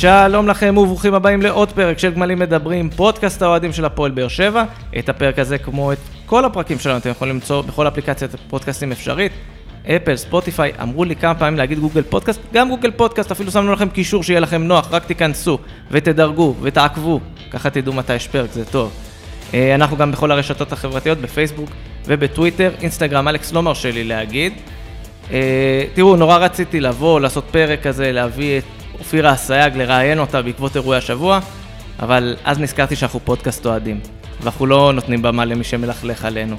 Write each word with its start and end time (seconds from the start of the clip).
שלום 0.00 0.48
לכם 0.48 0.76
וברוכים 0.78 1.14
הבאים 1.14 1.42
לעוד 1.42 1.72
פרק 1.72 1.98
של 1.98 2.10
גמלים 2.10 2.38
מדברים, 2.38 2.90
פודקאסט 2.90 3.42
האוהדים 3.42 3.72
של 3.72 3.84
הפועל 3.84 4.10
באר 4.10 4.28
שבע. 4.28 4.64
את 4.98 5.08
הפרק 5.08 5.38
הזה, 5.38 5.58
כמו 5.58 5.92
את 5.92 5.98
כל 6.26 6.44
הפרקים 6.44 6.78
שלנו, 6.78 6.98
אתם 6.98 7.10
יכולים 7.10 7.34
למצוא 7.34 7.62
בכל 7.62 7.88
אפליקציית 7.88 8.30
פודקאסטים 8.48 8.92
אפשרית. 8.92 9.32
אפל, 9.86 10.16
ספוטיפיי, 10.16 10.72
אמרו 10.82 11.04
לי 11.04 11.16
כמה 11.16 11.34
פעמים 11.34 11.58
להגיד 11.58 11.78
גוגל 11.78 12.02
פודקאסט, 12.02 12.40
גם 12.52 12.68
גוגל 12.68 12.90
פודקאסט, 12.90 13.30
אפילו 13.30 13.50
שמנו 13.50 13.72
לכם 13.72 13.88
קישור 13.88 14.22
שיהיה 14.22 14.40
לכם 14.40 14.62
נוח, 14.62 14.88
רק 14.90 15.04
תיכנסו 15.04 15.58
ותדרגו 15.90 16.54
ותעקבו, 16.62 17.20
ככה 17.50 17.70
תדעו 17.70 17.92
מתי 17.94 18.14
יש 18.14 18.28
פרק, 18.28 18.52
זה 18.52 18.64
טוב. 18.64 18.92
אה, 19.54 19.74
אנחנו 19.74 19.96
גם 19.96 20.12
בכל 20.12 20.30
הרשתות 20.30 20.72
החברתיות, 20.72 21.18
בפייסבוק 21.18 21.70
ובטוויטר, 22.06 22.70
אינסטגרם, 22.80 23.28
אלכס 23.28 23.52
לא 23.52 23.62
מרשה 23.62 23.90
לי 23.90 24.04
להגיד. 24.04 24.52
אה, 25.32 25.84
תראו, 25.94 26.16
נורא 26.16 26.36
רציתי 26.36 26.80
לבוא, 26.80 27.20
לעשות 27.20 27.44
פרק 27.50 27.82
כזה, 27.82 28.12
להביא 28.12 28.58
את 28.58 28.79
אופירה 29.00 29.32
אסייג, 29.32 29.76
לראיין 29.76 30.18
אותה 30.18 30.42
בעקבות 30.42 30.76
אירועי 30.76 30.98
השבוע, 30.98 31.38
אבל 32.02 32.36
אז 32.44 32.58
נזכרתי 32.58 32.96
שאנחנו 32.96 33.20
פודקאסט 33.24 33.66
אוהדים, 33.66 34.00
ואנחנו 34.40 34.66
לא 34.66 34.92
נותנים 34.94 35.22
במה 35.22 35.44
למי 35.44 35.64
שמלכלך 35.64 36.24
עלינו. 36.24 36.56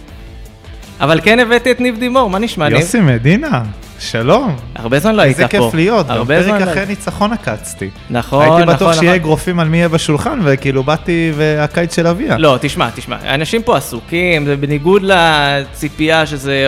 אבל 1.00 1.20
כן 1.24 1.40
הבאתי 1.40 1.72
את 1.72 1.80
ניב 1.80 2.00
דימור, 2.00 2.30
מה 2.30 2.40
נשמע 2.40 2.70
ניב? 2.70 2.78
יוסי 2.78 3.00
מדינה, 3.00 3.64
שלום. 4.00 4.56
הרבה 4.76 5.00
זמן 5.00 5.16
לא 5.16 5.22
היית 5.22 5.38
פה. 5.38 5.44
איזה 5.44 5.52
כיף 5.52 5.74
להיות, 5.74 6.08
גם 6.08 6.26
זמן 6.26 6.26
פרק 6.26 6.62
לא- 6.62 6.72
אחרי 6.72 6.86
ניצחון 6.86 7.34
עקצתי. 7.34 7.90
נכון, 8.10 8.42
הייתי 8.42 8.62
נכון, 8.62 8.76
בטוח 8.76 8.94
שיהיה 8.94 9.12
נכון. 9.12 9.16
אגרופים 9.22 9.60
על 9.60 9.70
מי 9.70 9.78
יהיה 9.78 9.90
בשולחן, 9.90 10.40
וכאילו 10.44 10.84
באתי 10.84 11.32
והקיץ 11.36 11.96
של 11.96 12.08
אביה. 12.08 12.38
לא, 12.38 12.58
תשמע, 12.62 12.90
תשמע, 12.96 13.18
אנשים 13.34 13.64
פה 13.64 13.78
עסוקים, 13.78 14.46
זה 14.46 14.58
בניגוד 14.58 15.02
לציפייה 15.06 16.26
שזה 16.26 16.68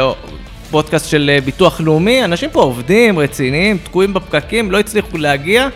פודקאסט 0.74 1.10
של 1.10 1.30
אה, 1.34 1.42
ביטוח 1.42 1.82
לאומי, 1.82 2.24
אנשים 2.24 2.50
פה 2.50 2.62
עובדים, 2.62 3.20
רציניים, 3.20 3.78
תקועים 3.78 4.14
בפקקים, 4.14 4.72
לא 4.72 4.80
הצליחו 4.80 5.18
להגיע. 5.18 5.68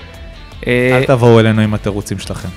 אה, 0.68 0.98
אל 0.98 1.04
תבואו 1.04 1.40
אלינו 1.40 1.62
עם 1.62 1.74
התירוצים 1.74 2.20
שלכם. 2.20 2.48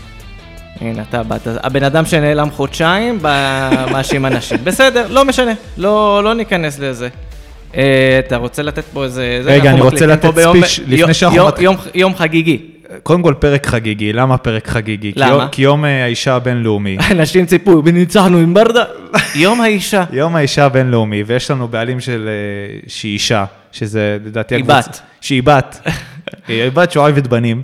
הנה, 0.80 1.02
אתה 1.08 1.22
באת, 1.22 1.46
הבן 1.46 1.82
אדם 1.82 2.06
שנעלם 2.06 2.50
חודשיים, 2.50 3.18
מאשים 3.92 4.26
אנשים. 4.26 4.58
בסדר, 4.64 5.06
לא 5.10 5.24
משנה, 5.24 5.52
לא, 5.76 6.20
לא 6.24 6.34
ניכנס 6.34 6.78
לזה. 6.78 7.08
אה, 7.76 8.20
אתה 8.26 8.36
רוצה 8.36 8.62
לתת 8.62 8.84
פה 8.84 9.04
איזה... 9.04 9.40
זה, 9.42 9.50
רגע, 9.52 9.70
אני 9.70 9.80
רוצה 9.80 10.06
לתת 10.06 10.30
ספיץ' 10.40 10.80
לפני 10.86 11.14
שאנחנו 11.14 11.46
יום 11.94 12.14
חגיגי. 12.16 12.69
קודם 13.02 13.22
כל 13.22 13.34
פרק 13.38 13.66
חגיגי, 13.66 14.12
למה 14.12 14.38
פרק 14.38 14.68
חגיגי? 14.68 15.12
כי 15.12 15.20
למה? 15.20 15.30
יום- 15.30 15.48
כי 15.52 15.62
יום 15.62 15.84
אה, 15.84 16.04
האישה 16.04 16.34
הבינלאומי. 16.36 16.96
אנשים 17.10 17.46
ציפו, 17.46 17.82
וניצחנו 17.84 18.38
עם 18.38 18.54
ברדה. 18.54 18.84
יום 19.34 19.60
האישה. 19.60 20.04
יום 20.12 20.36
האישה 20.36 20.64
הבינלאומי, 20.64 21.22
ויש 21.26 21.50
לנו 21.50 21.68
בעלים 21.68 22.00
של... 22.00 22.28
אה, 22.28 22.78
שהיא 22.86 23.12
אישה, 23.12 23.44
שזה 23.72 24.18
לדעתי... 24.24 24.54
היא 24.54 24.64
בת. 24.64 25.00
שהיא 25.20 25.42
בת. 25.42 25.80
היא 26.48 26.70
בת 26.70 26.92
שאוהבת 26.92 27.26
בנים. 27.26 27.62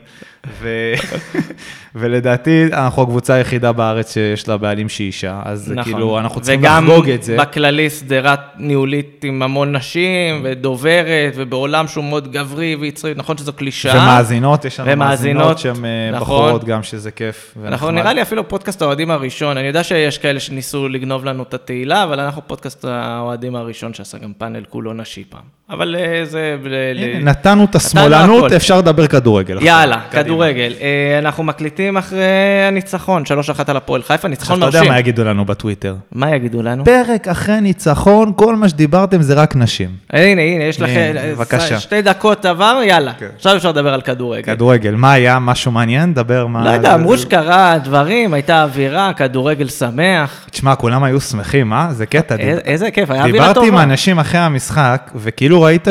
ו... 0.60 0.68
ולדעתי 1.98 2.64
אנחנו 2.72 3.02
הקבוצה 3.02 3.34
היחידה 3.34 3.72
בארץ 3.72 4.12
שיש 4.12 4.48
לה 4.48 4.56
בעלים 4.56 4.88
שהיא 4.88 5.06
אישה, 5.06 5.40
אז 5.44 5.72
נכון. 5.72 5.92
כאילו 5.92 6.18
אנחנו 6.18 6.40
צריכים 6.40 6.64
לחגוג 6.64 7.10
את 7.10 7.22
זה. 7.22 7.34
וגם 7.34 7.44
בכללי 7.44 7.90
שדרת 7.90 8.40
ניהולית 8.58 9.24
עם 9.24 9.42
המון 9.42 9.76
נשים, 9.76 10.40
ודוברת, 10.44 11.32
ובעולם 11.36 11.88
שהוא 11.88 12.04
מאוד 12.04 12.32
גברי 12.32 12.76
ויצרי, 12.80 13.12
נכון 13.16 13.36
שזו 13.36 13.52
קלישאה. 13.52 13.94
ומאזינות, 14.02 14.64
יש 14.64 14.80
לנו 14.80 14.96
מאזינות 14.96 15.58
שהן 15.58 15.84
אה, 15.84 16.10
נכון. 16.12 16.20
בחורות 16.20 16.64
גם, 16.64 16.82
שזה 16.82 17.10
כיף. 17.10 17.52
נכון, 17.56 17.68
ונחמד. 17.72 17.90
נראה 17.90 18.12
לי 18.12 18.22
אפילו 18.22 18.48
פודקאסט 18.48 18.82
האוהדים 18.82 19.10
הראשון, 19.10 19.56
אני 19.56 19.66
יודע 19.66 19.84
שיש 19.84 20.18
כאלה 20.18 20.40
שניסו 20.40 20.88
לגנוב 20.88 21.24
לנו 21.24 21.42
את 21.42 21.54
התהילה, 21.54 22.02
אבל 22.04 22.20
אנחנו 22.20 22.42
פודקאסט 22.46 22.84
האוהדים 22.84 23.56
הראשון 23.56 23.94
שעשה 23.94 24.18
גם 24.18 24.32
פאנל 24.38 24.64
כולו 24.70 24.92
נשי 24.92 25.24
פעם. 25.28 25.56
אבל 25.70 25.96
אה, 25.98 26.24
זה... 26.24 26.56
ל- 26.64 26.68
ל- 26.94 27.04
הנה, 27.04 27.18
נתנו 27.30 27.64
את 27.64 27.74
השמאלנות. 27.74 28.52
אפשר 28.52 28.78
לדבר 28.78 29.06
כדורגל. 29.06 29.58
יאללה, 29.62 30.00
קדימה. 30.10 30.35
כדורגל. 30.36 30.72
אה, 30.80 31.18
אנחנו 31.18 31.44
מקליטים 31.44 31.96
אחרי 31.96 32.24
הניצחון, 32.68 33.22
3-1 33.22 33.28
על 33.66 33.76
הפועל 33.76 34.02
חיפה, 34.02 34.28
ניצחון 34.28 34.54
עכשיו 34.54 34.68
אתה 34.68 34.76
יודע 34.76 34.78
מרשים. 34.78 34.92
מה 34.92 34.98
יגידו 34.98 35.24
לנו 35.24 35.44
בטוויטר. 35.44 35.94
מה 36.12 36.34
יגידו 36.36 36.62
לנו? 36.62 36.84
פרק 36.84 37.28
אחרי 37.28 37.60
ניצחון, 37.60 38.32
כל 38.36 38.56
מה 38.56 38.68
שדיברתם 38.68 39.22
זה 39.22 39.34
רק 39.34 39.56
נשים. 39.56 39.90
הנה, 40.12 40.42
הנה, 40.42 40.64
יש 40.64 40.80
לכם... 40.80 41.10
הנה, 41.10 41.34
בבקשה. 41.34 41.80
שתי 41.80 42.02
דקות 42.02 42.44
עבר, 42.44 42.80
יאללה. 42.84 43.12
כן. 43.18 43.26
עכשיו 43.36 43.56
אפשר 43.56 43.68
לדבר 43.68 43.94
על 43.94 44.00
כדורגל. 44.00 44.42
כדורגל, 44.42 44.94
מה 44.94 45.12
היה? 45.12 45.38
משהו 45.38 45.72
מעניין? 45.72 46.14
דבר 46.14 46.46
מה... 46.46 46.64
לא 46.64 46.70
יודע, 46.70 46.94
אמרו 46.94 47.18
שקרה 47.18 47.78
דברים, 47.84 48.34
הייתה 48.34 48.62
אווירה, 48.62 49.12
כדורגל 49.16 49.68
שמח. 49.68 50.46
תשמע, 50.50 50.74
כולם 50.74 51.04
היו 51.04 51.20
שמחים, 51.20 51.72
אה? 51.72 51.88
זה 51.90 52.06
קטע. 52.06 52.36
איזה- 52.38 52.60
איזה 52.64 52.90
כיף, 52.90 53.10
היה 53.10 53.20
אווירה 53.24 53.38
דיברתי 53.48 53.66
עם 53.66 53.72
טובה. 53.72 53.82
אנשים 53.82 54.18
אחרי 54.18 54.40
המשחק, 54.40 55.10
וכאילו 55.14 55.62
ראית. 55.62 55.88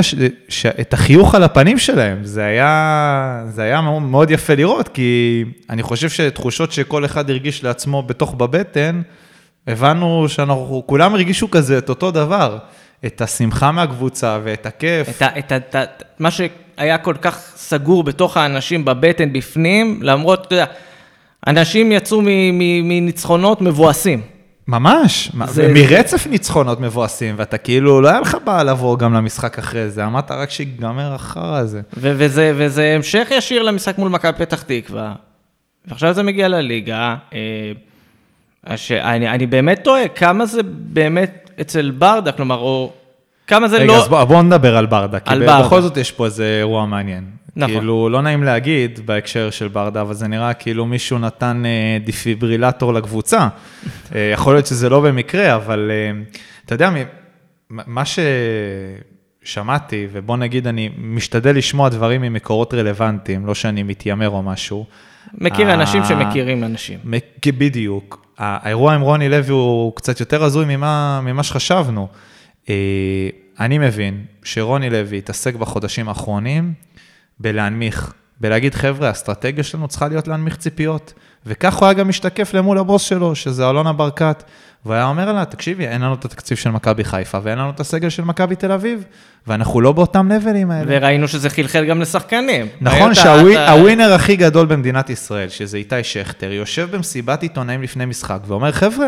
את 0.81 0.93
החיוך 0.93 1.35
על 1.35 1.43
הפנים 1.43 1.77
שלהם. 1.77 2.17
זה 2.23 2.43
היה... 2.45 3.41
זה 3.49 3.61
היה 3.61 3.81
מאוד- 3.81 4.01
מאוד 4.01 4.31
יפה 4.35 4.55
לראות, 4.55 4.87
כי 4.89 5.09
אני 5.69 5.83
חושב 5.83 6.09
שתחושות 6.09 6.71
שכל 6.71 7.05
אחד 7.05 7.29
הרגיש 7.29 7.63
לעצמו 7.63 8.03
בתוך 8.03 8.33
בבטן, 8.33 9.01
הבנו 9.67 10.29
שאנחנו, 10.29 10.83
כולם 10.85 11.13
הרגישו 11.15 11.51
כזה 11.51 11.77
את 11.77 11.89
אותו 11.89 12.11
דבר. 12.11 12.57
את 13.05 13.21
השמחה 13.21 13.71
מהקבוצה 13.71 14.39
ואת 14.43 14.65
הכיף. 14.65 15.09
את 15.09 15.21
ה- 15.21 15.39
את 15.39 15.51
ה- 15.51 15.57
את 15.57 15.75
ה- 15.75 15.83
מה 16.19 16.29
שהיה 16.31 16.97
כל 16.97 17.13
כך 17.21 17.53
סגור 17.55 18.03
בתוך 18.03 18.37
האנשים 18.37 18.85
בבטן 18.85 19.33
בפנים, 19.33 19.99
למרות, 20.03 20.45
אתה 20.47 20.55
יודע, 20.55 20.65
אנשים 21.47 21.91
יצאו 21.91 22.21
מניצחונות 22.83 23.61
מבואסים. 23.61 24.21
ממש, 24.67 25.31
זה- 25.45 25.71
מרצף 25.73 26.27
ניצחונות 26.27 26.79
מבואסים, 26.79 27.35
ואתה 27.37 27.57
כאילו, 27.57 28.01
לא 28.01 28.07
היה 28.09 28.19
לך 28.19 28.37
בעיה 28.45 28.63
לבוא 28.63 28.97
גם 28.97 29.13
למשחק 29.13 29.59
אחרי 29.59 29.89
זה, 29.89 30.05
אמרת 30.05 30.31
רק 30.31 30.49
שיגמר 30.49 31.13
החרא 31.13 31.57
הזה. 31.57 31.81
ו- 31.97 32.13
וזה, 32.17 32.53
וזה 32.55 32.93
המשך 32.95 33.27
ישיר 33.31 33.63
למשחק 33.63 33.97
מול 33.97 34.09
מכבי 34.09 34.31
פתח 34.37 34.61
תקווה. 34.61 35.13
ועכשיו 35.87 36.13
זה 36.13 36.23
מגיע 36.23 36.47
לליגה. 36.47 37.15
אה, 38.69 38.77
ש- 38.77 38.91
אני, 38.91 39.45
באמת 39.47 39.83
תוהה 39.83 40.07
כמה 40.07 40.45
זה 40.45 40.61
באמת 40.63 41.49
אצל 41.61 41.91
ברדה, 41.91 42.31
כלומר, 42.31 42.55
או 42.57 42.93
כמה 43.47 43.67
זה 43.67 43.77
רגע, 43.77 43.85
לא... 43.85 43.97
אז 43.97 44.07
בוא, 44.07 44.23
בוא 44.23 44.41
נדבר 44.41 44.77
על 44.77 44.85
ברדה, 44.85 45.19
כי 45.19 45.29
על 45.33 45.41
ב- 45.43 45.45
ברדה. 45.45 45.65
בכל 45.65 45.81
זאת 45.81 45.97
יש 45.97 46.11
פה 46.11 46.25
איזה 46.25 46.55
אירוע 46.59 46.85
מעניין. 46.85 47.23
נכון. 47.55 47.75
כאילו, 47.75 48.09
לא 48.09 48.21
נעים 48.21 48.43
להגיד 48.43 48.99
בהקשר 49.05 49.49
של 49.49 49.67
ברדה, 49.67 50.01
אבל 50.01 50.13
זה 50.13 50.27
נראה 50.27 50.53
כאילו 50.53 50.85
מישהו 50.85 51.19
נתן 51.19 51.63
אה, 51.65 51.97
דיפיברילטור 52.05 52.93
לקבוצה. 52.93 53.47
אה, 54.15 54.29
יכול 54.33 54.53
להיות 54.53 54.65
שזה 54.65 54.89
לא 54.89 55.01
במקרה, 55.01 55.55
אבל 55.55 55.91
אה, 55.91 56.21
אתה 56.65 56.75
יודע, 56.75 56.89
מה 57.69 58.03
ששמעתי, 59.43 60.07
ובוא 60.11 60.37
נגיד, 60.37 60.67
אני 60.67 60.89
משתדל 60.97 61.55
לשמוע 61.55 61.89
דברים 61.89 62.21
ממקורות 62.21 62.73
רלוונטיים, 62.73 63.45
לא 63.45 63.55
שאני 63.55 63.83
מתיימר 63.83 64.29
או 64.29 64.43
משהו. 64.43 64.85
מכיר 65.33 65.73
אנשים 65.73 66.03
שמכירים 66.05 66.63
אנשים. 66.63 66.99
בדיוק. 67.45 68.25
האירוע 68.37 68.93
עם 68.93 69.01
רוני 69.01 69.29
לוי 69.29 69.51
הוא 69.51 69.95
קצת 69.95 70.19
יותר 70.19 70.43
הזוי 70.43 70.77
ממה, 70.77 71.21
ממה 71.23 71.43
שחשבנו. 71.43 72.07
אה, 72.69 73.29
אני 73.59 73.77
מבין 73.77 74.25
שרוני 74.43 74.89
לוי 74.89 75.17
התעסק 75.17 75.55
בחודשים 75.55 76.09
האחרונים 76.09 76.73
בלהנמיך, 77.39 78.13
בלהגיד, 78.41 78.75
חבר'ה, 78.75 79.07
האסטרטגיה 79.07 79.63
שלנו 79.63 79.87
צריכה 79.87 80.07
להיות 80.07 80.27
להנמיך 80.27 80.55
ציפיות. 80.57 81.13
וכך 81.45 81.73
הוא 81.75 81.85
היה 81.85 81.93
גם 81.93 82.07
משתקף 82.09 82.53
למול 82.53 82.77
הבוס 82.77 83.01
שלו, 83.01 83.35
שזה 83.35 83.69
אלונה 83.69 83.93
ברקת. 83.93 84.43
והוא 84.85 84.95
היה 84.95 85.05
אומר 85.05 85.31
לה, 85.33 85.45
תקשיבי, 85.45 85.87
אין 85.87 86.01
לנו 86.01 86.13
את 86.13 86.25
התקציב 86.25 86.57
של 86.57 86.69
מכבי 86.69 87.03
חיפה 87.03 87.37
ואין 87.43 87.57
לנו 87.57 87.69
את 87.69 87.79
הסגל 87.79 88.09
של 88.09 88.23
מכבי 88.23 88.55
תל 88.55 88.71
אביב, 88.71 89.03
ואנחנו 89.47 89.81
לא 89.81 89.91
באותם 89.91 90.31
לבלים 90.31 90.71
האלה. 90.71 90.85
וראינו 90.89 91.27
שזה 91.27 91.49
חלחל 91.49 91.85
גם 91.85 92.01
לשחקנים. 92.01 92.67
נכון 92.81 93.01
ראית, 93.01 93.11
אתה- 93.11 93.21
שהווינר 93.67 94.13
הכי 94.13 94.35
גדול 94.35 94.65
במדינת 94.65 95.09
ישראל, 95.09 95.49
שזה 95.49 95.77
איתי 95.77 96.03
שכטר, 96.03 96.51
יושב 96.51 96.87
במסיבת 96.95 97.41
עיתונאים 97.43 97.81
לפני 97.83 98.05
משחק 98.05 98.39
ואומר, 98.47 98.71
חבר'ה, 98.71 99.07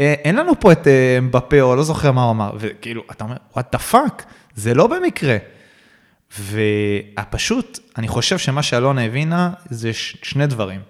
אה, 0.00 0.14
אין 0.24 0.36
לנו 0.36 0.60
פה 0.60 0.72
את 0.72 0.86
אה, 0.88 1.18
אמבפה 1.18 1.60
או 1.60 1.76
לא 1.76 1.82
זוכר 1.82 2.12
מה 2.12 2.22
הוא 2.22 2.30
אמר, 2.30 2.50
וכאילו, 2.58 3.02
אתה 3.12 3.24
אומר, 3.24 3.36
what 3.58 3.76
the 3.76 3.92
fuck, 3.92 4.22
זה 4.54 4.74
לא 4.74 4.86
במקרה. 4.86 5.36
והפשוט, 6.38 7.78
אני 7.98 8.08
חושב 8.08 8.38
שמה 8.38 8.62
שאלונה 8.62 9.04
הבינה 9.04 9.50
זה 9.70 9.92
ש- 9.92 10.16
שני 10.22 10.46
דברים. 10.46 10.80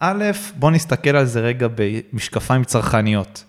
א', 0.00 0.24
בוא 0.56 0.70
נסתכל 0.70 1.16
על 1.16 1.24
זה 1.24 1.40
רגע 1.40 1.66
במשקפיים 1.74 2.64
צרכניות. 2.64 3.44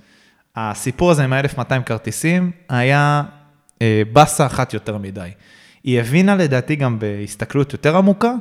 הסיפור 0.56 1.12
הזה 1.12 1.24
עם 1.24 1.34
ה-1200 1.34 1.84
כרטיסים 1.86 2.52
היה 2.70 3.24
אה, 3.82 4.02
באסה 4.14 4.46
אחת 4.46 4.74
יותר 4.74 4.98
מדי. 4.98 5.30
היא 5.84 6.00
הבינה 6.00 6.36
לדעתי 6.36 6.76
גם 6.76 7.00
בהסתכלות 7.00 7.74
יותר 7.74 7.98
עמוקה, 7.98 8.34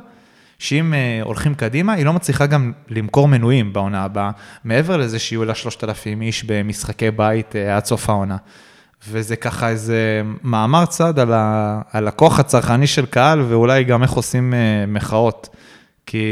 שאם 0.59 0.93
אה, 0.93 1.19
הולכים 1.23 1.55
קדימה, 1.55 1.93
היא 1.93 2.05
לא 2.05 2.13
מצליחה 2.13 2.45
גם 2.45 2.71
למכור 2.89 3.27
מנויים 3.27 3.73
בעונה 3.73 4.03
הבאה, 4.03 4.31
מעבר 4.63 4.97
לזה 4.97 5.19
שיהיו 5.19 5.45
לה 5.45 5.55
3,000 5.55 6.21
איש 6.21 6.43
במשחקי 6.43 7.11
בית 7.11 7.55
אה, 7.55 7.77
עד 7.77 7.85
סוף 7.85 8.09
העונה. 8.09 8.37
וזה 9.09 9.35
ככה 9.35 9.69
איזה 9.69 10.21
מאמר 10.43 10.85
צד 10.85 11.19
על, 11.19 11.33
ה, 11.33 11.81
על 11.91 12.07
הכוח 12.07 12.39
הצרכני 12.39 12.87
של 12.87 13.05
קהל, 13.05 13.41
ואולי 13.41 13.83
גם 13.83 14.03
איך 14.03 14.11
עושים 14.11 14.53
אה, 14.53 14.85
מחאות. 14.87 15.49
כי 16.05 16.25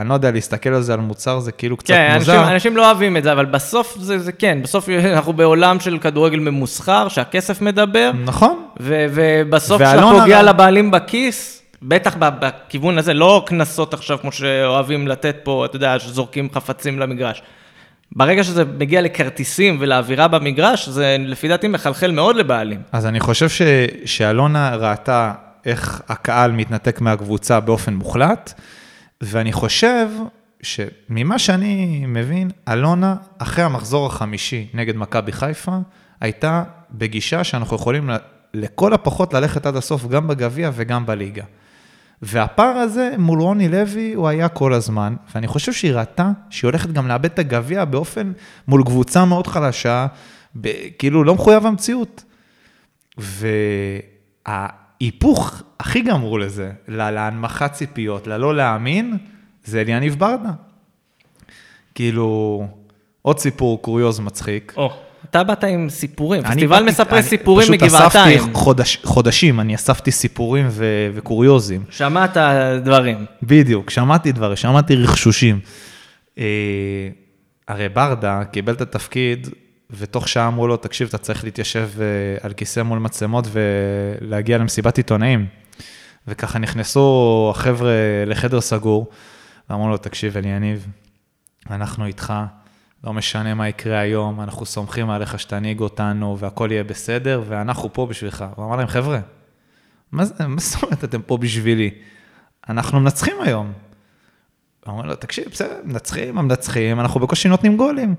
אני 0.00 0.08
לא 0.08 0.14
יודע, 0.14 0.30
להסתכל 0.30 0.70
על 0.70 0.82
זה 0.82 0.94
על 0.94 1.00
מוצר 1.00 1.40
זה 1.40 1.52
כאילו 1.52 1.76
קצת 1.76 1.88
כן, 1.88 2.14
מוזר. 2.14 2.32
אנשים, 2.36 2.52
אנשים 2.54 2.76
לא 2.76 2.86
אוהבים 2.86 3.16
את 3.16 3.22
זה, 3.22 3.32
אבל 3.32 3.44
בסוף 3.44 3.96
זה, 4.00 4.18
זה 4.18 4.32
כן, 4.32 4.58
בסוף 4.62 4.88
אנחנו 5.14 5.32
בעולם 5.32 5.80
של 5.80 5.98
כדורגל 5.98 6.38
ממוסחר, 6.38 7.08
שהכסף 7.08 7.60
מדבר, 7.62 8.10
נכון. 8.24 8.62
ו, 8.80 9.06
ובסוף 9.14 9.82
כשאתה 9.82 10.02
פוגע 10.20 10.40
ר- 10.40 10.44
לבעלים 10.44 10.90
בכיס, 10.90 11.62
בטח 11.82 12.16
בכיוון 12.18 12.98
הזה, 12.98 13.14
לא 13.14 13.42
קנסות 13.46 13.94
עכשיו 13.94 14.18
כמו 14.18 14.32
שאוהבים 14.32 15.08
לתת 15.08 15.36
פה, 15.42 15.64
אתה 15.64 15.76
יודע, 15.76 15.98
שזורקים 15.98 16.48
חפצים 16.54 16.98
למגרש. 16.98 17.42
ברגע 18.16 18.44
שזה 18.44 18.64
מגיע 18.64 19.00
לכרטיסים 19.00 19.76
ולאווירה 19.80 20.28
במגרש, 20.28 20.88
זה 20.88 21.16
לפי 21.20 21.48
דעתי 21.48 21.68
מחלחל 21.68 22.10
מאוד 22.10 22.36
לבעלים. 22.36 22.82
אז 22.92 23.06
אני 23.06 23.20
חושב 23.20 23.48
ש, 23.48 23.62
שאלונה 24.04 24.76
ראתה 24.76 25.32
איך 25.64 26.02
הקהל 26.08 26.52
מתנתק 26.52 27.00
מהקבוצה 27.00 27.60
באופן 27.60 27.94
מוחלט, 27.94 28.60
ואני 29.20 29.52
חושב 29.52 30.08
שממה 30.62 31.38
שאני 31.38 32.04
מבין, 32.06 32.50
אלונה, 32.68 33.16
אחרי 33.38 33.64
המחזור 33.64 34.06
החמישי 34.06 34.66
נגד 34.74 34.96
מכבי 34.96 35.32
חיפה, 35.32 35.78
הייתה 36.20 36.62
בגישה 36.90 37.44
שאנחנו 37.44 37.76
יכולים 37.76 38.10
לכל 38.54 38.92
הפחות 38.92 39.34
ללכת 39.34 39.66
עד 39.66 39.76
הסוף, 39.76 40.06
גם 40.06 40.28
בגביע 40.28 40.70
וגם 40.74 41.06
בליגה. 41.06 41.44
והפער 42.26 42.76
הזה 42.76 43.14
מול 43.18 43.40
רוני 43.40 43.68
לוי, 43.68 44.12
הוא 44.14 44.28
היה 44.28 44.48
כל 44.48 44.72
הזמן, 44.72 45.14
ואני 45.34 45.46
חושב 45.46 45.72
שהיא 45.72 45.92
ראתה 45.92 46.30
שהיא 46.50 46.68
הולכת 46.68 46.92
גם 46.92 47.08
לאבד 47.08 47.24
את 47.24 47.38
הגביע 47.38 47.84
באופן, 47.84 48.32
מול 48.68 48.82
קבוצה 48.84 49.24
מאוד 49.24 49.46
חלשה, 49.46 50.06
ב, 50.60 50.68
כאילו 50.98 51.24
לא 51.24 51.34
מחויב 51.34 51.66
המציאות. 51.66 52.24
וההיפוך 54.46 55.62
הכי 55.80 56.00
גמור 56.00 56.38
לזה, 56.40 56.72
לה- 56.88 57.10
להנמכת 57.10 57.72
ציפיות, 57.72 58.26
ללא 58.26 58.54
להאמין, 58.56 59.16
זה 59.64 59.80
אליניב 59.80 60.14
ברדה. 60.18 60.50
כאילו, 61.94 62.66
עוד 63.22 63.38
סיפור 63.38 63.82
קוריוז 63.82 64.20
מצחיק. 64.20 64.72
או, 64.76 64.92
אתה 65.34 65.44
באת 65.44 65.64
עם 65.64 65.90
סיפורים, 65.90 66.42
פסטיבל 66.42 66.66
באתי- 66.80 66.84
מספרי 66.90 67.18
אני 67.18 67.26
סיפורים 67.28 67.68
פשוט 67.68 67.82
מגבעתיים. 67.82 68.38
אספתי 68.38 68.54
חודש, 68.54 68.98
חודשים, 69.04 69.60
אני 69.60 69.74
אספתי 69.74 70.10
סיפורים 70.10 70.66
ו- 70.70 70.84
וקוריוזים. 71.14 71.84
שמעת 71.90 72.36
דברים. 72.84 73.24
בדיוק, 73.42 73.90
שמעתי 73.90 74.32
דברים, 74.32 74.56
שמעתי 74.56 74.96
רכשושים. 74.96 75.60
אה, 76.38 76.44
הרי 77.68 77.88
ברדה 77.88 78.42
קיבל 78.52 78.72
את 78.72 78.80
התפקיד, 78.80 79.48
ותוך 79.90 80.28
שעה 80.28 80.46
אמרו 80.46 80.66
לו, 80.68 80.76
תקשיב, 80.76 81.08
אתה 81.08 81.18
צריך 81.18 81.44
להתיישב 81.44 81.88
אה, 82.00 82.04
על 82.42 82.52
כיסא 82.52 82.80
מול 82.80 82.98
מצלמות 82.98 83.44
ולהגיע 83.52 84.58
למסיבת 84.58 84.96
עיתונאים. 84.96 85.46
וככה 86.28 86.58
נכנסו 86.58 87.48
החבר'ה 87.54 87.92
לחדר 88.26 88.60
סגור, 88.60 89.06
ואמרו 89.70 89.88
לו, 89.88 89.96
תקשיב, 89.96 90.36
אליניב, 90.36 90.86
אנחנו 91.70 92.06
איתך, 92.06 92.32
לא 93.04 93.12
משנה 93.12 93.54
מה 93.54 93.68
יקרה 93.68 93.98
היום, 93.98 94.40
אנחנו 94.40 94.66
סומכים 94.66 95.10
עליך 95.10 95.38
שתנהיג 95.40 95.80
אותנו 95.80 96.38
והכל 96.38 96.68
יהיה 96.72 96.84
בסדר, 96.84 97.42
ואנחנו 97.48 97.92
פה 97.92 98.06
בשבילך. 98.06 98.44
הוא 98.56 98.66
אמר 98.66 98.76
להם, 98.76 98.86
חבר'ה, 98.86 99.18
מה 100.12 100.24
זה- 100.24 100.46
מה 100.46 100.60
זאת 100.60 100.82
אומרת 100.82 101.04
אתם 101.04 101.22
פה 101.22 101.36
בשבילי? 101.36 101.90
אנחנו 102.68 103.00
מנצחים 103.00 103.36
היום. 103.44 103.72
הוא 104.86 104.92
אומר 104.92 105.06
לו, 105.06 105.14
תקשיב, 105.14 105.44
בסדר, 105.50 105.76
מנצחים, 105.84 106.34
מנצחים, 106.34 107.00
אנחנו 107.00 107.20
בקושי 107.20 107.48
נותנים 107.48 107.76
גולים. 107.76 108.14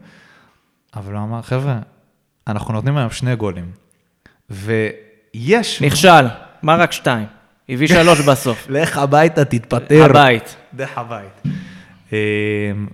אבל 0.96 1.14
הוא 1.14 1.24
אמר, 1.24 1.42
חבר'ה, 1.42 1.80
אנחנו 2.48 2.74
נותנים 2.74 2.98
היום 2.98 3.10
שני 3.10 3.36
גולים. 3.36 3.72
ויש... 4.50 5.82
נכשל, 5.82 6.26
מה 6.62 6.76
רק 6.76 6.92
שתיים? 6.92 7.26
הביא 7.70 7.88
שלוש 7.88 8.20
בסוף. 8.30 8.66
לך 8.70 8.98
הביתה, 8.98 9.46
תתפטר. 9.46 10.06
הבית. 10.06 10.56
דרך 10.74 10.98
הבית. 10.98 11.44
אמ, 12.12 12.18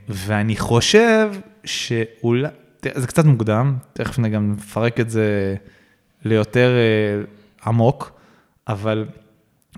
ואני 0.10 0.56
חושב 0.58 1.32
שאולי, 1.64 2.48
זה 2.96 3.08
קצת 3.08 3.26
מוקדם, 3.26 3.78
תכף 3.94 4.20
גם 4.20 4.52
נפרק 4.52 5.00
את 5.00 5.10
זה 5.10 5.56
ליותר 6.26 6.70
אה, 6.70 7.24
עמוק, 7.66 8.12
אבל 8.68 9.06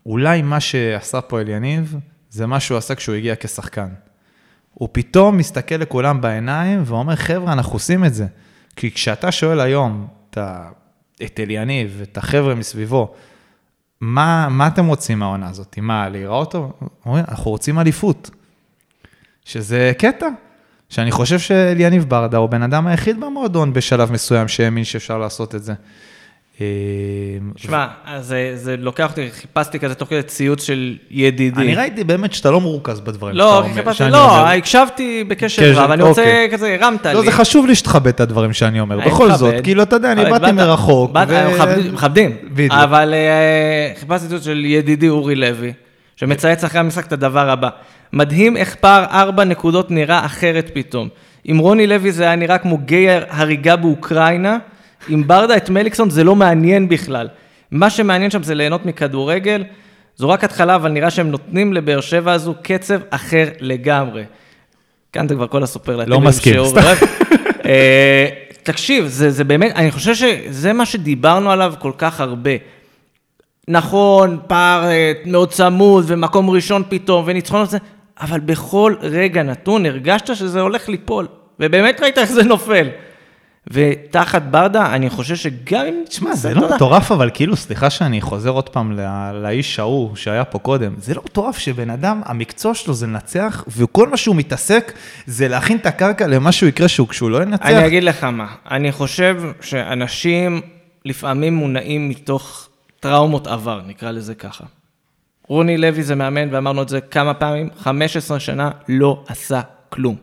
אולי 0.05 0.41
מה 0.41 0.59
שעשה 0.59 1.21
פה 1.21 1.41
אליניב, 1.41 1.95
זה 2.29 2.45
מה 2.45 2.59
שהוא 2.59 2.77
עשה 2.77 2.95
כשהוא 2.95 3.15
הגיע 3.15 3.35
כשחקן. 3.39 3.89
הוא 4.73 4.89
פתאום 4.91 5.37
מסתכל 5.37 5.75
לכולם 5.75 6.21
בעיניים 6.21 6.83
ואומר, 6.85 7.15
חבר'ה, 7.15 7.53
אנחנו 7.53 7.73
עושים 7.73 8.05
את 8.05 8.13
זה. 8.13 8.25
כי 8.75 8.91
כשאתה 8.91 9.31
שואל 9.31 9.59
היום 9.59 10.07
את, 10.29 10.37
את 11.23 11.39
אליניב, 11.39 11.99
את 12.03 12.17
החבר'ה 12.17 12.55
מסביבו, 12.55 13.13
מה, 14.01 14.47
מה 14.49 14.67
אתם 14.67 14.85
רוצים 14.85 15.19
מהעונה 15.19 15.49
הזאת? 15.49 15.79
מה, 15.81 16.09
להיראות 16.09 16.51
טוב? 16.51 16.71
אנחנו 17.05 17.51
רוצים 17.51 17.79
אליפות. 17.79 18.29
שזה 19.45 19.91
קטע, 19.97 20.27
שאני 20.93 21.11
חושב 21.11 21.39
שאליניב 21.39 22.05
ברדה 22.07 22.37
הוא 22.37 22.49
בן 22.49 22.63
אדם 22.63 22.87
היחיד 22.87 23.19
במועדון 23.21 23.73
בשלב 23.73 24.11
מסוים 24.11 24.47
שהאמין 24.47 24.83
שאפשר 24.83 25.17
לעשות 25.17 25.55
את 25.55 25.63
זה. 25.63 25.73
אה, 26.61 26.65
שמע, 27.55 27.85
אז 28.05 28.25
זה- 28.27 28.51
זה 28.55 28.77
לוקח 28.77 29.09
אותי, 29.11 29.29
חיפשתי 29.31 29.79
כזה 29.79 29.95
תוך 29.95 30.09
כדי 30.09 30.23
ציוץ 30.23 30.63
של 30.63 30.97
ידידי. 31.11 31.61
אני 31.61 31.75
ראיתי 31.75 32.03
באמת 32.03 32.33
שאתה 32.33 32.51
לא 32.51 32.61
מרוכז 32.61 32.99
בדברים 32.99 33.35
לא, 33.35 33.43
שאתה 33.45 33.67
אומר. 33.71 33.73
חיפשתי, 33.83 34.03
לא, 34.11 34.25
אומר. 34.39 34.47
הקשבתי 34.47 35.23
בקשב 35.27 35.61
קשב, 35.61 35.73
רב, 35.77 35.91
אני 35.91 36.03
רוצה 36.03 36.21
אוקיי. 36.21 36.49
כזה, 36.51 36.77
הרמת 36.81 37.05
לי. 37.05 37.13
לא, 37.13 37.23
זה 37.25 37.31
חשוב 37.31 37.65
לי 37.65 37.75
שתכבד 37.75 38.07
את 38.07 38.19
הדברים 38.19 38.53
שאני 38.53 38.79
אומר. 38.79 38.95
אני 39.01 39.05
בכל 39.11 39.25
מכבד. 39.25 39.37
זאת, 39.37 39.53
כאילו, 39.63 39.83
אתה 39.83 39.95
יודע, 39.95 40.11
אני 40.11 40.23
באתי 40.25 40.45
באת- 40.45 40.53
מרחוק. 40.53 41.11
ו- 41.27 41.93
מכבדים-. 41.93 42.35
אבל 42.71 43.13
אה, 43.13 43.93
חיפשתי 43.99 44.27
ציטוט 44.27 44.43
של 44.43 44.65
ידידי 44.65 45.09
אורי 45.09 45.35
לוי, 45.35 45.73
שמצייץ 46.15 46.63
אחרי 46.63 46.79
המשחק 46.79 47.07
את 47.07 47.13
הדבר 47.13 47.49
הבא. 47.49 47.69
מדהים 48.13 48.57
איך 48.57 48.75
פער 48.75 49.05
ארבע 49.05 49.43
נקודות 49.43 49.91
נראה 49.91 50.25
אחרת 50.25 50.71
פתאום. 50.73 51.09
עם 51.43 51.57
רוני 51.57 51.87
לוי 51.87 52.11
זה 52.11 52.23
היה 52.23 52.35
נראה 52.35 52.57
כמו 52.57 52.77
גיי 52.77 53.07
הריגה 53.29 53.75
באוקראינה, 53.75 54.57
עם 55.09 55.27
ברדה 55.27 55.57
את 55.57 55.69
מליקסון 55.69 56.09
זה 56.09 56.23
לא 56.23 56.35
מעניין 56.35 56.89
בכלל. 56.89 57.27
מה 57.71 57.89
שמעניין 57.89 58.31
שם 58.31 58.43
זה 58.43 58.55
ליהנות 58.55 58.85
מכדורגל. 58.85 59.63
זו 60.15 60.29
רק 60.29 60.43
התחלה, 60.43 60.75
אבל 60.75 60.91
נראה 60.91 61.09
שהם 61.09 61.31
נותנים 61.31 61.73
לבאר 61.73 62.01
שבע 62.01 62.31
הזו 62.31 62.55
קצב 62.61 62.99
אחר 63.09 63.47
לגמרי. 63.59 64.23
כאן 65.13 65.27
זה 65.27 65.35
כבר 65.35 65.47
כל 65.47 65.63
הסופרלטיבים 65.63 66.21
לא 66.21 66.27
מסכים, 66.27 66.65
סתם. 66.65 66.79
אה, 67.65 68.27
תקשיב, 68.63 69.05
זה, 69.07 69.29
זה 69.29 69.43
באמת, 69.43 69.71
אני 69.75 69.91
חושב 69.91 70.13
שזה 70.15 70.73
מה 70.73 70.85
שדיברנו 70.85 71.51
עליו 71.51 71.73
כל 71.79 71.91
כך 71.97 72.21
הרבה. 72.21 72.51
נכון, 73.67 74.39
פער 74.47 74.85
אה, 74.85 75.11
מאוד 75.25 75.51
צמוד 75.51 76.05
ומקום 76.07 76.49
ראשון 76.49 76.83
פתאום 76.89 77.23
וניצחון 77.27 77.61
וזה, 77.61 77.77
אבל 78.21 78.39
בכל 78.39 78.95
רגע 79.01 79.43
נתון 79.43 79.85
הרגשת 79.85 80.35
שזה 80.35 80.61
הולך 80.61 80.89
ליפול, 80.89 81.27
ובאמת 81.59 82.01
ראית 82.01 82.17
איך 82.17 82.31
זה 82.31 82.43
נופל. 82.43 82.87
ותחת 83.67 84.41
ברדה, 84.41 84.95
אני 84.95 85.09
חושב 85.09 85.35
שגם 85.35 85.85
אם... 85.85 86.03
תשמע, 86.09 86.35
זה 86.35 86.53
לא 86.53 86.75
מטורף, 86.75 87.11
אבל 87.11 87.29
כאילו, 87.33 87.55
סליחה 87.55 87.89
שאני 87.89 88.21
חוזר 88.21 88.49
עוד 88.49 88.69
פעם 88.69 88.91
לא- 88.91 89.41
לאיש 89.43 89.79
ההוא 89.79 90.15
שהיה 90.15 90.45
פה 90.45 90.59
קודם, 90.59 90.93
זה 90.97 91.13
לא 91.13 91.21
מטורף 91.25 91.57
שבן 91.57 91.89
אדם, 91.89 92.21
המקצוע 92.25 92.73
שלו 92.73 92.93
זה 92.93 93.07
לנצח, 93.07 93.63
וכל 93.67 94.09
מה 94.09 94.17
שהוא 94.17 94.35
מתעסק 94.35 94.93
זה 95.25 95.47
להכין 95.47 95.77
את 95.77 95.85
הקרקע 95.85 96.27
למשהו 96.27 96.67
יקרה 96.67 96.87
שהוא, 96.87 97.07
כשהוא 97.07 97.29
לא 97.29 97.43
ינצח. 97.43 97.65
אני 97.65 97.87
אגיד 97.87 98.03
לך 98.03 98.23
מה, 98.23 98.47
אני 98.71 98.91
חושב 98.91 99.41
שאנשים 99.61 100.61
לפעמים 101.05 101.55
מונעים 101.55 102.09
מתוך 102.09 102.69
טראומות 103.03 103.47
עבר, 103.47 103.81
נקרא 103.87 104.11
לזה 104.11 104.35
ככה. 104.35 104.63
רוני 105.47 105.77
לוי 105.77 106.03
זה 106.03 106.15
מאמן, 106.15 106.47
ואמרנו 106.51 106.81
את 106.81 106.89
זה 106.89 107.01
כמה 107.01 107.33
פעמים, 107.33 107.69
15 107.77 108.39
שנה 108.39 108.71
לא 108.89 109.23
עשה 109.27 109.61
כלום. 109.89 110.15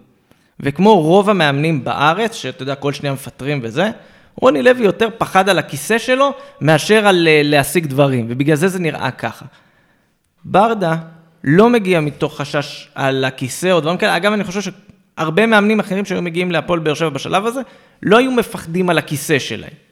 וכמו 0.61 1.01
רוב 1.01 1.31
המאמנים 1.31 1.85
בארץ, 1.85 2.35
שאתה 2.35 2.63
יודע, 2.63 2.75
כל 2.75 2.93
שניה 2.93 3.13
מפטרים 3.13 3.61
וזה, 3.63 3.91
רוני 4.37 4.63
לוי 4.63 4.85
יותר 4.85 5.09
פחד 5.19 5.49
על 5.49 5.59
הכיסא 5.59 5.99
שלו 5.99 6.31
מאשר 6.61 7.07
על 7.07 7.29
אה, 7.29 7.41
להשיג 7.45 7.87
דברים, 7.87 8.27
ובגלל 8.29 8.57
זה 8.57 8.69
זה 8.69 8.79
נראה 8.79 9.11
ככה. 9.11 9.45
ברדה 10.45 10.97
לא 11.45 11.71
מגיע 11.71 12.01
מתוך 12.01 12.41
חשש 12.41 12.89
על 12.95 13.25
הכיסא 13.25 13.71
או 13.73 13.81
דברים 13.81 13.97
כאלה. 13.99 14.17
אגב, 14.17 14.33
אני 14.33 14.45
חושב 14.45 14.61
שהרבה 14.61 15.47
מאמנים 15.47 15.81
אחרים 15.81 16.05
שהיו 16.05 16.23
מגיעים 16.23 16.51
להפועל 16.51 16.79
באר 16.79 16.95
שבע 16.95 17.09
בשלב 17.09 17.47
הזה, 17.47 17.61
לא 18.03 18.19
היו 18.19 18.31
מפחדים 18.31 18.91
על 18.91 18.99
הכיסא 18.99 19.39
שלהם. 19.39 19.90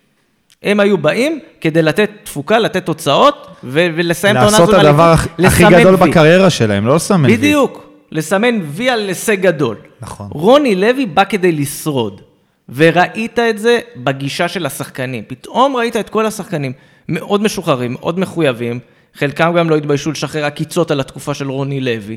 הם 0.63 0.81
היו 0.81 0.99
באים 0.99 1.41
כדי 1.61 1.83
לתת 1.83 2.11
תפוקה, 2.25 2.59
לתת 2.59 2.87
תוצאות, 2.87 3.47
ו- 3.65 3.87
ולסיים 3.95 4.37
את 4.37 4.41
העונה 4.41 4.59
לעשות 4.59 4.69
הזאת 4.69 4.81
את 4.81 4.87
הדבר 4.87 5.13
הכי 5.13 5.29
לסמן 5.39 5.81
גדול 5.81 5.95
וי. 5.95 6.11
בקריירה 6.11 6.51
שלהם, 6.51 6.87
לא 6.87 6.97
לסמן 6.97 7.25
וי. 7.31 7.37
בדיוק, 7.37 7.87
לסמן 8.13 8.61
וי 8.63 8.91
על 8.91 9.09
הישג 9.09 9.41
גדול. 9.41 9.77
נכון. 10.01 10.29
רוני 10.33 10.75
לוי 10.75 11.07
בא 11.07 11.25
כדי 11.25 11.53
לשרוד, 11.53 12.21
וראית 12.69 13.39
את 13.39 13.59
זה 13.59 13.79
בגישה 13.97 14.49
של 14.49 14.67
השחקנים. 14.67 15.25
פתאום 15.27 15.77
ראית 15.77 15.97
את 15.97 16.09
כל 16.09 16.27
השחקנים 16.27 16.73
מאוד 17.09 17.43
משוחררים, 17.43 17.93
מאוד 17.93 18.19
מחויבים, 18.19 18.79
חלקם 19.15 19.53
גם 19.59 19.71
לא 19.71 19.77
התביישו 19.77 20.11
לשחרר 20.11 20.45
עקיצות 20.45 20.91
על 20.91 21.01
התקופה 21.01 21.35
של 21.35 21.51
רוני 21.51 21.81
לוי. 21.81 22.17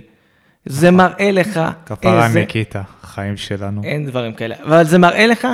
זה 0.66 0.92
מראה 0.92 1.32
לך 1.32 1.60
כפרה 1.86 2.26
איזה... 2.26 2.40
ניקיטה, 2.40 2.82
חיים 3.04 3.38
שלנו. 3.38 3.82
אין 3.84 4.06
דברים 4.06 4.34
כאלה, 4.34 4.56
אבל 4.66 4.84
זה 4.84 4.98
מראה 4.98 5.28
לך 5.28 5.48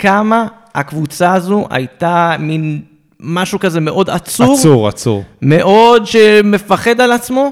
כמה 0.00 0.46
הקבוצה 0.74 1.34
הזו 1.34 1.66
הייתה 1.70 2.36
מין 2.38 2.82
משהו 3.20 3.58
כזה 3.58 3.80
מאוד 3.80 4.10
עצור. 4.10 4.54
עצור, 4.54 4.88
עצור. 4.88 5.24
מאוד 5.42 6.06
שמפחד 6.06 7.00
על 7.00 7.12
עצמו, 7.12 7.50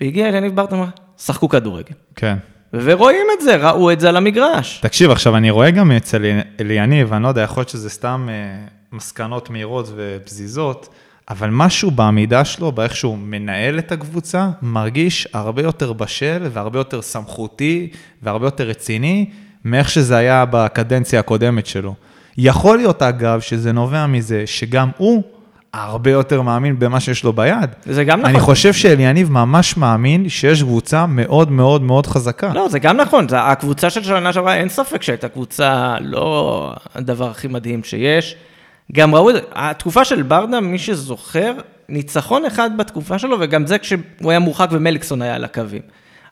והגיע 0.00 0.28
אליניב 0.28 0.56
ברטה 0.56 0.74
ואמר, 0.74 0.86
שחקו 1.18 1.48
כדורגל. 1.48 1.94
כן. 2.16 2.36
ורואים 2.72 3.26
את 3.38 3.44
זה, 3.44 3.56
ראו 3.56 3.92
את 3.92 4.00
זה 4.00 4.08
על 4.08 4.16
המגרש. 4.16 4.78
תקשיב, 4.82 5.10
עכשיו 5.10 5.36
אני 5.36 5.50
רואה 5.50 5.70
גם 5.70 5.92
אצל 5.92 6.40
אליניב, 6.60 7.12
אני 7.12 7.22
לא 7.22 7.28
יודע, 7.28 7.42
יכול 7.42 7.60
להיות 7.60 7.68
שזה 7.68 7.90
סתם 7.90 8.28
אה, 8.30 8.66
מסקנות 8.92 9.50
מהירות 9.50 9.92
ופזיזות, 9.96 10.88
אבל 11.28 11.50
משהו 11.52 11.90
בעמידה 11.90 12.44
שלו, 12.44 12.72
באיך 12.72 12.96
שהוא 12.96 13.18
מנהל 13.18 13.78
את 13.78 13.92
הקבוצה, 13.92 14.48
מרגיש 14.62 15.28
הרבה 15.32 15.62
יותר 15.62 15.92
בשל 15.92 16.46
והרבה 16.52 16.78
יותר 16.78 17.02
סמכותי 17.02 17.90
והרבה 18.22 18.46
יותר 18.46 18.64
רציני 18.64 19.30
מאיך 19.64 19.90
שזה 19.90 20.16
היה 20.16 20.44
בקדנציה 20.50 21.20
הקודמת 21.20 21.66
שלו. 21.66 21.94
יכול 22.38 22.76
להיות, 22.76 23.02
אגב, 23.02 23.40
שזה 23.40 23.72
נובע 23.72 24.06
מזה 24.06 24.42
שגם 24.46 24.90
הוא 24.96 25.22
הרבה 25.74 26.10
יותר 26.10 26.42
מאמין 26.42 26.78
במה 26.78 27.00
שיש 27.00 27.24
לו 27.24 27.32
ביד. 27.32 27.70
זה 27.86 28.04
גם 28.04 28.20
נכון. 28.20 28.30
אני 28.30 28.40
חושב 28.40 28.72
שאליניב 28.72 29.32
ממש 29.32 29.76
מאמין 29.76 30.28
שיש 30.28 30.62
קבוצה 30.62 31.06
מאוד 31.06 31.50
מאוד 31.50 31.82
מאוד 31.82 32.06
חזקה. 32.06 32.52
לא, 32.54 32.68
זה 32.68 32.78
גם 32.78 32.96
נכון, 32.96 33.28
זה, 33.28 33.40
הקבוצה 33.40 33.90
של 33.90 34.02
שנה 34.02 34.32
שעברה, 34.32 34.56
אין 34.56 34.68
ספק 34.68 35.02
שהייתה 35.02 35.28
קבוצה 35.28 35.96
לא 36.00 36.72
הדבר 36.94 37.30
הכי 37.30 37.48
מדהים 37.48 37.84
שיש. 37.84 38.36
גם 38.92 39.14
ראו 39.14 39.30
את 39.30 39.34
זה, 39.34 39.40
התקופה 39.54 40.04
של 40.04 40.22
ברדה, 40.22 40.60
מי 40.60 40.78
שזוכר, 40.78 41.52
ניצחון 41.88 42.44
אחד 42.44 42.76
בתקופה 42.76 43.18
שלו, 43.18 43.36
וגם 43.40 43.66
זה 43.66 43.78
כשהוא 43.78 44.30
היה 44.30 44.38
מורחק 44.38 44.68
ומליקסון 44.70 45.22
היה 45.22 45.34
על 45.34 45.44
הקווים. 45.44 45.82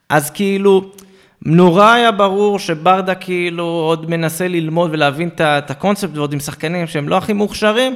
אז 0.09 0.31
כאילו, 0.31 0.93
נורא 1.43 1.93
היה 1.93 2.13
ברור 2.13 2.59
שברדה 2.59 3.15
כאילו 3.15 3.65
עוד 3.65 4.11
מנסה 4.11 4.49
ללמוד 4.49 4.91
ולהבין 4.93 5.29
את 5.37 5.71
הקונספט, 5.71 6.17
ועוד 6.17 6.33
עם 6.33 6.41
שחקנים 6.41 6.87
שהם 6.87 7.09
לא 7.09 7.17
הכי 7.17 7.33
מוכשרים, 7.33 7.95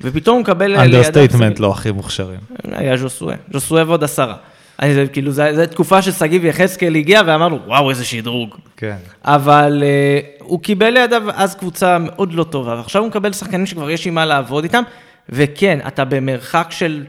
ופתאום 0.00 0.36
הוא 0.36 0.42
מקבל... 0.42 0.76
understatement 0.76 1.60
לא 1.60 1.70
הכי 1.70 1.90
מוכשרים. 1.90 2.40
היה 2.64 2.96
ז'וסואה, 2.96 3.34
ז'וסואה 3.52 3.82
ועוד 3.86 4.04
עשרה. 4.04 4.34
אני, 4.80 4.94
זה, 4.94 5.06
כאילו, 5.06 5.32
זו 5.32 5.42
תקופה 5.70 6.02
ששגיב 6.02 6.44
יחזקאל 6.44 6.94
הגיע 6.94 7.22
ואמר 7.26 7.48
לו, 7.48 7.58
וואו, 7.66 7.90
איזה 7.90 8.04
שדרוג. 8.04 8.56
כן. 8.76 8.96
אבל 9.24 9.82
אה, 9.82 10.42
הוא 10.44 10.60
קיבל 10.60 10.90
לידיו 10.90 11.22
אז 11.34 11.54
קבוצה 11.54 11.98
מאוד 11.98 12.32
לא 12.32 12.44
טובה, 12.44 12.74
ועכשיו 12.74 13.02
הוא 13.02 13.08
מקבל 13.08 13.32
שחקנים 13.32 13.66
שכבר 13.66 13.90
יש 13.90 14.06
עם 14.06 14.14
מה 14.14 14.26
לעבוד 14.26 14.64
איתם, 14.64 14.82
וכן, 15.28 15.78
אתה 15.86 16.04
במרחק 16.04 16.66
של 16.70 17.04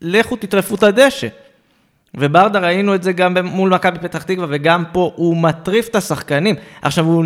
לכו 0.00 0.36
תטרפו 0.36 0.74
את 0.74 0.82
הדשא. 0.82 1.28
וברדה 2.16 2.58
ראינו 2.58 2.94
את 2.94 3.02
זה 3.02 3.12
גם 3.12 3.36
מול 3.44 3.74
מכבי 3.74 3.98
פתח 3.98 4.22
תקווה, 4.22 4.46
וגם 4.50 4.84
פה 4.92 5.12
הוא 5.16 5.36
מטריף 5.36 5.88
את 5.88 5.96
השחקנים. 5.96 6.54
עכשיו, 6.82 7.04
הוא... 7.04 7.24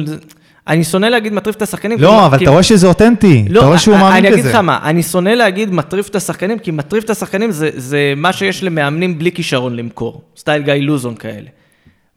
אני 0.69 0.85
שונא 0.85 1.07
להגיד 1.07 1.33
מטריף 1.33 1.57
את 1.57 1.62
השחקנים. 1.62 1.99
לא, 2.00 2.26
אבל 2.26 2.43
אתה 2.43 2.50
רואה 2.50 2.62
שזה 2.62 2.87
אותנטי, 2.87 3.45
לא, 3.49 3.59
אתה 3.59 3.67
רואה 3.67 3.79
שהוא 3.79 3.97
מאמין 3.97 4.23
בזה. 4.23 4.29
אני 4.29 4.41
אגיד 4.41 4.45
לך 4.45 4.55
מה, 4.55 4.79
אני 4.83 5.03
שונא 5.03 5.29
להגיד 5.29 5.73
מטריף 5.73 6.09
את 6.09 6.17
השחקנים, 6.17 6.59
כי 6.59 6.71
מטריף 6.71 7.05
את 7.05 7.11
השחקנים 7.11 7.50
זה, 7.50 7.71
זה 7.75 8.12
מה 8.17 8.33
שיש 8.33 8.62
למאמנים 8.62 9.19
בלי 9.19 9.33
כישרון 9.33 9.76
למכור, 9.76 10.23
סטייל 10.37 10.62
גיא 10.62 10.75
לוזון 10.75 11.14
כאלה. 11.14 11.47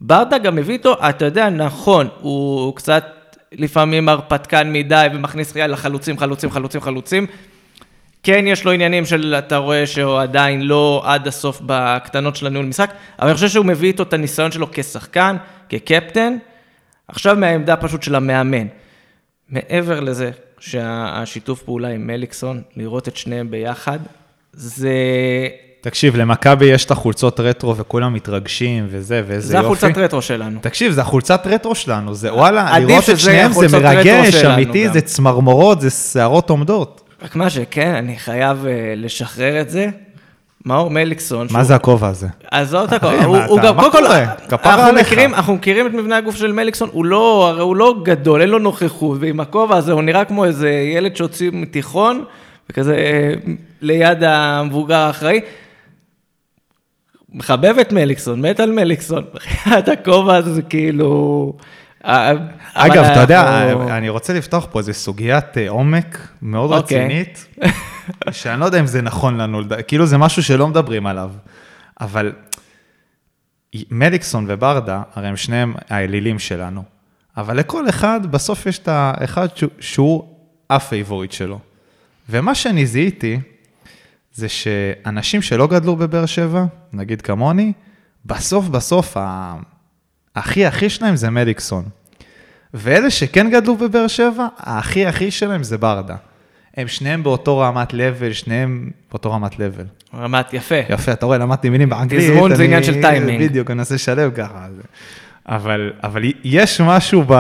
ברדה 0.02 0.38
גם 0.38 0.56
מביא 0.56 0.74
איתו, 0.74 0.96
אתה 1.10 1.26
יודע, 1.26 1.50
נכון, 1.50 2.08
הוא 2.22 2.76
קצת 2.76 3.04
לפעמים 3.52 4.10
הרפתקן 4.10 4.74
מדי 4.74 5.08
ומכניס 5.14 5.52
חייה 5.52 5.68
לחלוצים, 5.68 6.18
חלוצים, 6.18 6.52
חלוצים, 6.52 6.82
חלוצים. 6.82 7.26
כן, 8.28 8.48
יש 8.48 8.66
לו 8.66 8.72
עניינים 8.72 9.06
של, 9.06 9.36
אתה 9.38 9.58
רואה 9.58 9.88
שהוא 9.88 10.20
עדיין 10.20 10.62
לא 10.62 11.04
עד 11.06 11.28
הסוף 11.28 11.62
בקטנות 11.66 12.36
של 12.36 12.48
הניהול 12.48 12.66
משחק, 12.66 12.92
אבל 13.20 13.28
אני 13.28 13.36
חושב 13.36 13.48
שהוא 13.48 13.66
מביא 13.66 13.88
איתו 13.88 14.04
את 14.04 14.14
הניסיון 14.14 14.52
שלו 14.52 14.68
כשחקן, 14.72 15.36
כקפטן. 15.70 16.38
עכשיו 17.08 17.36
מהעמדה 17.36 17.76
פשוט 17.76 18.04
של 18.04 18.16
המאמן. 18.16 18.68
מעבר 19.50 20.00
לזה 20.00 20.32
שהשיתוף 20.60 21.64
פעולה 21.64 21.88
עם 21.88 22.08
מליקסון, 22.08 22.62
לראות 22.76 23.08
את 23.08 23.18
שניהם 23.18 23.52
ביחד, 23.52 24.00
זה... 24.54 24.94
תקשיב, 25.82 26.16
למכבי 26.16 26.66
יש 26.66 26.86
את 26.86 26.92
החולצות 26.92 27.40
רטרו 27.40 27.78
וכולם 27.78 28.14
מתרגשים 28.14 28.88
וזה, 28.90 29.24
ואיזה 29.28 29.48
זה 29.48 29.58
יופי. 29.58 29.66
החולצת 29.66 29.98
רטרו 29.98 30.22
שלנו. 30.22 30.60
תקשיב, 30.62 30.92
זה 30.92 31.02
החולצת 31.02 31.42
רטרו 31.46 31.76
שלנו, 31.76 32.16
זה 32.16 32.34
וואלה, 32.34 32.80
לראות 32.80 33.10
את 33.10 33.20
שניהם 33.20 33.54
זה 33.54 33.80
מרגש, 33.80 34.36
אמיתי, 34.36 34.86
גם. 34.88 34.94
זה 34.94 35.02
צמרמורות, 35.02 35.82
זה 35.82 35.90
שערות 35.90 36.50
עומדות. 36.50 37.07
רק 37.22 37.36
מה 37.36 37.50
שכן, 37.50 37.96
אני 37.96 38.18
חייב 38.18 38.66
אה, 38.66 38.94
לשחרר 38.96 39.62
את 39.62 39.70
זה. 39.70 39.90
מאור 40.66 40.90
מליקסון. 40.90 41.48
מה 41.52 41.64
זה 41.64 41.76
הכובע 41.76 42.08
הזה? 42.08 42.28
עזוב 42.52 42.94
את 42.94 43.04
הוא 43.24 43.38
מה 43.58 43.64
גם, 43.64 43.76
קודם 43.80 43.92
כל, 43.92 44.02
קורה? 44.02 44.36
כפרה 44.50 44.74
אנחנו 44.74 44.84
עליך. 44.84 45.08
מכירים, 45.08 45.34
אנחנו 45.34 45.56
מכירים 45.56 45.88
את 45.88 45.94
מבנה 45.94 46.18
הגוף 46.18 46.36
של 46.36 46.52
מליקסון, 46.52 46.90
הוא 46.92 47.06
לא, 47.06 47.48
הרי 47.50 47.62
הוא 47.62 47.76
לא 47.76 47.96
גדול, 48.04 48.42
אין 48.42 48.50
לו 48.50 48.60
נוכחות, 48.60 49.18
ועם 49.22 49.40
הכובע 49.40 49.76
הזה 49.78 49.92
הוא 49.92 50.02
נראה 50.02 50.26
כמו 50.26 50.46
איזה 50.46 50.70
ילד 50.70 51.16
שהוציא 51.16 51.52
מתיכון, 51.54 52.24
וכזה 52.70 52.96
אה, 52.96 53.34
ליד 53.82 54.24
המבוגר 54.24 54.96
האחראי. 54.96 55.42
מחבב 57.34 57.76
את 57.82 57.92
מליקסון, 57.92 58.42
מת 58.42 58.60
על 58.60 58.72
מליקסון, 58.72 59.24
את 59.80 59.90
הכובע 59.90 60.36
הזה 60.36 60.54
זה 60.54 60.62
כאילו... 60.62 61.54
אה, 62.08 62.32
אבל 62.32 62.40
אגב, 62.74 63.04
אתה 63.04 63.20
יודע, 63.20 63.42
אנחנו- 63.70 63.90
אני 63.90 64.10
רוצה 64.10 64.34
לפתוח 64.34 64.68
פה 64.72 64.80
איזו 64.80 64.94
סוגיית 64.94 65.58
אה, 65.58 65.70
עומק 65.70 66.28
מאוד 66.42 66.72
אוקיי. 66.72 67.06
רצינית, 67.06 67.48
שאני 68.32 68.60
לא 68.60 68.66
יודע 68.66 68.80
אם 68.80 68.88
זה 68.88 69.02
נכון 69.02 69.38
לנו, 69.38 69.62
כאילו 69.88 70.06
זה 70.06 70.18
משהו 70.18 70.44
שלא 70.44 70.68
מדברים 70.68 71.08
עליו, 71.08 71.32
אבל 72.02 72.32
מליקסון 73.92 74.46
וברדה, 74.48 75.02
הרי 75.16 75.28
הם 75.28 75.38
שניהם 75.38 75.74
האלילים 75.90 76.40
שלנו, 76.40 76.84
אבל 77.38 77.58
לכל 77.58 77.90
אחד, 77.90 78.26
בסוף 78.26 78.66
יש 78.66 78.80
את 78.80 78.88
האחד 78.88 79.48
שהוא- 79.80 80.24
ה 80.70 80.77
favorite 80.77 81.32
שלו. 81.32 81.60
ומה 82.30 82.56
שאני 82.56 82.86
זיהיתי, 82.86 83.40
זה 84.34 84.50
שאנשים 84.50 85.42
שלא 85.42 85.68
גדלו 85.68 85.96
בבאר 85.96 86.26
שבע, 86.26 86.66
נגיד 86.94 87.22
כמוני, 87.22 87.74
בסוף 88.26 88.68
בסוף 88.68 89.18
הכי 90.38 90.66
הכי 90.66 90.90
שלהם 90.90 91.16
זה 91.16 91.30
מליקסון. 91.30 91.86
ואלה 92.74 93.10
שכן 93.10 93.50
גדלו 93.50 93.76
בבאר 93.76 94.08
שבע, 94.08 94.48
הכי 94.58 95.06
הכי 95.06 95.32
שלהם 95.32 95.64
זה 95.64 95.78
ברדה. 95.78 96.16
הם 96.78 96.88
שניהם 96.88 97.24
באותו 97.24 97.60
רמת 97.60 97.94
לבל, 97.94 98.34
שניהם 98.34 98.90
באותו 99.12 99.32
רמת 99.32 99.60
לבל. 99.60 99.86
רמת 100.14 100.54
יפה. 100.54 100.76
יפה, 100.90 101.12
אתה 101.12 101.26
רואה, 101.26 101.38
למדתי 101.38 101.70
מילים 101.70 101.90
באנגלית. 101.90 102.32
תזמון 102.32 102.56
זה 102.56 102.64
עניין 102.64 102.84
של 102.84 103.02
טיימינג. 103.02 103.50
בדיוק, 103.50 103.72
אני 103.72 103.78
מנסה 103.78 103.96
לשלב 103.96 104.32
ככה. 104.36 104.68
אבל, 105.50 105.92
אבל 106.04 106.22
יש 106.44 106.82
משהו 106.82 107.24
ב... 107.28 107.34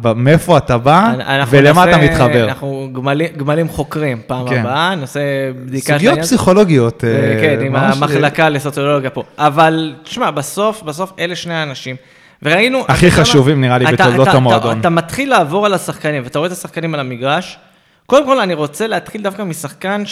ב... 0.00 0.12
מאיפה 0.12 0.56
אתה 0.58 0.78
בא 0.78 1.12
ולמה 1.48 1.84
אתה 1.84 1.90
נעשה- 1.96 2.10
מתחבר. 2.12 2.44
אנחנו 2.44 2.88
גמלים, 2.92 3.28
גמלים 3.36 3.68
חוקרים 3.68 4.20
פעם 4.26 4.48
כן. 4.48 4.60
הבאה, 4.60 4.94
נעשה 4.94 5.20
בדיקה 5.66 5.92
סוגיות. 5.94 6.18
פסיכולוגיות. 6.18 7.04
אה, 7.04 7.10
אה, 7.10 7.40
כן, 7.40 7.60
עם 7.66 7.76
המחלקה 7.76 8.48
לסוציולוגיה 8.48 9.10
פה. 9.10 9.22
אבל, 9.38 9.94
תשמע, 10.02 10.30
בסוף, 10.30 10.82
בסוף 10.82 11.12
אלה 11.18 11.36
שני 11.36 11.54
האנשים. 11.54 11.96
וראינו... 12.42 12.84
הכי 12.88 13.08
אתה? 13.08 13.14
חשובים, 13.16 13.60
נראה 13.60 13.78
לי, 13.78 13.84
אתה- 13.84 13.92
בתולדות 13.92 14.28
אתה- 14.28 14.36
המועדון. 14.36 14.70
אתה, 14.72 14.80
אתה 14.80 14.90
מתחיל 14.90 15.30
לעבור 15.30 15.66
על 15.66 15.74
השחקנים, 15.74 16.22
ואתה 16.24 16.38
רואה 16.38 16.46
את 16.46 16.52
השחקנים 16.52 16.94
על 16.94 17.00
המגרש. 17.00 17.58
קודם 18.06 18.26
כל, 18.26 18.40
אני 18.40 18.54
רוצה 18.54 18.86
להתחיל 18.86 19.22
דווקא 19.22 19.42
משחקן 19.42 20.02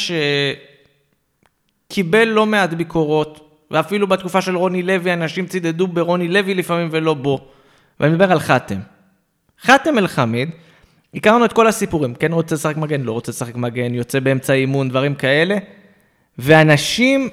שקיבל 1.90 2.24
לא 2.24 2.46
מעט 2.46 2.72
ביקורות, 2.74 3.49
ואפילו 3.70 4.06
בתקופה 4.06 4.40
של 4.40 4.56
רוני 4.56 4.82
לוי, 4.82 5.12
אנשים 5.12 5.46
צידדו 5.46 5.86
ברוני 5.86 6.28
לוי 6.28 6.54
לפעמים 6.54 6.88
ולא 6.90 7.14
בו. 7.14 7.48
ואני 8.00 8.12
מדבר 8.12 8.32
על 8.32 8.38
חתם. 8.40 8.78
חתם 9.62 9.98
אל-חמיד, 9.98 10.50
הכרנו 11.14 11.44
את 11.44 11.52
כל 11.52 11.66
הסיפורים, 11.66 12.14
כן 12.14 12.32
רוצה 12.32 12.54
לשחק 12.54 12.76
מגן, 12.76 13.00
לא 13.00 13.12
רוצה 13.12 13.32
לשחק 13.32 13.54
מגן, 13.54 13.94
יוצא 13.94 14.20
באמצע 14.20 14.52
אימון, 14.52 14.88
דברים 14.88 15.14
כאלה, 15.14 15.56
ואנשים 16.38 17.28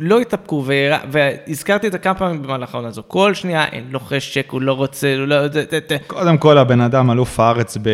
לא 0.00 0.20
התאפקו, 0.20 0.64
והזכרתי 1.10 1.86
את 1.86 1.92
זה 1.92 1.98
כמה 1.98 2.14
פעמים 2.14 2.42
במהלך 2.42 2.74
העונה 2.74 2.88
הזו, 2.88 3.02
כל 3.06 3.34
שנייה, 3.34 3.64
אין 3.64 3.84
לו 3.90 4.00
חשק, 4.00 4.50
הוא 4.50 4.62
לא 4.62 4.72
רוצה, 4.72 5.14
הוא 5.18 5.26
לא... 5.26 5.36
קודם 6.06 6.38
כל, 6.38 6.58
הבן 6.58 6.80
אדם 6.80 7.10
אלוף 7.10 7.40
הארץ 7.40 7.76
ב... 7.82 7.90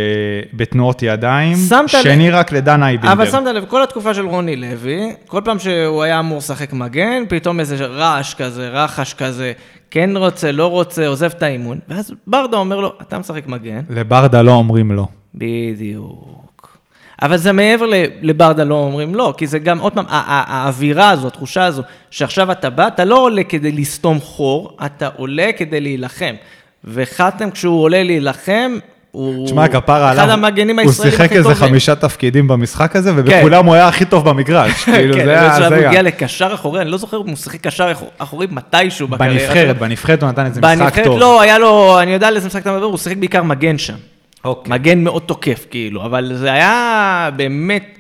בתנועות 0.53 1.03
ידיים, 1.03 1.57
לב- 1.71 1.87
שני 1.87 2.31
רק 2.31 2.53
לדן 2.53 2.83
אייבינדר. 2.83 3.13
אבל 3.13 3.31
שמת 3.31 3.47
לב, 3.55 3.65
כל 3.69 3.83
התקופה 3.83 4.15
של 4.15 4.27
רוני 4.27 4.57
לוי, 4.57 5.13
כל 5.27 5.41
פעם 5.45 5.59
שהוא 5.59 6.03
היה 6.03 6.21
אמור 6.21 6.39
לשחק 6.39 6.73
מגן, 6.73 7.23
פתאום 7.29 7.61
איזה 7.61 7.87
רעש 7.87 8.35
כזה, 8.35 8.69
רחש 8.69 9.15
כזה, 9.15 9.53
כן 9.91 10.17
רוצה, 10.17 10.53
לא 10.53 10.67
רוצה, 10.67 11.07
עוזב 11.07 11.31
את 11.37 11.43
האימון, 11.43 11.79
ואז 11.89 12.13
ברדה 12.27 12.57
אומר 12.57 12.81
לו, 12.81 12.93
אתה 13.03 13.19
משחק 13.19 13.47
מגן, 13.47 13.81
לברדה 13.91 14.43
לא 14.43 14.53
אומרים 14.53 14.93
לא. 14.93 15.07
בדיוק. 15.35 16.44
אבל 17.25 17.37
זה 17.37 17.53
מעבר 17.53 17.87
לברדה 18.23 18.65
לא 18.65 18.75
אומרים 18.75 19.15
לא, 19.15 19.35
כי 19.37 19.47
זה 19.47 19.59
גם, 19.59 19.79
עוד 19.79 19.93
פעם, 19.93 20.05
האווירה 20.09 21.11
הזו, 21.11 21.27
התחושה 21.27 21.65
הזו, 21.65 21.83
שעכשיו 22.11 22.53
אתה 22.53 22.71
בא, 22.71 22.87
אתה 22.87 23.05
לא 23.05 23.19
עולה 23.19 23.43
כדי 23.45 23.73
לסתום 23.73 24.21
חור, 24.21 24.77
אתה 24.87 25.09
עולה 25.17 25.51
כדי 25.57 25.81
להילחם. 25.81 26.35
וחתם, 26.85 27.51
כשהוא 27.51 27.83
עולה 27.83 28.03
להילחם, 28.03 28.79
הוא 29.11 29.47
תשמע, 29.47 29.69
כפרה 29.69 30.13
אחד 30.13 30.23
עליו, 30.23 30.35
המגנים 30.35 30.79
הוא 30.79 30.89
הישראלים 30.89 31.13
שיחק 31.13 31.25
הכי 31.25 31.37
איזה 31.39 31.49
טובים. 31.49 31.69
חמישה 31.69 31.95
תפקידים 31.95 32.49
במשחק 32.49 32.97
הזה, 32.97 33.13
ובכולם 33.17 33.67
הוא 33.67 33.75
היה 33.75 33.89
הכי 33.89 34.05
טוב 34.05 34.29
במגרש. 34.29 34.85
כאילו, 34.85 35.15
כן, 35.15 35.25
זה 35.25 35.31
היה... 35.41 35.69
זה 35.69 35.77
הוא. 35.77 35.87
הגיע 35.87 36.03
לקשר 36.03 36.55
אחורי, 36.55 36.81
אני 36.81 36.91
לא 36.91 36.97
זוכר 36.97 37.21
אם 37.21 37.29
הוא 37.29 37.37
שיחק 37.37 37.61
קשר 37.61 37.93
אחור- 37.93 38.11
אחורי 38.19 38.47
מתישהו 38.51 39.09
בקריירה. 39.09 39.35
בנבחרת, 39.39 39.79
בנבחרת 39.79 40.23
הוא 40.23 40.31
נתן 40.31 40.47
איזה 40.47 40.61
משחק 40.61 40.79
בנבחרת 40.79 41.05
טוב. 41.05 41.19
לא, 41.19 41.41
היה 41.41 41.59
לו, 41.59 42.01
אני 42.01 42.13
יודע 42.13 42.29
על 42.29 42.37
איזה 42.37 42.47
משחק 42.47 42.63
אתה 42.63 42.73
מדבר, 42.73 42.85
הוא 42.85 42.99
שיחק 42.99 43.17
בעיקר 43.17 43.43
מגן 43.43 43.79
שם. 43.79 43.95
אוקיי. 44.45 44.73
מגן 44.73 45.05
מאוד 45.05 45.23
תוקף, 45.23 45.67
כאילו, 45.71 46.05
אבל 46.05 46.33
זה 46.35 46.53
היה 46.53 47.31
באמת, 47.37 47.99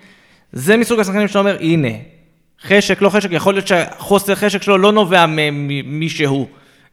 זה 0.53 0.77
מסוג 0.77 1.01
השחקנים 1.01 1.29
שאתה 1.29 1.39
אומר, 1.39 1.57
הנה, 1.61 1.89
חשק, 2.63 3.03
לא 3.03 3.09
חשק, 3.09 3.29
יכול 3.33 3.55
להיות 3.55 3.67
שהחוסר 3.67 4.35
חשק 4.35 4.63
שלו 4.63 4.79
לא 4.79 4.93
נובע 4.93 5.27
ממי 5.27 6.09
שהוא. 6.09 6.47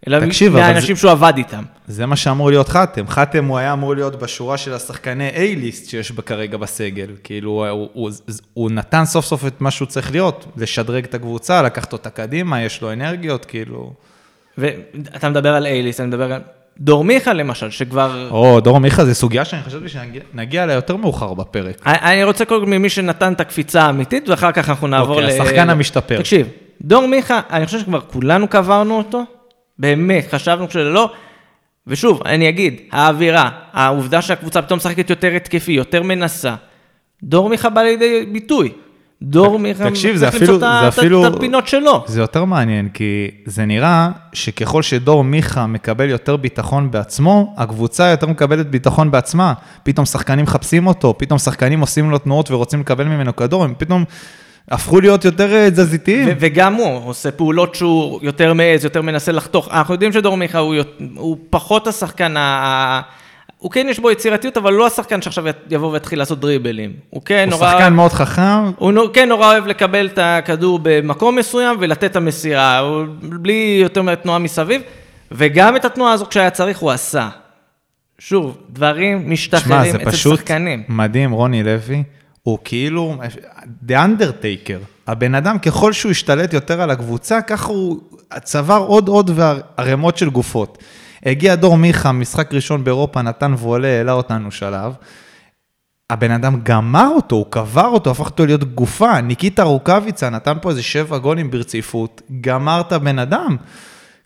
אלא 0.07 0.19
תקשיב, 0.25 0.53
מהאנשים 0.53 0.95
שהוא 0.95 1.11
עבד 1.11 1.33
איתם. 1.37 1.63
זה 1.87 2.05
מה 2.05 2.15
שאמור 2.15 2.49
להיות 2.49 2.69
חתם. 2.69 3.07
חתם 3.07 3.45
הוא 3.45 3.57
היה 3.57 3.73
אמור 3.73 3.95
להיות 3.95 4.19
בשורה 4.19 4.57
של 4.57 4.73
השחקני 4.73 5.29
A-ליסט 5.29 5.89
שיש 5.89 6.11
כרגע 6.11 6.57
בסגל. 6.57 7.07
כאילו, 7.23 7.69
הוא, 7.69 7.89
הוא, 7.93 8.11
הוא 8.53 8.71
נתן 8.71 9.05
סוף 9.05 9.25
סוף 9.25 9.45
את 9.47 9.61
מה 9.61 9.71
שהוא 9.71 9.85
צריך 9.85 10.11
להיות, 10.11 10.45
לשדרג 10.57 11.03
את 11.03 11.13
הקבוצה, 11.13 11.61
לקחת 11.61 11.93
אותה 11.93 12.09
קדימה, 12.09 12.61
יש 12.61 12.81
לו 12.81 12.93
אנרגיות, 12.93 13.45
כאילו... 13.45 13.93
ואתה 14.57 15.29
מדבר 15.29 15.55
על 15.55 15.67
A-ליסט, 15.67 15.99
אני 15.99 16.07
מדבר 16.07 16.33
על... 16.33 16.41
דור 16.79 17.03
מיכה 17.03 17.33
למשל, 17.33 17.69
שכבר... 17.69 18.27
או, 18.31 18.59
דור 18.59 18.79
מיכה 18.79 19.05
זה 19.05 19.13
סוגיה 19.13 19.45
שאני 19.45 19.61
חשבתי 19.61 19.89
שנגיע 19.89 20.63
אליה 20.63 20.75
יותר 20.75 20.95
מאוחר 20.95 21.33
בפרק. 21.33 21.81
אני 21.85 22.23
רוצה 22.23 22.45
קודם 22.45 22.69
ממי 22.69 22.89
שנתן 22.89 23.33
את 23.33 23.41
הקפיצה 23.41 23.81
האמיתית, 23.81 24.29
ואחר 24.29 24.51
כך 24.51 24.69
אנחנו 24.69 24.87
נעבור 24.87 25.15
אוקיי, 25.15 25.37
ל... 25.37 25.41
השחקן 25.41 25.69
המשתפר. 25.69 26.17
תקשיב, 26.17 26.47
דור 26.81 27.07
מיכה, 27.07 27.41
אני 27.49 27.65
חושב 27.65 27.79
שכבר 27.79 27.99
כולנו 28.01 28.47
קברנו 28.47 28.97
אותו, 28.97 29.23
באמת, 29.79 30.27
חשבנו 30.31 30.69
שלא. 30.69 31.11
ושוב, 31.87 32.21
אני 32.25 32.49
אגיד, 32.49 32.81
האווירה, 32.91 33.49
העובדה 33.73 34.21
שהקבוצה 34.21 34.61
פתאום 34.61 34.77
משחקת 34.77 35.09
יותר 35.09 35.31
התקפי, 35.35 35.71
יותר 35.71 36.03
מנסה, 36.03 36.55
דור 37.23 37.49
מיכה 37.49 37.69
בא 37.69 37.81
לידי 37.81 38.25
ביטוי. 38.31 38.71
דור 39.23 39.59
מיכה 39.59 39.89
תקשיב, 39.89 40.15
זה 40.15 40.27
אפילו, 40.27 40.59
זה 40.59 40.87
אפילו, 40.87 41.27
את 41.27 41.33
הפינות 41.33 41.67
שלו. 41.67 42.03
זה 42.07 42.21
יותר 42.21 42.45
מעניין, 42.45 42.89
כי 42.89 43.31
זה 43.45 43.65
נראה 43.65 44.09
שככל 44.33 44.81
שדור 44.81 45.23
מיכה 45.23 45.67
מקבל 45.67 46.09
יותר 46.09 46.35
ביטחון 46.35 46.91
בעצמו, 46.91 47.53
הקבוצה 47.57 48.07
יותר 48.07 48.27
מקבלת 48.27 48.69
ביטחון 48.69 49.11
בעצמה. 49.11 49.53
פתאום 49.83 50.05
שחקנים 50.05 50.43
מחפשים 50.43 50.87
אותו, 50.87 51.15
פתאום 51.17 51.39
שחקנים 51.39 51.79
עושים 51.81 52.11
לו 52.11 52.17
תנועות 52.17 52.51
ורוצים 52.51 52.79
לקבל 52.79 53.03
ממנו 53.05 53.35
כדור, 53.35 53.63
הם 53.63 53.73
פתאום 53.77 54.03
הפכו 54.71 55.01
להיות 55.01 55.25
יותר 55.25 55.53
אה, 55.53 55.71
תזזיתיים. 55.71 56.29
וגם 56.39 56.73
הוא 56.73 57.01
עושה 57.05 57.31
פעולות 57.31 57.75
שהוא 57.75 58.19
יותר 58.21 58.53
מעז, 58.53 58.83
יותר 58.83 59.01
מנסה 59.01 59.31
לחתוך. 59.31 59.69
אנחנו 59.71 59.93
יודעים 59.93 60.11
שדור 60.11 60.37
מיכה 60.37 60.59
הוא, 60.59 60.75
הוא 61.15 61.37
פחות 61.49 61.87
השחקן 61.87 62.37
ה... 62.37 63.01
הוא 63.61 63.71
כן 63.71 63.87
יש 63.89 63.99
בו 63.99 64.11
יצירתיות, 64.11 64.57
אבל 64.57 64.73
לא 64.73 64.87
השחקן 64.87 65.21
שעכשיו 65.21 65.45
יבוא 65.69 65.91
ויתחיל 65.91 66.19
לעשות 66.19 66.39
דריבלים. 66.39 66.93
הוא 67.09 67.21
כן 67.25 67.49
הוא 67.51 67.59
נורא... 67.59 67.71
הוא 67.71 67.79
שחקן 67.79 67.93
מאוד 67.93 68.11
חכם. 68.11 68.71
הוא 68.77 68.93
כן 69.13 69.29
נורא 69.29 69.51
אוהב 69.51 69.67
לקבל 69.67 70.05
את 70.05 70.19
הכדור 70.21 70.79
במקום 70.83 71.35
מסוים 71.35 71.77
ולתת 71.79 72.03
את 72.03 72.15
המסירה, 72.15 72.79
הוא 72.79 73.05
בלי 73.21 73.79
יותר 73.81 74.15
תנועה 74.15 74.39
מסביב, 74.39 74.81
וגם 75.31 75.75
את 75.75 75.85
התנועה 75.85 76.13
הזו 76.13 76.25
כשהיה 76.25 76.49
צריך 76.49 76.77
הוא 76.77 76.91
עשה. 76.91 77.29
שוב, 78.19 78.57
דברים 78.69 79.31
משתחררים 79.31 79.95
אצל 79.95 80.11
שחקנים. 80.11 80.11
שמע, 80.11 80.11
זה 80.11 80.17
פשוט 80.17 80.51
מדהים, 80.89 81.31
רוני 81.31 81.63
לוי. 81.63 82.03
הוא 82.43 82.57
כאילו, 82.63 83.15
The 83.87 83.91
Undertaker. 83.91 84.85
הבן 85.07 85.35
אדם, 85.35 85.59
ככל 85.59 85.93
שהוא 85.93 86.11
השתלט 86.11 86.53
יותר 86.53 86.81
על 86.81 86.91
הקבוצה, 86.91 87.41
ככה 87.41 87.67
הוא 87.67 87.99
צבר 88.43 88.83
עוד 88.87 89.07
עוד 89.07 89.31
וערימות 89.35 90.17
של 90.17 90.29
גופות. 90.29 90.77
הגיע 91.25 91.55
דור 91.55 91.77
מיכה, 91.77 92.11
משחק 92.11 92.53
ראשון 92.53 92.83
באירופה, 92.83 93.21
נתן 93.21 93.53
וולה, 93.53 93.87
העלה 93.87 94.11
אותנו 94.11 94.51
שלב. 94.51 94.93
הבן 96.09 96.31
אדם 96.31 96.59
גמר 96.63 97.07
אותו, 97.15 97.35
הוא 97.35 97.45
קבר 97.49 97.85
אותו, 97.85 98.11
הפך 98.11 98.25
אותו 98.25 98.45
להיות 98.45 98.63
גופה. 98.75 99.21
ניקיטה 99.21 99.63
רוקאביצה 99.63 100.29
נתן 100.29 100.53
פה 100.61 100.69
איזה 100.69 100.83
שבע 100.83 101.17
גולים 101.17 101.51
ברציפות, 101.51 102.21
גמר 102.41 102.81
את 102.87 102.91
הבן 102.91 103.19
אדם. 103.19 103.57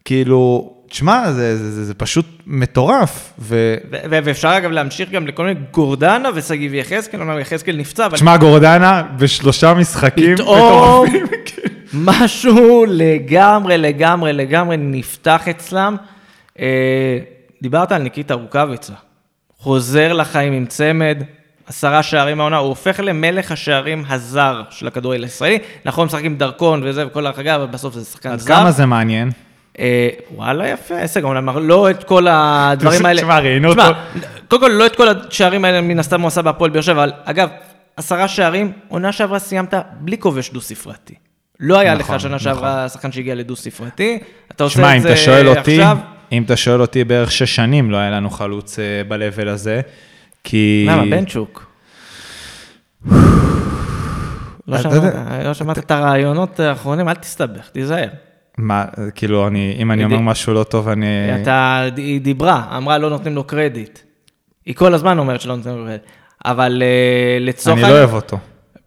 כאילו, 0.06 0.74
תשמע, 0.90 1.32
זה, 1.32 1.58
זה, 1.58 1.72
זה, 1.72 1.86
זה 1.86 1.94
פשוט 1.94 2.26
מטורף. 2.48 3.34
ו... 3.40 3.76
ו... 3.92 3.96
ו... 4.10 4.18
ואפשר 4.24 4.58
אגב 4.58 4.72
להמשיך 4.72 5.12
גם 5.12 5.28
לכל 5.28 5.46
מיני 5.46 5.60
גורדנה 5.72 6.30
ושגיב 6.36 6.74
יחזקאל, 6.74 7.22
אומנם 7.22 7.40
יחזקאל 7.40 7.76
נפצע, 7.76 8.06
אבל... 8.06 8.16
תשמע, 8.16 8.38
גורדנה 8.38 9.04
בשלושה 9.18 9.74
משחקים 9.74 10.36
פתאום 10.36 11.06
משהו 11.94 12.86
לגמרי, 12.88 13.78
לגמרי, 13.78 14.34
לגמרי 14.34 14.78
נפתח 14.78 15.48
אצלם. 15.48 15.96
אה, 16.60 17.20
דיברת 17.62 17.92
על 17.92 18.02
ניקיטה 18.02 18.34
רוקאביצה, 18.34 18.94
חוזר 19.58 20.14
לחיים 20.14 20.54
עם 20.54 20.66
צמד, 20.66 21.24
עשרה 21.68 22.04
שערים 22.04 22.38
מהעונה, 22.38 22.58
הוא 22.58 22.68
הופך 22.70 23.00
למלך 23.04 23.52
השערים 23.52 24.04
הזר 24.10 24.62
של 24.70 24.88
הכדורגל 24.88 25.24
הישראלי. 25.24 25.60
נכון, 25.86 26.06
משחקים 26.06 26.38
דרכון 26.38 26.82
וזה 26.84 27.08
וכל 27.08 27.28
החגה, 27.28 27.56
אבל 27.56 27.66
בסוף 27.66 27.94
זה 27.94 28.06
שחקן 28.06 28.38
זר. 28.38 28.54
עד 28.54 28.60
כמה 28.60 28.72
זה 28.72 28.86
מעניין? 28.86 29.32
אה, 29.80 30.10
וואלה, 30.36 30.68
יפה, 30.70 30.96
הישג, 30.96 31.24
אומנם 31.24 31.68
לא 31.68 31.90
את 31.90 32.04
כל 32.04 32.28
הדברים 32.30 33.06
האלה. 33.06 33.22
תשמע, 33.22 33.40
ראיינו 33.40 33.70
אותו. 33.70 33.82
קודם 34.48 34.62
כל, 34.62 34.68
לא 34.68 34.86
את 34.86 34.96
כל 34.96 35.08
השערים 35.10 35.66
האלה 35.66 35.82
מן 35.82 36.00
הסתם 36.00 36.22
הוא 36.22 36.28
עשה 36.28 36.42
בהפועל 36.42 36.72
באר 36.72 36.82
שבע, 36.82 37.04
אבל 37.04 37.12
אגב, 37.24 37.50
עשרה 37.98 38.28
שערים, 38.28 38.72
עונה 38.88 39.12
שעברה 39.12 39.40
סיימת 39.40 39.74
בלי 40.00 40.18
כובש 40.18 40.50
דו-ספרתי. 40.50 41.14
לא 41.60 41.80
היה 41.80 41.96
לך 41.96 42.02
נכון, 42.02 42.20
שנה 42.20 42.40
שעברה 42.40 42.76
נכון. 42.76 42.90
שחקן 42.90 43.12
שהגיע 43.12 43.36
לדו-ספרתי. 43.36 44.20
אתה 44.52 44.64
עושה 44.64 44.96
את 44.98 45.02
זה 45.02 45.12
עכשיו. 45.14 45.34
אם 45.34 45.42
אתה 45.42 45.46
שואל 45.46 45.58
אותי, 45.58 45.80
בערך 47.08 47.32
שש 47.32 47.56
שנים 47.56 47.92
לא 47.92 47.98
היה 47.98 48.12
לנו 48.12 48.30
חלוץ 48.30 48.80
אה, 48.80 49.02
ב-level 49.08 49.50
הזה, 49.50 49.82
כי... 50.44 50.86
למה, 50.90 51.04
בנצ'וק? 51.06 51.66
לא, 54.68 54.78
לא 55.44 55.54
שמעת 55.54 55.78
את 55.78 55.92
הרעיונות 55.92 56.60
האחרונים, 56.60 57.10
אל 57.10 57.14
תסתבך, 57.14 57.70
תיזהר. 57.70 58.08
מה, 58.58 58.86
כאילו, 59.16 59.48
אני, 59.48 59.76
אם 59.80 59.92
אני 59.92 60.04
אומר 60.04 60.20
משהו 60.20 60.54
לא 60.54 60.64
טוב, 60.64 60.90
אני... 60.90 61.42
אתה, 61.42 61.86
היא 61.98 62.22
דיברה, 62.22 62.78
אמרה 62.78 62.98
לא 62.98 63.10
נותנים 63.10 63.36
לו 63.36 63.44
קרדיט. 63.44 64.00
היא 64.66 64.76
כל 64.76 64.94
הזמן 64.94 65.20
אומרת 65.20 65.42
שלא 65.42 65.56
נותנים 65.56 65.78
לו 65.78 65.86
קרדיט. 65.86 66.02
אבל 66.46 66.84
אה, 66.86 67.38
לצורך... 67.40 67.78
אני 67.78 67.92
לא 67.92 67.98
אוהב 67.98 68.14
אותו. 68.14 68.38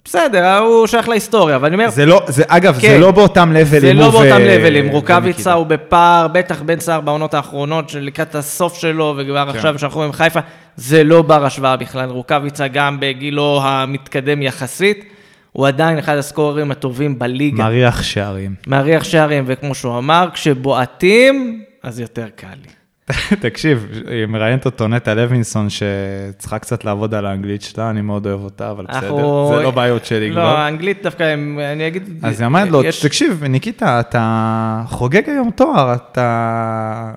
בסדר, 0.08 0.58
הוא 0.58 0.86
שייך 0.86 1.08
להיסטוריה, 1.08 1.56
אבל 1.56 1.66
אני 1.66 1.74
אומר... 1.74 1.90
זה 1.90 2.06
לא, 2.06 2.22
זה, 2.28 2.42
אגב, 2.46 2.78
כן, 2.80 2.88
זה 2.88 2.98
לא 2.98 3.10
באותם 3.10 3.52
לבלים. 3.52 3.80
זה 3.80 3.92
לא 3.92 4.10
באותם 4.10 4.40
לבלים. 4.40 4.88
רוקאביצה 4.88 5.52
הוא 5.52 5.66
בפער, 5.66 6.28
בטח 6.28 6.62
בין 6.62 6.80
סער 6.80 7.00
בעונות 7.00 7.34
האחרונות, 7.34 7.94
לקראת 7.94 8.34
הסוף 8.34 8.78
שלו, 8.78 9.14
וכבר 9.18 9.50
כן. 9.50 9.56
עכשיו 9.56 9.78
שאנחנו 9.78 9.98
רואים 9.98 10.12
חיפה, 10.12 10.40
זה 10.76 11.04
לא 11.04 11.22
בר 11.22 11.44
השוואה 11.44 11.76
בכלל. 11.76 12.10
רוקאביצה 12.10 12.68
גם 12.68 12.96
בגילו 13.00 13.60
המתקדם 13.62 14.42
יחסית. 14.42 15.04
הוא 15.52 15.66
עדיין 15.66 15.98
אחד 15.98 16.16
הסקוררים 16.16 16.70
הטובים 16.70 17.18
בליגה. 17.18 17.64
מריח 17.64 18.02
שערים. 18.02 18.54
מריח 18.66 19.04
שערים, 19.04 19.44
וכמו 19.46 19.74
שהוא 19.74 19.98
אמר, 19.98 20.28
כשבועטים, 20.34 21.62
אז 21.82 22.00
יותר 22.00 22.26
קל 22.36 22.46
לי. 22.62 22.77
תקשיב, 23.40 23.88
היא 24.08 24.26
מראיינת 24.26 24.66
אותו 24.66 24.88
נטע 24.88 25.14
לוינסון, 25.14 25.68
שצריכה 25.70 26.58
קצת 26.58 26.84
לעבוד 26.84 27.14
על 27.14 27.26
האנגלית 27.26 27.62
שלה, 27.62 27.90
אני 27.90 28.00
מאוד 28.00 28.26
אוהב 28.26 28.40
אותה, 28.40 28.70
אבל 28.70 28.86
בסדר, 28.88 29.46
זה 29.48 29.62
לא 29.62 29.70
בעיות 29.70 30.04
שלי 30.04 30.30
כבר. 30.30 30.44
לא, 30.44 30.58
האנגלית 30.58 31.02
דווקא, 31.02 31.34
אני 31.72 31.86
אגיד... 31.86 32.08
אז 32.22 32.40
היא 32.40 32.46
אמרת 32.46 32.68
לו, 32.68 32.82
תקשיב, 33.02 33.44
ניקיטה, 33.44 34.00
אתה 34.00 34.82
חוגג 34.86 35.28
היום 35.28 35.50
תואר, 35.50 35.94
אתה 35.94 37.12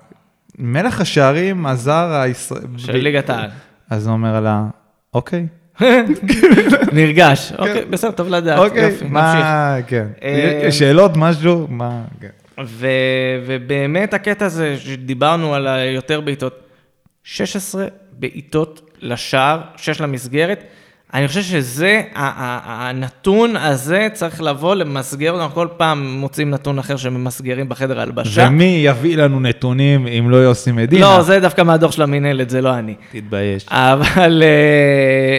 מלך 0.58 1.00
השערים 1.00 1.66
הזר 1.66 2.20
הישראלי. 2.22 2.66
של 2.76 2.96
ליגת 2.96 3.30
העל. 3.30 3.50
אז 3.90 4.06
הוא 4.06 4.12
אומר 4.12 4.40
לה, 4.40 4.64
אוקיי. 5.14 5.46
נרגש, 6.92 7.52
אוקיי, 7.58 7.84
בסדר, 7.84 8.10
טוב 8.10 8.28
לדעת, 8.28 8.58
אוקיי, 8.58 8.90
יופי, 8.90 9.04
נמשיך. 9.04 9.46
כן, 9.86 10.06
אה, 10.22 10.72
שאלות, 10.72 11.16
משהו, 11.16 11.66
מה, 11.70 12.02
כן. 12.20 12.28
ו, 12.64 12.86
ובאמת 13.46 14.14
הקטע 14.14 14.46
הזה 14.46 14.76
שדיברנו 14.78 15.54
על 15.54 15.66
היותר 15.66 16.20
בעיטות, 16.20 16.60
16 17.24 17.86
בעיטות 18.12 18.90
לשער, 19.00 19.60
6 19.76 20.00
למסגרת. 20.00 20.64
אני 21.14 21.28
חושב 21.28 21.42
שזה, 21.42 22.02
הנתון 22.14 23.56
הזה 23.56 24.08
צריך 24.12 24.42
לבוא 24.42 24.74
למסגר, 24.74 25.42
אנחנו 25.42 25.54
כל 25.54 25.68
פעם 25.76 26.06
מוצאים 26.06 26.50
נתון 26.50 26.78
אחר 26.78 26.96
שממסגרים 26.96 27.68
בחדר 27.68 28.00
הלבשה. 28.00 28.46
ומי 28.48 28.82
יביא 28.84 29.16
לנו 29.16 29.40
נתונים 29.40 30.06
אם 30.06 30.30
לא 30.30 30.36
יוסי 30.36 30.72
מדינה? 30.72 31.00
לא, 31.00 31.22
זה 31.22 31.40
דווקא 31.40 31.62
מהדור 31.62 31.90
של 31.90 32.02
המינהלת, 32.02 32.50
זה 32.50 32.62
לא 32.62 32.74
אני. 32.78 32.94
תתבייש. 33.12 33.66
אבל 33.70 34.42
אה, 34.42 35.38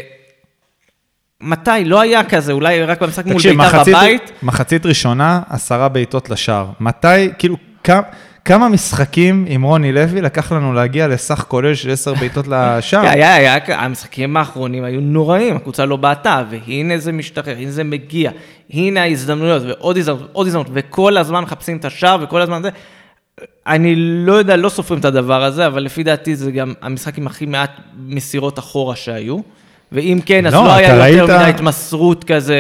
מתי? 1.44 1.72
לא 1.86 2.02
היה 2.02 2.24
כזה, 2.24 2.52
אולי 2.52 2.84
רק 2.84 3.02
במשחק 3.02 3.26
מול 3.26 3.42
בית"ר 3.42 3.84
בבית. 3.84 4.32
מחצית 4.44 4.86
ראשונה, 4.86 5.42
עשרה 5.50 5.90
בעיטות 5.90 6.30
לשער. 6.30 6.68
מתי, 6.80 7.30
כאילו, 7.38 7.58
כמה... 7.84 8.02
כמה 8.46 8.70
משחקים 8.70 9.46
עם 9.48 9.64
רוני 9.64 9.92
לוי 9.92 10.22
לקח 10.22 10.52
לנו 10.52 10.74
להגיע 10.74 11.08
לסך 11.08 11.46
כולל 11.48 11.76
של 11.76 11.92
עשר 11.92 12.14
בעיטות 12.14 12.48
לשער? 12.48 13.06
היה, 13.10 13.36
היה, 13.36 13.58
המשחקים 13.68 14.38
האחרונים 14.38 14.84
היו 14.84 15.02
נוראים, 15.02 15.56
הקבוצה 15.56 15.86
לא 15.86 15.96
בעטה, 15.96 16.44
והנה 16.50 16.98
זה 16.98 17.12
משתחרר, 17.12 17.58
הנה 17.58 17.72
זה 17.72 17.84
מגיע, 17.84 18.32
הנה 18.74 19.04
ההזדמנויות, 19.04 19.64
ועוד 19.64 19.98
הזדמנות, 19.98 20.30
ועוד 20.30 20.48
הזדמנות, 20.48 20.68
וכל 20.74 21.18
הזמן 21.18 21.44
מחפשים 21.44 21.78
את 21.78 21.86
השער, 21.86 22.18
וכל 22.22 22.42
הזמן 22.42 22.62
זה. 22.62 22.70
אני 23.68 23.96
לא 23.96 24.34
יודע, 24.34 24.56
לא 24.56 24.70
סופרים 24.70 25.00
את 25.00 25.06
הדבר 25.06 25.44
הזה, 25.44 25.68
אבל 25.68 25.84
לפי 25.84 26.04
דעתי 26.04 26.36
זה 26.36 26.52
גם 26.52 26.74
המשחק 26.82 27.18
עם 27.18 27.28
הכי 27.28 27.46
מעט 27.46 27.72
מסירות 28.06 28.60
אחורה 28.60 28.96
שהיו. 28.96 29.38
ואם 29.94 30.20
כן, 30.26 30.46
אז 30.46 30.54
לא, 30.54 30.64
לא 30.64 30.72
היה 30.72 31.10
יותר 31.10 31.38
מדי 31.40 31.50
התמסרות 31.50 32.24
כזה. 32.24 32.58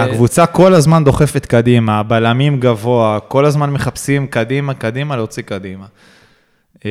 הקבוצה 0.00 0.46
כל 0.46 0.74
הזמן 0.74 1.04
דוחפת 1.04 1.46
קדימה, 1.46 1.98
הבלמים 1.98 2.60
גבוה, 2.60 3.18
כל 3.28 3.44
הזמן 3.44 3.70
מחפשים 3.70 4.26
קדימה, 4.26 4.74
קדימה, 4.74 5.16
להוציא 5.16 5.42
קדימה. 5.42 5.86
אה, 6.84 6.90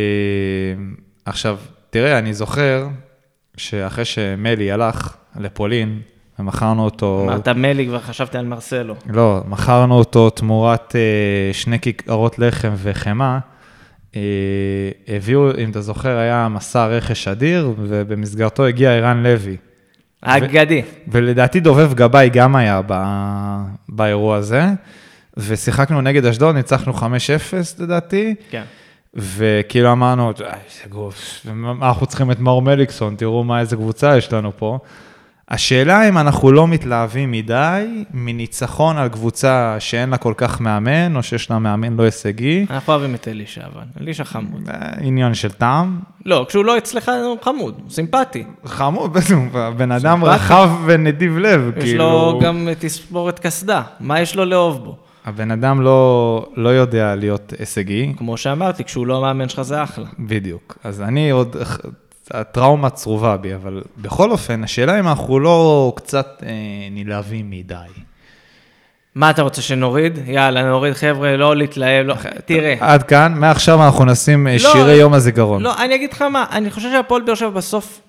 עכשיו, 1.26 1.58
תראה, 1.90 2.20
אני 2.20 2.34
זוכר 2.34 2.88
שאחרי 3.58 4.06
שמלי 4.06 4.72
הלך 4.72 5.16
לפולין, 5.40 6.00
ומכרנו 6.40 6.86
אותו... 6.86 7.26
אמרת 7.28 7.48
מלי, 7.48 7.88
כבר 7.88 8.00
חשבתי 8.00 8.38
על 8.38 8.46
מרסלו. 8.46 8.96
לא, 9.10 9.42
מכרנו 9.48 9.98
אותו 9.98 10.30
תמורת 10.30 10.96
אה, 10.96 11.54
שני 11.54 11.80
כיכרות 11.80 12.40
לחם 12.40 12.72
וחמאה. 12.76 13.40
אה, 14.16 14.22
הביאו, 15.08 15.52
אם 15.58 15.72
אתה 15.72 15.82
זוכר, 15.82 16.18
היה 16.18 16.48
מסע 16.52 16.88
רכש 16.88 17.28
אדיר, 17.28 17.74
ובמסגרתו 17.78 18.66
הגיע 18.66 18.92
ערן 18.92 19.24
לוי. 19.24 19.58
אגדי. 20.22 20.82
ולדעתי 21.08 21.60
דובב 21.60 21.94
גבאי 21.94 22.30
גם 22.30 22.56
היה 22.56 22.82
ב... 22.88 22.94
באירוע 23.90 24.38
הזה, 24.38 24.64
ושיחקנו 25.38 26.02
נגד 26.02 26.26
אשדוד, 26.26 26.56
ניצחנו 26.56 26.94
5-0 26.94 27.04
לדעתי, 27.80 28.36
כן. 28.50 28.64
וכאילו 29.14 29.92
אמרנו, 29.92 30.28
"אה, 30.30 30.32
איזה 30.32 30.90
גוף, 30.90 31.46
אנחנו 31.82 32.06
צריכים 32.06 32.32
את 32.32 32.40
מאור 32.40 32.62
מליקסון, 32.62 33.16
תראו 33.16 33.44
מה 33.44 33.60
איזה 33.60 33.76
קבוצה 33.76 34.18
יש 34.18 34.34
לנו 34.34 34.52
פה. 34.58 34.80
השאלה 35.50 36.10
אם 36.10 36.18
אנחנו 36.18 36.52
לא 36.52 36.68
מתלהבים 36.68 37.32
מדי 37.32 38.04
מניצחון 38.14 38.98
על 38.98 39.10
קבוצה 39.10 39.76
שאין 39.80 40.10
לה 40.10 40.18
כל 40.18 40.34
כך 40.38 40.62
מאמן, 40.62 41.16
או 41.16 41.24
שיש 41.24 41.52
לה 41.52 41.60
מאמן 41.60 41.98
לא 41.98 42.04
הישגי, 42.04 42.66
אנחנו 42.70 42.94
אוהבים 42.94 43.16
את 43.16 43.28
אלישע, 43.28 43.62
אבל 43.74 43.84
אלישע 44.02 44.24
חמוד. 44.24 44.70
אה, 44.70 44.90
עניין 45.02 45.34
של 45.34 45.52
טעם. 45.52 46.00
לא, 46.26 46.46
כשהוא 46.50 46.66
לא 46.66 46.78
אצלך 46.78 47.12
הוא 47.26 47.38
חמוד, 47.42 47.76
הוא 47.84 47.90
סימפטי. 47.90 48.44
חמוד, 48.66 49.18
הבן 49.54 49.92
אדם. 49.92 50.24
רחב 50.24 50.70
ונדיב 50.86 51.38
לב, 51.38 51.72
יש 51.78 51.84
כאילו... 51.84 52.04
לו 52.04 52.40
גם 52.44 52.68
תספורת 52.80 53.40
קסדה, 53.40 53.82
מה 54.00 54.20
יש 54.20 54.36
לו 54.36 54.46
לאהוב 54.46 54.86
בו? 54.86 54.96
הבן 55.26 55.52
אדם 55.52 55.82
לא, 55.82 56.46
לא 56.56 56.70
יודע 56.70 57.16
להיות 57.16 57.54
הישגי, 57.60 58.14
כמו 58.18 58.38
שאמרתי, 58.38 58.84
כשהוא 58.84 59.08
לא 59.08 59.18
המאמן 59.18 59.50
שלך 59.50 59.62
זה 59.62 59.84
אחלה. 59.84 60.06
בדיוק. 60.20 60.78
אז 60.84 61.02
אני 61.02 61.30
עוד, 61.30 61.56
הטראומה 62.32 62.90
צרובה 62.90 63.38
בי, 63.38 63.56
אבל 63.56 63.82
בכל 63.98 64.32
אופן, 64.32 64.64
השאלה 64.64 65.00
אם 65.00 65.08
אנחנו 65.08 65.40
לא 65.40 65.94
קצת 65.96 66.44
אה, 66.46 66.50
נלהבים 66.92 67.50
מדי. 67.50 67.76
מה 69.16 69.30
אתה 69.30 69.42
רוצה 69.42 69.62
שנוריד? 69.62 70.20
יאללה, 70.28 70.64
נוריד, 70.70 70.94
חבר'ה, 70.94 71.38
לא 71.38 71.56
להתלהב, 71.56 72.06
לא... 72.06 72.16
תראה. 72.46 72.76
עד 72.80 73.04
כאן, 73.04 73.34
מעכשיו 73.38 73.86
אנחנו 73.86 74.06
נשים 74.06 74.48
אה, 74.48 74.54
לא, 74.54 74.72
שירי 74.74 74.94
יום 74.96 75.14
הזיכרון. 75.14 75.62
לא, 75.64 75.78
אני 75.84 75.96
אגיד 75.96 76.14
לך 76.14 76.22
מה, 76.22 76.46
אני 76.52 76.72
חושב 76.72 76.90
שהפועל 76.92 77.22
באר 77.22 77.36
שבע 77.36 77.50
בסוף, 77.50 78.02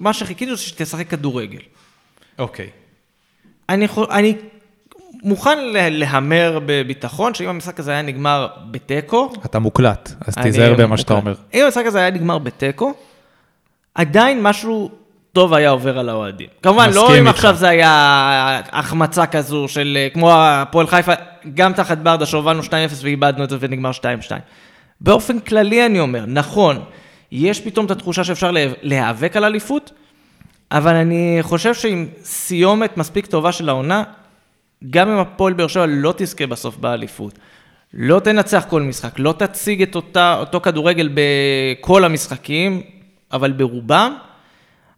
מה 0.00 0.12
שחיכיתי 0.12 0.56
זה 0.56 0.62
שתשחק 0.62 1.08
כדורגל. 1.08 1.58
אוקיי. 2.38 2.66
אני, 3.68 3.86
אני 4.10 4.34
מוכן 5.22 5.58
לה- 5.64 5.90
להמר 5.90 6.58
בביטחון 6.66 7.34
שאם 7.34 7.48
המשחק 7.48 7.80
הזה 7.80 7.90
היה 7.90 8.02
נגמר 8.02 8.48
בתיקו, 8.70 9.32
אתה 9.44 9.58
מוקלט, 9.58 10.12
אז 10.26 10.34
תיזהר 10.34 10.74
במה 10.78 10.96
שאתה. 10.96 11.14
אומר. 11.14 11.34
אם 11.54 11.64
המשחק 11.64 11.84
הזה 11.86 11.98
היה 11.98 12.10
נגמר 12.10 12.38
בתיקו, 12.38 12.94
עדיין 13.96 14.42
משהו 14.42 14.90
טוב 15.32 15.54
היה 15.54 15.70
עובר 15.70 15.98
על 15.98 16.08
האוהדים. 16.08 16.46
כמובן, 16.62 16.90
לא 16.94 17.18
אם. 17.18 17.26
עכשיו 17.26 17.54
זה 17.56 17.68
היה 17.68 17.90
החמצה 18.72 19.26
כזו 19.26 19.68
של 19.68 19.98
אה, 20.00 20.08
כמו 20.14 20.32
הפועל 20.34 20.86
חיפה, 20.86 21.12
גם 21.54 21.72
תחת 21.72 21.98
ברדה 21.98 22.26
שהובלנו 22.26 22.62
2-0 22.62 22.70
ואיבדנו 23.02 23.44
את 23.44 23.50
זה 23.50 23.56
ונגמר 23.60 23.90
2-2. 23.90 24.02
באופן 25.00 25.38
כללי 25.40 25.86
אני 25.86 26.00
אומר, 26.00 26.24
נכון, 26.26 26.78
יש 27.32 27.60
פתאום 27.60 27.86
את 27.86 27.90
התחושה 27.90 28.24
שאפשר 28.24 28.50
לה- 28.50 28.60
להיאבק 28.82 29.36
על 29.36 29.44
אליפות, 29.44 29.92
אבל 30.72 30.94
אני 30.94 31.38
חושב 31.42 31.74
שעם 31.74 32.06
סיומת 32.22 32.96
מספיק 32.96 33.26
טובה 33.26 33.52
של 33.52 33.68
העונה, 33.68 34.02
גם 34.90 35.08
אם 35.10 35.18
הפועל 35.18 35.52
באר 35.52 35.66
שבע 35.66 35.86
לא 35.88 36.14
תזכה 36.16 36.46
בסוף 36.46 36.76
באליפות, 36.76 37.38
לא 37.94 38.20
תנצח 38.20 38.64
כל 38.68 38.82
משחק, 38.82 39.18
לא 39.18 39.34
תציג 39.38 39.82
את 39.82 39.94
אותה, 39.94 40.36
אותו 40.38 40.60
כדורגל 40.60 41.08
בכל 41.14 42.04
המשחקים, 42.04 42.82
אבל 43.32 43.52
ברובם, 43.52 44.16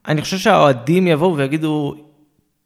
אני 0.08 0.22
חושב 0.22 0.38
שהאוהדים 0.38 1.06
יבואו 1.06 1.36
ויגידו 1.36 1.94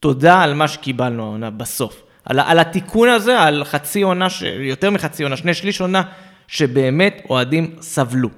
תודה 0.01 0.43
על 0.43 0.55
מה 0.55 0.69
שקיבלנו 0.69 1.23
העונה 1.23 1.51
בסוף. 1.51 2.03
על, 2.25 2.41
על 2.41 2.59
התיקון 2.59 3.09
הזה, 3.09 3.41
על 3.41 3.65
חצי 3.65 4.03
עונה, 4.03 4.31
ש... 4.31 4.43
יותר 4.43 4.91
מחצי 4.91 5.23
עונה, 5.23 5.37
שני 5.37 5.55
שליש 5.55 5.81
עונה, 5.81 6.03
שבאמת 6.49 7.23
אוהדים 7.31 7.77
סבלו. 7.81 8.29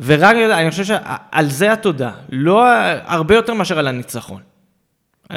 ורק 0.00 0.36
אני 0.36 0.70
חושב 0.70 0.84
שעל 0.84 1.46
זה 1.46 1.72
התודה, 1.72 2.10
לא 2.28 2.64
הרבה 3.04 3.34
יותר 3.34 3.54
מאשר 3.54 3.78
על 3.78 3.88
הניצחון. 3.88 4.53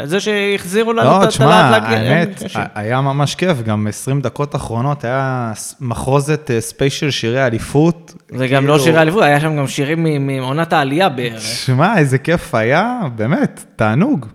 זה 0.03 0.19
שהחזירו 0.19 0.93
לנו 0.93 1.09
לא, 1.09 1.23
את 1.23 1.27
תשמע, 1.27 1.45
הטלת 1.69 1.83
להגיע- 1.83 1.97
האמת, 2.13 2.43
קשים. 2.43 2.61
היה 2.75 3.01
ממש 3.01 3.35
כיף, 3.35 3.61
גם 3.61 3.87
20 3.87 4.21
דקות 4.21 4.55
אחרונות 4.55 5.03
היה 5.03 5.51
מחרוזת 5.81 6.51
אה, 6.51 6.61
ספיישל 6.61 7.11
שירי 7.11 7.45
אליפות. 7.45 8.13
זה 8.35 8.47
גם 8.47 8.61
כאילו- 8.63 8.77
לא 8.77 8.83
שירי 8.83 9.01
אליפות, 9.01 9.23
היה 9.23 9.39
שם 9.39 9.57
גם 9.57 9.67
שירים 9.67 10.03
מ- 10.03 10.27
מעונת 10.37 10.73
העלייה 10.73 11.09
בערך. 11.09 11.41
שמע, 11.41 11.97
איזה 11.97 12.17
כיף 12.17 12.55
היה, 12.55 12.99
באמת, 13.15 13.65
תענוג. 13.75 14.25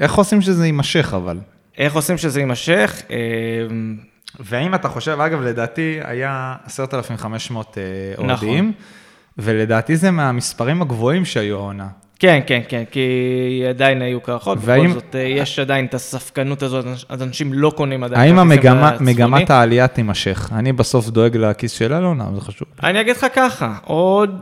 איך 0.00 0.14
עושים 0.14 0.40
שזה 0.42 0.66
יימשך 0.66 1.12
אבל? 1.16 1.38
איך 1.78 1.94
עושים 1.94 2.18
שזה 2.18 2.40
יימשך? 2.40 3.02
אה, 3.10 3.16
והאם 4.40 4.74
אתה 4.74 4.88
חושב, 4.88 5.20
אגב, 5.20 5.42
לדעתי 5.42 5.98
היה 6.04 6.54
10,500 6.66 7.78
אה, 7.78 7.82
נכון. 8.24 8.30
אוהדים, 8.30 8.72
ולדעתי 9.38 9.96
זה 9.96 10.10
מהמספרים 10.10 10.82
הגבוהים 10.82 11.24
שהיו 11.24 11.56
העונה. 11.56 11.86
כן, 12.20 12.40
כן, 12.46 12.60
כן, 12.68 12.82
כי 12.90 13.00
עדיין 13.68 14.02
היו 14.02 14.22
כרחות, 14.22 14.58
והאם- 14.60 14.84
בכל 14.90 15.00
זאת 15.00 15.14
אה, 15.16 15.20
יש 15.20 15.58
עדיין 15.58 15.84
את 15.86 15.94
הספקנות 15.94 16.62
הזאת, 16.62 16.84
אז 17.08 17.22
אנשים 17.22 17.52
לא 17.52 17.72
קונים 17.76 18.04
עדיין. 18.04 18.20
האם 18.20 18.38
המגמה-. 18.38 18.92
מגמת 19.00 19.50
העלייה 19.50 19.88
תימשך? 19.88 20.50
אני 20.52 20.72
בסוף 20.72 21.08
דואג 21.08 21.36
לכיס 21.36 21.72
של 21.72 21.92
אלונה, 21.92 22.24
זה 22.34 22.40
חשוב. 22.40 22.68
אני 22.82 23.00
אגיד 23.00 23.16
לך 23.16 23.26
ככה, 23.34 23.74
עוד 23.84 24.38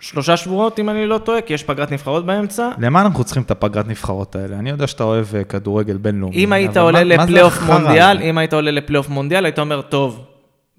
שלושה 0.00 0.36
שבועות, 0.36 0.78
אם 0.78 0.90
אני 0.90 1.06
לא 1.06 1.18
טועה, 1.18 1.40
כי 1.40 1.54
יש 1.54 1.62
פגרת 1.62 1.92
נבחרות 1.92 2.26
באמצע. 2.26 2.70
למה 2.78 3.00
אנחנו 3.02 3.24
צריכים 3.24 3.42
את 3.42 3.50
הפגרת 3.50 3.88
נבחרות 3.88 4.36
האלה? 4.36 4.56
אני 4.58 4.70
יודע 4.70 4.86
שאתה 4.86 5.04
אוהב 5.04 5.26
אה, 5.34 5.44
כדורגל 5.44 5.96
בינלאומי. 5.96 6.36
אם 6.36 6.52
היית 6.52 6.76
עולה 6.76 7.04
לפלייאוף 7.04 7.62
מונדיאל? 7.62 8.18
אם 8.22 8.38
היית 8.38 8.52
עולה 8.54 8.70
לפלייאוף 8.70 9.08
מונדיאל, 9.08 9.44
היית 9.44 9.58
אומר, 9.58 9.80
טוב, 9.80 10.24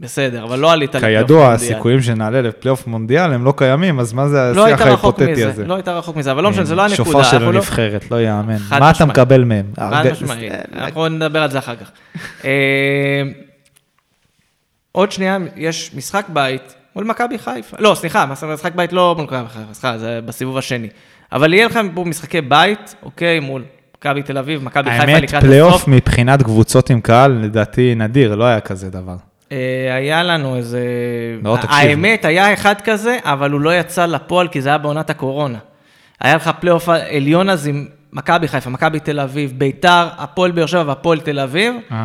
בסדר, 0.02 0.44
אבל 0.44 0.60
לא 0.60 0.72
עלית 0.72 0.96
לפלייאוף 0.96 1.22
כידוע, 1.28 1.50
מונדיאל. 1.50 1.56
הסיכויים 1.72 2.02
שנעלה 2.02 2.42
לפלייאוף 2.42 2.88
מונדיאל 2.88 3.34
הם 3.34 3.46
לא 3.46 3.54
קיימים, 3.58 4.00
אז 4.00 4.14
מה 4.14 4.28
זה 4.28 4.52
לא 4.56 4.66
השיח 4.66 4.82
ההיפותטי 4.82 5.46
הזה? 5.46 5.66
לא 5.66 5.74
היית 5.76 5.88
רחוק 5.88 6.16
מזה, 6.16 6.32
אבל 6.32 6.44
לא 6.44 6.50
משנה, 6.50 6.66
זה 6.66 6.76
לא 6.76 6.82
הנקודה. 6.82 6.98
שופר 7.06 7.24
של 7.24 7.38
לא- 7.38 7.50
הנבחרת, 7.50 8.12
לא 8.12 8.22
יאמן. 8.22 8.58
מה 8.70 8.92
אתה. 8.92 9.06
מקבל 9.06 9.44
מהם? 9.44 9.66
חד 9.76 10.04
משמעית, 10.12 10.52
אנחנו 10.74 11.08
נדבר 11.08 11.42
על 11.42 11.52
זה 11.52 11.60
אחר 11.60 11.76
כך. 11.76 11.92
אה, 12.46 13.22
עוד 14.92 15.12
שנייה, 15.12 15.38
יש 15.56 15.92
משחק 15.96 16.26
בית 16.30 16.76
מול 16.96 17.06
מכבי 17.06 17.38
חיפה. 17.40 17.78
לא, 17.80 17.96
סליחה, 17.96 18.26
משחק 18.26 18.76
בית 18.76 18.94
לא 18.94 19.14
מול 19.18 19.26
מכבי 19.26 19.50
חיפה, 19.50 19.74
סליחה, 19.74 19.98
זה 19.98 20.20
בסיבוב 20.26 20.58
השני. 20.58 20.88
אבל 21.32 21.54
יהיה 21.54 21.66
לכם 21.66 21.88
פה 21.94 22.04
משחקי 22.04 22.42
בית, 22.42 22.96
אוקיי, 23.04 23.40
מול 23.40 23.64
מכבי 23.98 24.24
תל 24.24 24.38
אביב, 24.38 24.64
מכבי 24.64 24.90
חיפה 24.92 25.04
האמת, 25.04 25.24
לקראת 25.24 25.44
פלייאוף 25.44 25.74
הסוף. 25.76 25.88
מבחינת 25.88 26.44
קבוצות 26.44 26.90
עם 26.90 27.02
קהל, 27.02 27.32
לדעתי 27.32 27.96
נדיר, 27.96 28.36
לא 28.36 28.44
היה 28.44 28.60
כזה 28.60 28.90
דבר. 28.90 29.16
אה, 29.52 29.96
היה 29.96 30.24
לנו 30.24 30.56
איזה... 30.56 30.82
לא, 31.44 31.58
תקשיב. 31.62 31.90
האמת, 31.90 32.26
היה 32.26 32.54
אחד 32.54 32.82
כזה, 32.84 33.18
אבל 33.24 33.52
הוא 33.52 33.62
לא 33.62 33.80
יצא 33.80 34.06
לפועל, 34.06 34.48
כי 34.48 34.62
זה 34.62 34.70
היה 34.70 34.78
בעונת 34.78 35.10
הקורונה. 35.10 35.58
היה 36.20 36.36
לך 36.36 36.52
פלייאוף 36.60 36.90
עליון 36.90 37.50
אז 37.50 37.68
עם 37.68 37.86
מכבי 38.14 38.48
חיפה, 38.48 38.70
מכבי 38.70 39.00
תל 39.00 39.20
אביב, 39.20 39.54
ביתר, 39.58 40.08
הפועל 40.18 40.52
באר 40.52 40.66
שבע 40.66 40.84
והפועל 40.88 41.20
תל 41.20 41.40
אביב, 41.40 41.74
אה, 41.92 41.98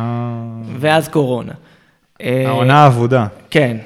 ואז 0.79 1.07
קורונה. 1.07 1.53
אה, 2.21 2.43
העונה 2.47 2.83
האבודה. 2.83 3.27
כן, 3.49 3.77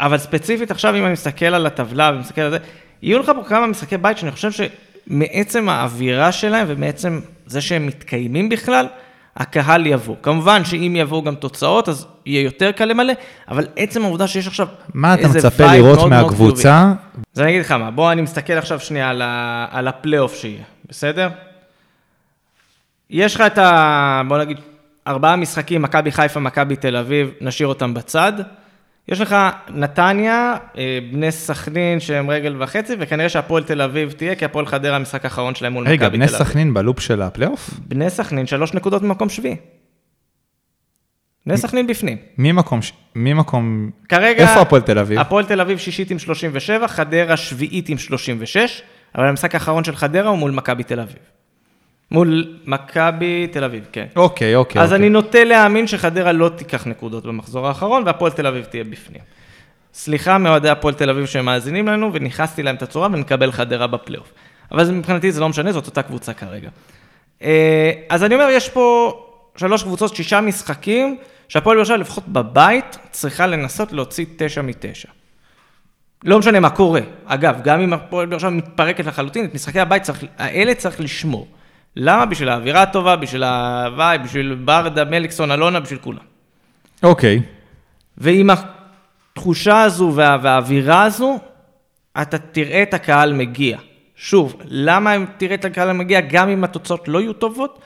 אבל 0.00 0.18
ספציפית 0.18 0.70
עכשיו, 0.70 0.96
אם 0.96 1.04
אני 1.04 1.12
מסתכל 1.12 1.46
על 1.46 1.66
הטבלה 1.66 2.10
ומסתכל 2.14 2.40
על 2.40 2.50
זה, 2.50 2.58
יהיו 3.02 3.18
לך 3.18 3.32
פה 3.36 3.44
כמה 3.48 3.66
משחקי 3.66 3.96
בית 3.96 4.18
שאני 4.18 4.30
חושב 4.30 4.50
שמעצם 4.50 5.68
האווירה 5.68 6.32
שלהם 6.32 6.66
ומעצם 6.68 7.20
זה 7.46 7.60
שהם 7.60 7.86
מתקיימים 7.86 8.48
בכלל, 8.48 8.86
הקהל 9.36 9.86
יבוא. 9.86 10.16
כמובן 10.22 10.64
שאם 10.64 10.94
יבואו 10.96 11.22
גם 11.22 11.34
תוצאות, 11.34 11.88
אז 11.88 12.06
יהיה 12.26 12.42
יותר 12.42 12.72
קל 12.72 12.84
למלא, 12.84 13.12
אבל 13.48 13.66
עצם 13.76 14.02
העובדה 14.02 14.26
שיש 14.26 14.46
עכשיו 14.46 14.68
מה 14.94 15.14
אתה 15.14 15.28
מצפה 15.28 15.72
לראות 15.72 16.10
מהקבוצה? 16.10 16.92
אז 17.34 17.40
אני 17.40 17.50
אגיד 17.50 17.60
לך 17.60 17.72
מה, 17.72 17.90
בוא 17.90 18.12
אני 18.12 18.22
מסתכל 18.22 18.52
עכשיו 18.52 18.80
שנייה 18.80 19.08
על, 19.08 19.22
ה, 19.22 19.66
על 19.70 19.88
הפלייאוף 19.88 20.34
שיהיה, 20.34 20.62
בסדר? 20.88 21.28
יש 23.10 23.34
לך 23.34 23.40
את 23.40 23.58
ה... 23.58 24.22
בוא 24.28 24.38
נגיד, 24.38 24.58
ארבעה 25.06 25.36
משחקים, 25.36 25.82
מכבי 25.82 26.12
חיפה, 26.12 26.40
מכבי 26.40 26.76
תל 26.76 26.96
אביב, 26.96 27.30
נשאיר 27.40 27.68
אותם 27.68 27.94
בצד. 27.94 28.32
יש 29.08 29.20
לך 29.20 29.36
נתניה, 29.68 30.54
אה, 30.78 30.98
בני 31.12 31.32
סכנין 31.32 32.00
שהם 32.00 32.30
רגל 32.30 32.56
וחצי, 32.58 32.92
וכנראה 32.98 33.28
שהפועל 33.28 33.64
תל 33.64 33.82
אביב 33.82 34.12
תהיה, 34.12 34.34
כי 34.34 34.44
הפועל 34.44 34.66
חדרה 34.66 34.96
המשחק 34.96 35.24
האחרון 35.24 35.54
שלהם 35.54 35.72
מול 35.72 35.84
מכבי 35.84 35.96
תל 35.96 36.04
רגע, 36.04 36.06
אביב. 36.06 36.20
בני 36.20 36.28
סכנין 36.28 36.74
בלופ 36.74 37.00
של 37.00 37.22
הפלייאוף? 37.22 37.70
בני 37.86 38.10
סכנין, 38.10 38.46
שלוש 38.46 38.74
נקודות 38.74 39.02
ממקום 39.02 39.28
שביעי. 39.28 39.56
בני 41.46 41.56
סכנין 41.56 41.86
בפנים. 41.86 42.18
מי 42.38 42.52
מקום... 42.52 42.80
מי 43.14 43.32
מקום... 43.32 43.90
כרגע... 44.08 44.42
איפה 44.42 44.60
הפועל 44.60 44.82
תל 44.82 44.98
אביב? 44.98 45.18
הפועל 45.18 45.44
תל 45.44 45.60
אביב 45.60 45.78
שישית 45.78 46.10
עם 46.10 46.18
37, 46.18 46.88
חדרה 46.88 47.36
שביעית 47.36 47.88
עם 47.88 47.98
36, 47.98 48.82
אבל 49.14 49.28
המשחק 49.28 49.54
האחרון 49.54 49.84
של 49.84 49.96
חדרה 49.96 50.28
הוא 50.28 50.38
מול 50.38 50.50
מכבי 50.50 50.82
תל 50.82 51.00
אביב. 51.00 51.18
מול 52.10 52.58
מכבי 52.64 53.46
תל 53.46 53.64
אביב, 53.64 53.86
כן. 53.92 54.06
אוקיי, 54.16 54.56
אוקיי. 54.56 54.82
אז 54.82 54.92
אוקיי. 54.92 54.98
אני 54.98 55.08
נוטה 55.08 55.44
להאמין 55.44 55.86
שחדרה 55.86 56.32
לא 56.32 56.48
תיקח 56.48 56.86
נקודות 56.86 57.26
במחזור 57.26 57.68
האחרון, 57.68 58.02
והפועל 58.06 58.32
תל 58.32 58.46
אביב 58.46 58.64
תהיה 58.64 58.84
בפנים. 58.84 59.22
סליחה 59.94 60.38
מאוהדי 60.38 60.68
הפועל 60.68 60.94
תל 60.94 61.10
אביב 61.10 61.26
שמאזינים 61.26 61.88
לנו, 61.88 62.12
ונכנסתי 62.12 62.62
להם 62.62 62.74
את 62.74 62.82
הצורה 62.82 63.08
ונקבל 63.12 63.52
חדרה 63.52 63.86
בפלייאוף. 63.86 64.32
אבל 64.72 64.90
מבחינתי 64.90 65.32
זה 65.32 65.40
לא 65.40 65.48
משנה, 65.48 65.72
זאת 65.72 65.86
אותה 65.86 66.02
קבוצה 66.02 66.32
כרגע. 66.32 66.68
אה, 67.42 67.92
אז 68.08 68.24
אני 68.24 68.34
אומר, 68.34 68.48
יש 68.52 68.68
פה 68.68 69.14
שלוש 69.56 69.82
קבוצות, 69.82 70.16
שישה 70.16 70.40
משחקים, 70.40 71.18
שהפועל 71.48 71.76
באר 71.76 71.84
שבע 71.84 71.96
לפחות 71.96 72.28
בבית 72.28 72.98
צריכה 73.10 73.46
לנסות 73.46 73.92
להוציא 73.92 74.26
תשע 74.36 74.62
מתשע. 74.62 75.08
לא 76.24 76.38
משנה 76.38 76.60
מה 76.60 76.70
קורה. 76.70 77.00
אגב, 77.24 77.60
גם 77.64 77.80
אם 77.80 77.92
הפועל 77.92 78.26
באר 78.26 78.38
שבע 78.38 78.50
מתפרקת 78.50 79.06
לחלוטין, 79.06 79.44
את 79.44 79.54
משחקי 79.54 79.80
הבית 79.80 80.02
צריך, 80.02 80.24
האלה 80.38 80.74
צריך 80.74 81.00
לשמור. 81.00 81.48
למה? 81.96 82.26
בשביל 82.26 82.48
האווירה 82.48 82.82
הטובה, 82.82 83.16
בשביל 83.16 83.42
ההוואי, 83.42 84.18
בשביל 84.18 84.54
ברדה, 84.54 85.04
מליקסון, 85.04 85.50
אלונה, 85.50 85.80
בשביל 85.80 85.98
כולם. 85.98 86.18
אוקיי. 87.02 87.42
ועם 88.18 88.50
התחושה 88.50 89.82
הזו 89.82 90.12
וה, 90.14 90.36
והאווירה 90.42 91.02
הזו, 91.02 91.38
אתה 92.22 92.38
תראה 92.38 92.82
את 92.82 92.94
הקהל 92.94 93.32
מגיע. 93.32 93.78
שוב, 94.16 94.56
למה 94.64 95.16
אם 95.16 95.26
תראה 95.36 95.54
את 95.54 95.64
הקהל 95.64 95.92
מגיע 95.92 96.20
גם 96.20 96.48
אם 96.48 96.64
התוצאות 96.64 97.08
לא 97.08 97.20
יהיו 97.20 97.32
טובות? 97.32 97.78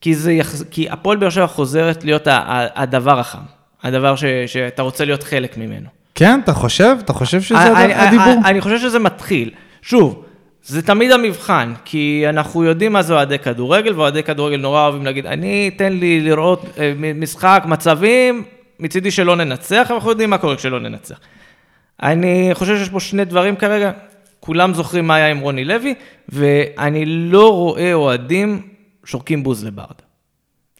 כי, 0.00 0.14
זה 0.14 0.32
יחז... 0.32 0.64
כי 0.70 0.90
הפועל 0.90 1.16
באר 1.16 1.30
שבע 1.30 1.46
חוזרת 1.46 2.04
להיות 2.04 2.28
הדבר 2.74 3.20
החם, 3.20 3.42
הדבר 3.82 4.16
ש... 4.16 4.24
שאתה 4.46 4.82
רוצה 4.82 5.04
להיות 5.04 5.22
חלק 5.22 5.56
ממנו. 5.56 5.88
כן, 6.14 6.40
אתה 6.44 6.52
חושב? 6.52 6.96
אתה 7.00 7.12
חושב 7.12 7.40
שזה 7.40 7.84
אני, 7.84 7.94
הדיבור? 7.94 8.32
אני, 8.32 8.44
אני 8.44 8.60
חושב 8.60 8.78
שזה 8.78 8.98
מתחיל. 8.98 9.50
שוב, 9.82 10.24
זה 10.64 10.82
תמיד 10.82 11.10
המבחן, 11.10 11.72
כי 11.84 12.24
אנחנו 12.28 12.64
יודעים 12.64 12.92
מה 12.92 13.02
זה 13.02 13.14
אוהדי 13.14 13.38
כדורגל, 13.38 13.94
ואוהדי 13.94 14.22
כדורגל 14.22 14.56
נורא 14.56 14.82
אוהבים 14.82 15.04
להגיד, 15.04 15.26
אני, 15.26 15.70
תן 15.70 15.92
לי 15.92 16.20
לראות 16.20 16.64
אה, 16.78 16.92
משחק, 17.14 17.62
מצבים, 17.66 18.44
מצידי 18.80 19.10
שלא 19.10 19.36
ננצח, 19.36 19.86
אבל 19.86 19.94
אנחנו 19.94 20.10
יודעים 20.10 20.30
מה 20.30 20.38
קורה 20.38 20.56
כשלא 20.56 20.80
ננצח. 20.80 21.20
אני 22.02 22.50
חושב 22.52 22.76
שיש 22.78 22.88
פה 22.88 23.00
שני 23.00 23.24
דברים 23.24 23.56
כרגע, 23.56 23.90
כולם 24.40 24.74
זוכרים 24.74 25.06
מה 25.06 25.14
היה 25.14 25.28
עם 25.28 25.38
רוני 25.38 25.64
לוי, 25.64 25.94
ואני 26.28 27.06
לא 27.06 27.52
רואה 27.54 27.94
אוהדים 27.94 28.62
שורקים 29.04 29.42
בוז 29.42 29.64
לברדה. 29.64 30.11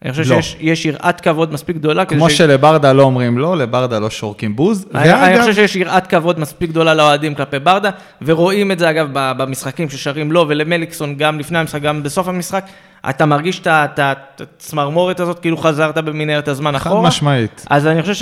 אני 0.04 0.12
חושב 0.12 0.34
לא. 0.34 0.42
שיש 0.42 0.86
יראת 0.86 1.20
כבוד 1.20 1.52
מספיק 1.52 1.76
גדולה. 1.76 2.04
כמו 2.04 2.30
ש... 2.30 2.38
שלברדה 2.38 2.92
לא 2.92 3.02
אומרים 3.02 3.38
לא, 3.38 3.56
לברדה 3.56 3.98
לא 3.98 4.10
שורקים 4.10 4.56
בוז. 4.56 4.86
אני, 4.94 5.08
ואגב... 5.08 5.18
אני 5.22 5.40
חושב 5.40 5.54
שיש 5.54 5.76
יראת 5.76 6.06
כבוד 6.06 6.40
מספיק 6.40 6.70
גדולה 6.70 6.94
לאוהדים 6.94 7.34
כלפי 7.34 7.58
ברדה, 7.58 7.90
ורואים 8.22 8.72
את 8.72 8.78
זה 8.78 8.90
אגב 8.90 9.08
במשחקים 9.12 9.90
ששרים 9.90 10.32
לו 10.32 10.44
ולמליקסון 10.48 11.14
גם 11.16 11.38
לפני 11.38 11.58
המשחק, 11.58 11.82
גם 11.82 12.02
בסוף 12.02 12.28
המשחק. 12.28 12.64
אתה 13.10 13.26
מרגיש 13.26 13.60
את 13.66 14.00
הצמרמורת 14.40 15.20
הזאת, 15.20 15.38
כאילו 15.38 15.56
חזרת 15.56 15.98
במנהרת 15.98 16.48
הזמן 16.48 16.74
אחורה. 16.74 17.00
חד 17.00 17.06
משמעית. 17.06 17.66
אז 17.70 17.86
אני 17.86 18.02
חושב 18.02 18.14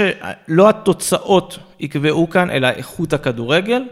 שלא 0.49 0.69
התוצאות 0.69 1.59
יקבעו 1.81 2.31
כאן, 2.31 2.51
אלא 2.51 2.69
איכות 2.69 3.12
הכדורגל, 3.12 3.83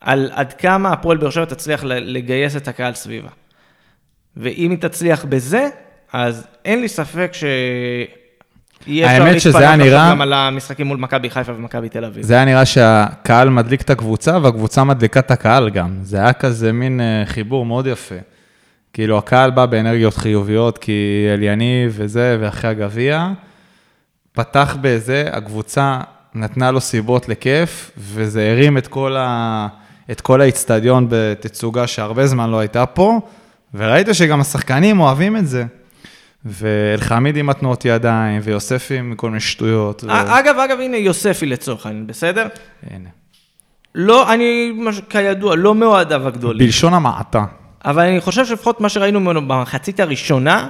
על 0.00 0.30
עד 0.32 0.52
כמה 0.52 0.92
הפועל 0.92 1.16
באר 1.16 1.30
שבע 1.30 1.44
תצליח 1.44 1.84
לגייס 1.84 2.56
את 2.56 2.68
הקהל 2.68 2.94
סביבה. 2.94 3.28
ואם 4.36 4.70
היא 4.70 4.78
תצליח 4.78 5.24
בזה, 5.24 5.68
אז 6.14 6.46
אין 6.64 6.80
לי 6.80 6.88
ספק 6.88 7.30
ש... 7.32 7.44
האמת 8.86 9.40
שזה 9.40 9.58
היה 9.58 9.76
נראה... 9.76 10.10
גם 10.10 10.20
על 10.20 10.32
המשחקים 10.32 10.86
מול 10.86 10.98
מכבי 10.98 11.30
חיפה 11.30 11.52
ומכבי 11.52 11.88
תל 11.88 12.04
אביב. 12.04 12.24
זה 12.24 12.34
היה 12.34 12.44
נראה 12.44 12.64
שהקהל 12.64 13.50
מדליק 13.50 13.82
את 13.82 13.90
הקבוצה, 13.90 14.38
והקבוצה 14.42 14.84
מדליקה 14.84 15.20
את 15.20 15.30
הקהל 15.30 15.70
גם. 15.70 15.98
זה 16.02 16.16
היה 16.16 16.32
כזה 16.32 16.72
מין 16.72 17.00
אה, 17.00 17.22
חיבור 17.26 17.66
מאוד 17.66 17.86
יפה. 17.86 18.14
כאילו, 18.92 19.18
הקהל 19.18 19.50
בא 19.50 19.66
באנרגיות 19.66 20.14
חיוביות, 20.14 20.78
כי 20.78 21.26
אליניב 21.34 21.94
וזה, 21.96 22.38
ואחרי 22.40 22.70
הגביע, 22.70 23.28
פתח 24.32 24.76
בזה, 24.80 25.28
הקבוצה 25.32 26.00
נתנה 26.34 26.70
לו 26.70 26.80
סיבות 26.80 27.28
לכיף, 27.28 27.90
וזה 27.98 28.50
הרים 28.50 28.78
את 28.78 28.86
כל, 28.86 29.16
ה... 29.18 29.66
את 30.10 30.20
כל 30.20 30.40
האיצטדיון 30.40 31.06
בתצוגה 31.10 31.86
שהרבה 31.86 32.26
זמן 32.26 32.50
לא 32.50 32.58
הייתה 32.58 32.86
פה, 32.86 33.20
וראית 33.74 34.06
שגם 34.12 34.40
השחקנים 34.40 35.00
אוהבים 35.00 35.36
את 35.36 35.46
זה. 35.48 35.64
ואלחמיד 36.44 37.36
עם 37.36 37.50
התנועות 37.50 37.84
ידיים, 37.84 38.40
ויוספי 38.44 38.98
עם 38.98 39.14
כל 39.16 39.28
מיני 39.28 39.40
שטויות. 39.40 40.04
ו... 40.04 40.08
אגב, 40.10 40.58
אגב, 40.58 40.80
הנה 40.80 40.96
יוספי 40.96 41.46
לצורך 41.46 41.86
העניין, 41.86 42.06
בסדר? 42.06 42.46
הנה. 42.90 43.08
לא, 43.94 44.32
אני, 44.32 44.72
כידוע, 45.08 45.56
לא 45.56 45.74
מאוהדיו 45.74 46.26
הגדולים. 46.26 46.66
בלשון 46.66 46.94
המעטה. 46.94 47.44
אבל 47.84 48.06
אני 48.06 48.20
חושב 48.20 48.46
שלפחות 48.46 48.80
מה 48.80 48.88
שראינו 48.88 49.20
ממנו 49.20 49.48
במחצית 49.48 50.00
הראשונה, 50.00 50.68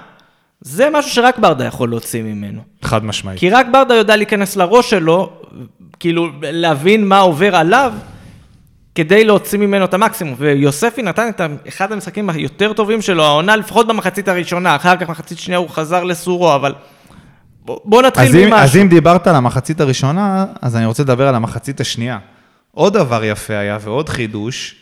זה 0.60 0.88
משהו 0.92 1.10
שרק 1.10 1.38
ברדה 1.38 1.64
יכול 1.64 1.88
להוציא 1.88 2.22
ממנו. 2.22 2.60
חד 2.82 3.04
משמעית. 3.04 3.38
כי 3.40 3.50
רק 3.50 3.66
ברדה 3.72 3.94
יודע 3.94 4.16
להיכנס 4.16 4.56
לראש 4.56 4.90
שלו, 4.90 5.32
כאילו, 6.00 6.28
להבין 6.42 7.08
מה 7.08 7.18
עובר 7.18 7.56
עליו, 7.56 7.92
כדי 8.94 9.24
להוציא 9.24 9.58
ממנו 9.58 9.84
את 9.84 9.94
המקסימום. 9.94 10.34
ויוספי 10.38 11.02
נתן 11.02 11.28
את 11.28 11.40
אחד 11.68 11.92
המשחקים 11.92 12.30
היותר 12.30 12.72
טובים 12.72 13.02
שלו, 13.02 13.24
העונה 13.24 13.56
לפחות 13.56 13.86
במחצית 13.86 14.28
הראשונה, 14.28 14.76
אחר 14.76 14.96
כך 14.96 15.08
מחצית 15.08 15.38
שנייה 15.38 15.58
הוא 15.58 15.68
חזר 15.68 16.04
לסורו, 16.04 16.54
אבל 16.54 16.74
בוא 17.64 18.02
נתחיל 18.02 18.28
אז 18.28 18.34
ממשהו. 18.34 18.58
אז 18.58 18.76
אם 18.76 18.88
דיברת 18.88 19.26
על 19.26 19.34
המחצית 19.34 19.80
הראשונה, 19.80 20.46
אז 20.62 20.76
אני 20.76 20.86
רוצה 20.86 21.02
לדבר 21.02 21.28
על 21.28 21.34
המחצית 21.34 21.80
השנייה. 21.80 22.18
עוד 22.72 22.92
דבר 22.92 23.24
יפה 23.24 23.54
היה 23.54 23.78
ועוד 23.80 24.08
חידוש, 24.08 24.76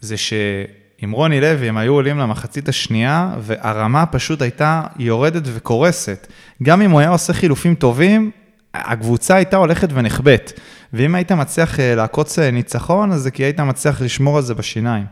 זה 0.00 0.16
שעם 0.16 1.10
רוני 1.10 1.40
לוי 1.40 1.68
הם 1.68 1.76
היו 1.76 1.92
עולים 1.94 2.18
למחצית 2.18 2.68
השנייה, 2.68 3.30
והרמה 3.40 4.06
פשוט 4.06 4.42
הייתה 4.42 4.82
יורדת 4.98 5.42
וקורסת. 5.44 6.26
גם 6.62 6.82
אם 6.82 6.90
הוא 6.90 7.00
היה 7.00 7.08
עושה 7.08 7.32
חילופים 7.32 7.74
טובים, 7.74 8.30
הקבוצה 8.74 9.34
הייתה 9.36 9.56
הולכת 9.56 9.88
ונחבאת. 9.92 10.60
ואם 10.92 11.14
היית 11.14 11.32
מצליח 11.32 11.80
אה, 11.80 11.94
לעקוץ 11.94 12.38
אה, 12.38 12.50
ניצחון, 12.50 13.12
אז 13.12 13.22
זה 13.22 13.30
כי 13.30 13.42
היית 13.42 13.60
מצליח 13.60 14.02
לשמור 14.02 14.36
על 14.36 14.42
זה 14.42 14.54
בשיניים. 14.54 15.04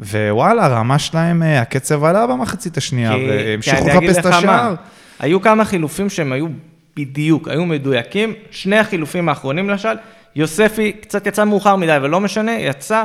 ווואלה, 0.00 0.64
הרמה 0.64 0.98
שלהם, 0.98 1.42
אה, 1.42 1.60
הקצב 1.60 2.04
עלה 2.04 2.26
במחצית 2.26 2.76
השנייה, 2.76 3.12
והמשיכו 3.16 3.88
לחפש 3.88 4.18
את 4.18 4.26
השער. 4.26 4.74
היו 5.18 5.40
כמה 5.40 5.64
חילופים 5.64 6.10
שהם 6.10 6.32
היו 6.32 6.46
בדיוק, 6.96 7.48
היו 7.48 7.66
מדויקים. 7.66 8.32
שני 8.50 8.78
החילופים 8.78 9.28
האחרונים 9.28 9.70
למשל, 9.70 9.94
יוספי 10.36 10.92
קצת 10.92 11.26
יצא 11.26 11.44
מאוחר 11.44 11.76
מדי, 11.76 11.96
אבל 11.96 12.10
לא 12.10 12.20
משנה, 12.20 12.52
יצא, 12.52 13.04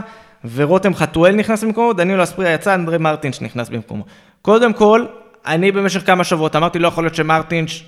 ורותם 0.55 0.95
חתואל 0.95 1.35
נכנס 1.35 1.63
במקומו, 1.63 1.93
דניאל 1.93 2.23
אספריה 2.23 2.53
יצא, 2.53 2.75
אנדרי 2.75 2.97
מרטינש 2.97 3.41
נכנס 3.41 3.69
במקומו. 3.69 4.03
קודם 4.41 4.73
כל, 4.73 5.05
אני 5.45 5.71
במשך 5.71 6.05
כמה 6.05 6.23
שבועות 6.23 6.55
אמרתי, 6.55 6.79
לא 6.79 6.87
יכול 6.87 7.03
להיות 7.03 7.15
שמרטינש 7.15 7.83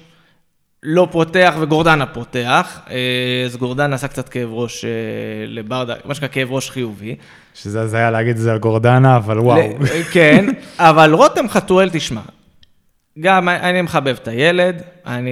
לא 0.84 1.08
פותח 1.12 1.54
וגורדנה 1.60 2.06
פותח, 2.06 2.80
אה, 2.90 2.96
אז 3.46 3.58
גורדנה 3.58 3.96
עשה 3.96 4.08
קצת 4.08 4.30
כאב 4.30 4.50
ראש 4.52 4.86
אה, 4.86 4.90
לברדה, 5.48 5.94
מה 6.06 6.16
שנקרא 6.16 6.28
כאב 6.32 6.52
ראש 6.52 6.70
חיובי. 6.70 7.16
שזה 7.54 7.98
היה 7.98 8.12
להגיד 8.12 8.36
את 8.36 8.42
זה 8.42 8.52
על 8.52 8.58
גורדנה, 8.58 9.18
אבל 9.18 9.40
וואו. 9.40 9.62
כן, 10.12 10.46
אבל 10.80 11.14
רותם 11.14 11.50
חתואל, 11.50 11.90
תשמע, 11.94 12.22
גם 13.20 13.50
אני 13.50 13.82
מחבב 13.82 14.16
את 14.22 14.28
הילד, 14.28 14.82
אני... 15.06 15.32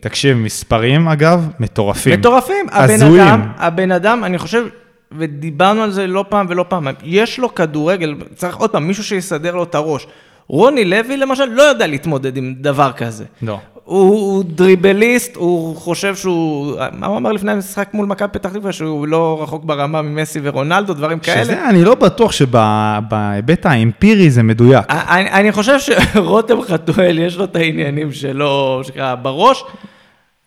תקשיב, 0.00 0.36
מספרים 0.36 1.08
אגב, 1.08 1.48
מטורפים. 1.60 2.20
מטורפים. 2.20 2.66
הזויים. 2.72 3.24
הבן 3.24 3.30
אדם, 3.30 3.52
הבן 3.56 3.92
אדם, 3.92 4.24
אני 4.24 4.38
חושב, 4.38 4.66
ודיברנו 5.12 5.82
על 5.82 5.90
זה 5.90 6.06
לא 6.06 6.24
פעם 6.28 6.46
ולא 6.48 6.64
פעם, 6.68 6.88
יש 7.02 7.38
לו 7.38 7.54
כדורגל, 7.54 8.14
צריך 8.34 8.56
עוד 8.56 8.70
פעם, 8.70 8.86
מישהו 8.86 9.04
שיסדר 9.04 9.54
לו 9.54 9.62
את 9.62 9.74
הראש. 9.74 10.06
רוני 10.48 10.84
לוי 10.84 11.16
למשל 11.16 11.44
לא 11.44 11.62
יודע 11.62 11.86
להתמודד 11.86 12.36
עם 12.36 12.54
דבר 12.58 12.92
כזה. 12.92 13.24
לא. 13.42 13.58
הוא, 13.88 14.10
הוא 14.10 14.44
דריבליסט, 14.44 15.36
הוא 15.36 15.76
חושב 15.76 16.16
שהוא, 16.16 16.76
מה 16.92 17.06
הוא 17.06 17.16
אמר 17.16 17.32
לפני 17.32 17.52
המשחק 17.52 17.88
מול 17.94 18.06
מכבי 18.06 18.28
פתח 18.32 18.48
תקווה, 18.48 18.72
שהוא 18.72 19.06
לא 19.06 19.42
רחוק 19.42 19.64
ברמה 19.64 20.02
ממסי 20.02 20.40
ורונלדו, 20.42 20.94
דברים 20.94 21.18
כאלה. 21.18 21.44
שזה, 21.44 21.68
אני 21.68 21.84
לא 21.84 21.94
בטוח 21.94 22.32
שבהיבט 22.32 23.66
האמפירי 23.66 24.30
זה 24.30 24.42
מדויק. 24.42 24.86
אני, 24.90 25.30
אני 25.30 25.52
חושב 25.52 25.78
שרותם 25.78 26.62
חתואל, 26.62 27.18
יש 27.18 27.36
לו 27.36 27.44
את 27.44 27.56
העניינים 27.56 28.12
שלו, 28.12 28.80
שקרה 28.84 29.16
בראש, 29.16 29.64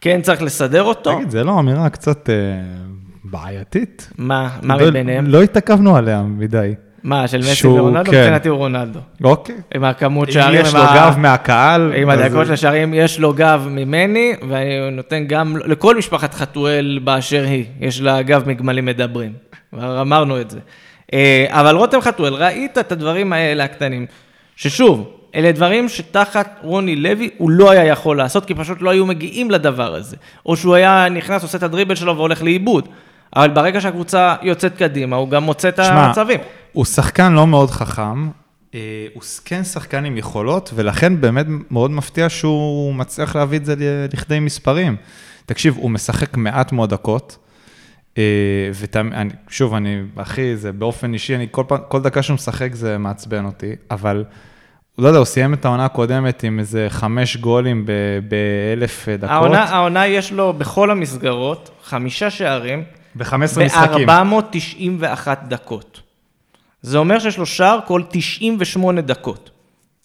כן 0.02 0.22
צריך 0.22 0.42
לסדר 0.42 0.84
אותו. 0.84 1.16
תגיד, 1.16 1.30
זה 1.30 1.44
לא 1.44 1.60
אמירה 1.60 1.90
קצת 1.90 2.30
אה, 2.30 2.36
בעייתית? 3.24 4.10
מה, 4.18 4.50
מה 4.62 4.78
לא, 4.78 4.88
מביניהם? 4.88 5.26
לא 5.26 5.42
התעכבנו 5.42 5.96
עליה 5.96 6.24
מדי. 6.24 6.74
מה, 7.04 7.28
של 7.28 7.38
מסי 7.38 7.68
ורונלדו? 7.68 8.12
כן. 8.12 8.18
מבחינתי 8.18 8.50
הוא 8.50 8.58
רונלדו. 8.58 9.00
אוקיי. 9.24 9.56
עם 9.76 9.84
הכמות 9.84 10.32
שערים. 10.32 10.60
אם 10.60 10.66
יש 10.66 10.74
לו 10.74 10.82
גב 10.82 11.16
מהקהל. 11.18 11.94
עם 11.96 12.10
הדקות 12.10 12.46
של 12.46 12.54
השערים, 12.54 12.94
יש 12.94 13.20
לו 13.20 13.34
גב 13.34 13.68
ממני, 13.70 14.34
ואני 14.50 14.92
נותן 14.92 15.24
גם 15.28 15.58
לכל 15.66 15.98
משפחת 15.98 16.34
חתואל 16.34 17.00
באשר 17.04 17.44
היא, 17.44 17.66
יש 17.80 18.02
לה 18.02 18.22
גב 18.22 18.44
מגמלים 18.48 18.86
מדברים. 18.86 19.34
כבר 19.76 20.02
אמרנו 20.02 20.42
את 20.42 20.50
זה. 20.50 20.60
אה, 21.14 21.46
אבל 21.50 21.76
רותם 21.76 22.02
חתואל, 22.02 22.34
ראית 22.34 22.78
את 22.78 22.92
הדברים 22.92 23.34
האלה 23.34 23.64
הקטנים, 23.64 24.06
ששוב, 24.56 25.14
אלה 25.36 25.52
דברים 25.52 25.90
שתחת 25.90 26.60
רוני 26.64 26.96
לוי 26.96 27.30
הוא 27.38 27.50
לא 27.50 27.72
היה 27.72 27.86
יכול 27.86 28.18
לעשות, 28.18 28.46
כי 28.46 28.54
פשוט 28.54 28.82
לא 28.82 28.90
היו 28.90 29.06
מגיעים 29.06 29.52
לדבר 29.52 29.96
הזה. 29.96 30.16
או 30.46 30.58
שהוא 30.58 30.76
היה 30.76 31.08
נכנס, 31.12 31.44
עושה 31.44 31.58
את 31.58 31.64
הדריבל 31.64 31.96
שלו 31.96 32.18
והולך 32.18 32.44
לאיבוד. 32.44 32.88
אבל 33.36 33.50
ברגע 33.50 33.82
שהקבוצה 33.82 34.36
יוצאת 34.42 34.78
קדימה, 34.78 35.16
הוא 35.16 35.30
גם 35.30 35.44
מוצא 35.44 35.70
את 35.70 35.80
המצבים. 35.80 36.40
הוא 36.72 36.86
שחקן 36.86 37.34
לא 37.34 37.48
מאוד 37.48 37.72
חכם, 37.72 38.30
אה, 38.76 39.08
הוא 39.14 39.24
כן 39.46 39.64
שחקן 39.64 40.06
עם 40.06 40.18
יכולות, 40.18 40.72
ולכן 40.76 41.22
באמת 41.22 41.46
מאוד 41.72 41.92
מפתיע 41.92 42.30
שהוא 42.30 42.94
מצליח 42.94 43.36
להביא 43.36 43.58
את 43.58 43.66
זה 43.66 43.76
לכדי 44.14 44.40
מספרים. 44.40 44.96
תקשיב, 45.46 45.78
הוא 45.78 45.92
משחק 45.92 46.38
מעט 46.38 46.72
מאוד 46.72 46.90
דקות, 46.90 47.38
אה, 48.18 48.24
ושוב, 49.48 49.74
אני, 49.74 50.02
אחי, 50.16 50.56
זה 50.56 50.72
באופן 50.72 51.14
אישי, 51.14 51.36
אני 51.36 51.48
כל, 51.52 51.64
פעם, 51.68 51.80
כל 51.88 52.02
דקה 52.02 52.22
שהוא 52.24 52.36
משחק 52.36 52.76
זה 52.76 52.98
מעצבן 52.98 53.46
אותי, 53.46 53.76
אבל 53.92 54.24
לא 54.98 55.08
יודע, 55.08 55.18
הוא 55.20 55.26
סיים 55.26 55.54
את 55.54 55.66
העונה 55.66 55.86
הקודמת 55.86 56.44
עם 56.44 56.60
איזה 56.60 56.86
חמש 56.90 57.38
גולים 57.38 57.86
ב- 57.86 58.20
באלף 58.28 59.10
דקות. 59.10 59.30
העונה, 59.30 59.64
העונה 59.64 60.08
יש 60.08 60.32
לו 60.32 60.54
בכל 60.54 60.92
המסגרות 60.92 61.70
חמישה 61.84 62.30
שערים 62.30 62.84
ב-15 63.16 63.36
משחקים. 63.66 64.08
ב-491 64.08 65.28
דקות. 65.48 66.02
זה 66.82 66.98
אומר 66.98 67.20
שיש 67.20 67.38
לו 67.38 67.46
שער 67.46 67.80
כל 67.88 68.02
98 68.10 69.02
דקות. 69.02 69.50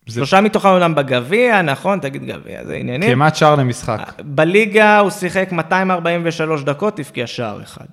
זה- 0.06 0.14
שלושה 0.14 0.40
מתוכם 0.40 0.68
אומנם 0.68 0.94
בגביע, 0.94 1.62
נכון? 1.62 1.98
תגיד 2.00 2.24
גביע, 2.24 2.64
זה 2.64 2.74
ענייני. 2.74 3.06
כמעט 3.10 3.36
שער 3.36 3.54
למשחק. 3.54 4.12
בליגה 4.24 4.98
הוא 4.98 5.10
שיחק 5.10 5.52
243 5.52 6.62
דקות, 6.62 6.98
הבקיע 6.98 7.26
שער 7.26 7.62
אחד. 7.62 7.84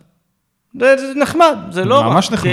זה, 0.80 0.95
זה 0.97 1.19
נחמד, 1.19 1.58
זה 1.69 1.86
לא... 1.86 2.04
ממש 2.04 2.28
כי 2.28 2.34
נחמד. 2.34 2.52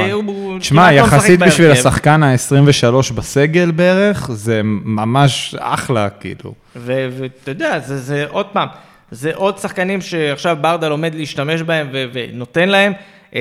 תשמע, 0.60 0.92
לא 0.92 0.96
יחסית 0.96 1.40
בשביל 1.40 1.66
בהרכב. 1.68 1.86
השחקן 1.86 2.22
ה-23 2.22 3.12
בסגל 3.14 3.70
בערך, 3.70 4.30
זה 4.32 4.60
ממש 4.64 5.54
אחלה, 5.58 6.10
כאילו. 6.10 6.54
ואתה 6.76 7.50
יודע, 7.50 7.78
זה, 7.78 7.98
זה 7.98 8.24
עוד 8.28 8.46
פעם, 8.46 8.68
זה 9.10 9.30
עוד 9.34 9.58
שחקנים 9.58 10.00
שעכשיו 10.00 10.56
ברדה 10.60 10.88
לומד 10.88 11.14
להשתמש 11.14 11.62
בהם 11.62 11.88
ו- 11.92 12.04
ונותן 12.12 12.68
להם. 12.68 12.92
אה, 13.34 13.40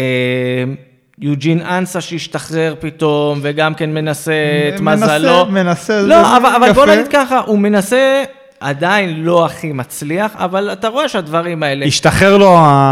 יוג'ין 1.21 1.61
אנסה 1.61 2.01
שהשתחרר 2.01 2.75
פתאום, 2.79 3.39
וגם 3.41 3.73
כן 3.73 3.93
מנסה 3.93 4.33
את 4.75 4.79
מנסה, 4.79 5.05
מזלו. 5.05 5.45
מנסה, 5.45 6.01
זה 6.01 6.07
לא, 6.07 6.37
אבל, 6.37 6.49
אבל 6.57 6.71
בוא. 6.71 6.85
נגיד 6.85 7.07
ככה, 7.07 7.39
הוא 7.39 7.59
מנסה, 7.59 8.23
עדיין 8.59 9.23
לא 9.23 9.45
הכי 9.45 9.71
מצליח, 9.73 10.31
אבל 10.35 10.69
אתה 10.73 10.87
רואה 10.87 11.09
שהדברים 11.09 11.63
האלה... 11.63 11.85
השתחרר 11.85 12.37
לו 12.37 12.45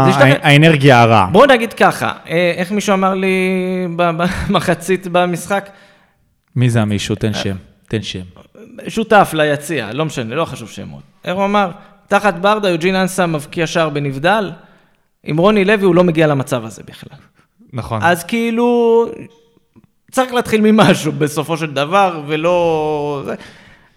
זה 0.04 0.10
השתחרר- 0.10 0.38
האנרגיה 0.42 1.02
הרע. 1.02 1.26
בוא 1.32 1.46
נגיד 1.46 1.72
ככה, 1.72 2.12
אה, 2.28 2.52
איך 2.56 2.72
מישהו 2.72 2.92
אמר 2.94 3.14
לי 3.14 3.36
במחצית 3.96 5.06
במשחק? 5.12 5.68
מי 6.56 6.70
זה 6.70 6.82
המישהו? 6.82 7.14
תן 7.14 7.34
שם. 7.34 7.56
תן 7.88 8.02
שם. 8.02 8.20
שותף 8.88 9.30
ליציע, 9.32 9.88
לא 9.92 10.04
משנה, 10.04 10.34
לא 10.34 10.44
חשוב 10.44 10.68
שמות. 10.70 11.02
איך 11.24 11.34
הוא 11.36 11.44
אמר? 11.44 11.70
תחת 12.08 12.34
ברדה, 12.34 12.68
יוג'ין 12.68 12.94
אנסה 12.94 13.26
מבקיע 13.26 13.66
שער 13.66 13.88
בנבדל, 13.88 14.50
עם 15.24 15.36
רוני 15.36 15.64
לוי 15.64 15.84
הוא 15.84 15.94
לא 15.94 16.04
מגיע 16.04 16.26
למצב 16.26 16.64
הזה 16.64 16.82
בכלל. 16.86 17.18
נכון. 17.72 18.02
אז 18.02 18.24
כאילו, 18.24 19.06
צריך 20.10 20.34
להתחיל 20.34 20.60
ממשהו 20.60 21.12
בסופו 21.12 21.56
של 21.56 21.74
דבר, 21.74 22.22
ולא... 22.26 23.22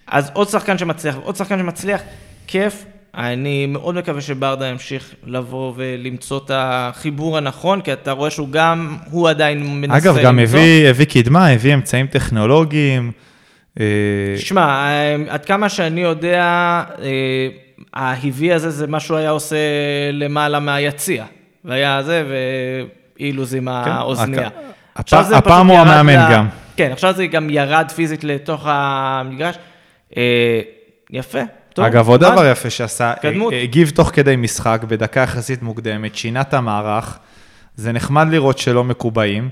אז 0.08 0.32
עוד 0.34 0.50
שחקן 0.50 0.78
שמצליח, 0.78 1.16
עוד 1.24 1.36
שחקן 1.36 1.60
שמצליח, 1.60 2.02
כיף. 2.48 2.86
אני 3.18 3.66
מאוד 3.66 3.96
מקווה 3.96 4.22
שברדה 4.22 4.68
ימשיך 4.68 5.16
לבוא 5.26 5.74
ולמצוא 5.76 6.38
את 6.46 6.52
החיבור 6.54 7.38
הנכון, 7.38 7.82
כי 7.82 7.94
אתה 7.94 8.12
רואה 8.12 8.30
שהוא 8.30 8.50
גם, 8.52 8.98
הוא 9.10 9.30
עדיין 9.30 9.82
מנסה 9.82 9.98
אגב, 9.98 10.18
גם 10.24 10.40
למצוא. 10.40 10.60
הביא, 10.60 10.88
הביא 10.88 11.06
קדמה, 11.06 11.50
הביא 11.50 11.74
אמצעים 11.74 12.08
טכנולוגיים. 12.08 13.12
אה, 13.80 13.86
שמע, 14.38 14.62
אה, 14.62 15.16
עד 15.30 15.46
כמה 15.46 15.70
שאני 15.70 16.02
יודע, 16.02 16.84
ההביא 17.94 18.54
הזה 18.54 18.70
זה 18.70 18.88
מה 18.88 19.00
שהוא 19.00 19.18
היה 19.18 19.30
עושה 19.30 19.56
למעלה 20.14 20.60
מהיציע. 20.60 21.26
והיה 21.66 22.04
זה, 22.04 22.24
ואילוז 23.20 23.56
עם 23.56 23.68
האוזנייה. 23.68 24.48
הק- 24.48 24.54
עכשיו 24.96 25.20
הפ- 25.26 25.32
הפעם 25.34 25.68
הוא 25.68 25.78
המאמן 25.80 26.14
ל- 26.16 26.34
גם. 26.34 26.48
כן, 26.78 26.90
עכשיו 26.92 27.14
זה 27.14 27.28
גם 27.28 27.50
ירד 27.50 27.92
פיזית 27.96 28.24
לתוך 28.24 28.62
המגרש. 28.70 29.56
אה, 30.18 30.62
יפה, 31.10 31.40
טוב. 31.74 31.86
אגב, 31.86 32.08
עוד. 32.08 32.20
דבר 32.20 32.46
יפה 32.52 32.70
שעשה, 32.70 33.12
התקדמות. 33.12 33.54
אה, 33.54 33.62
הגיב 33.62 33.90
תוך 33.90 34.10
כדי 34.14 34.36
משחק, 34.36 34.82
בדקה 34.88 35.20
יחסית 35.20 35.62
מוקדמת, 35.62 36.16
שינה 36.16 36.42
את 36.42 36.54
המערך. 36.54 37.18
זה 37.76 37.92
נחמד 37.92 38.28
לראות 38.32 38.58
שלא 38.58 38.84
מקובעים. 38.84 39.50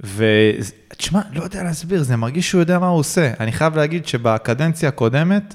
ותשמע, 0.00 1.20
לא 1.32 1.42
יודע 1.42 1.62
להסביר, 1.62 2.02
זה 2.02 2.16
מרגיש 2.16 2.48
שהוא 2.48 2.60
יודע 2.60 2.78
מה 2.78 2.86
הוא 2.88 2.98
עושה. 2.98 3.30
אני 3.40 3.52
חייב 3.52 3.76
להגיד 3.76 4.06
שבקדנציה 4.06 4.88
הקודמת, 4.88 5.54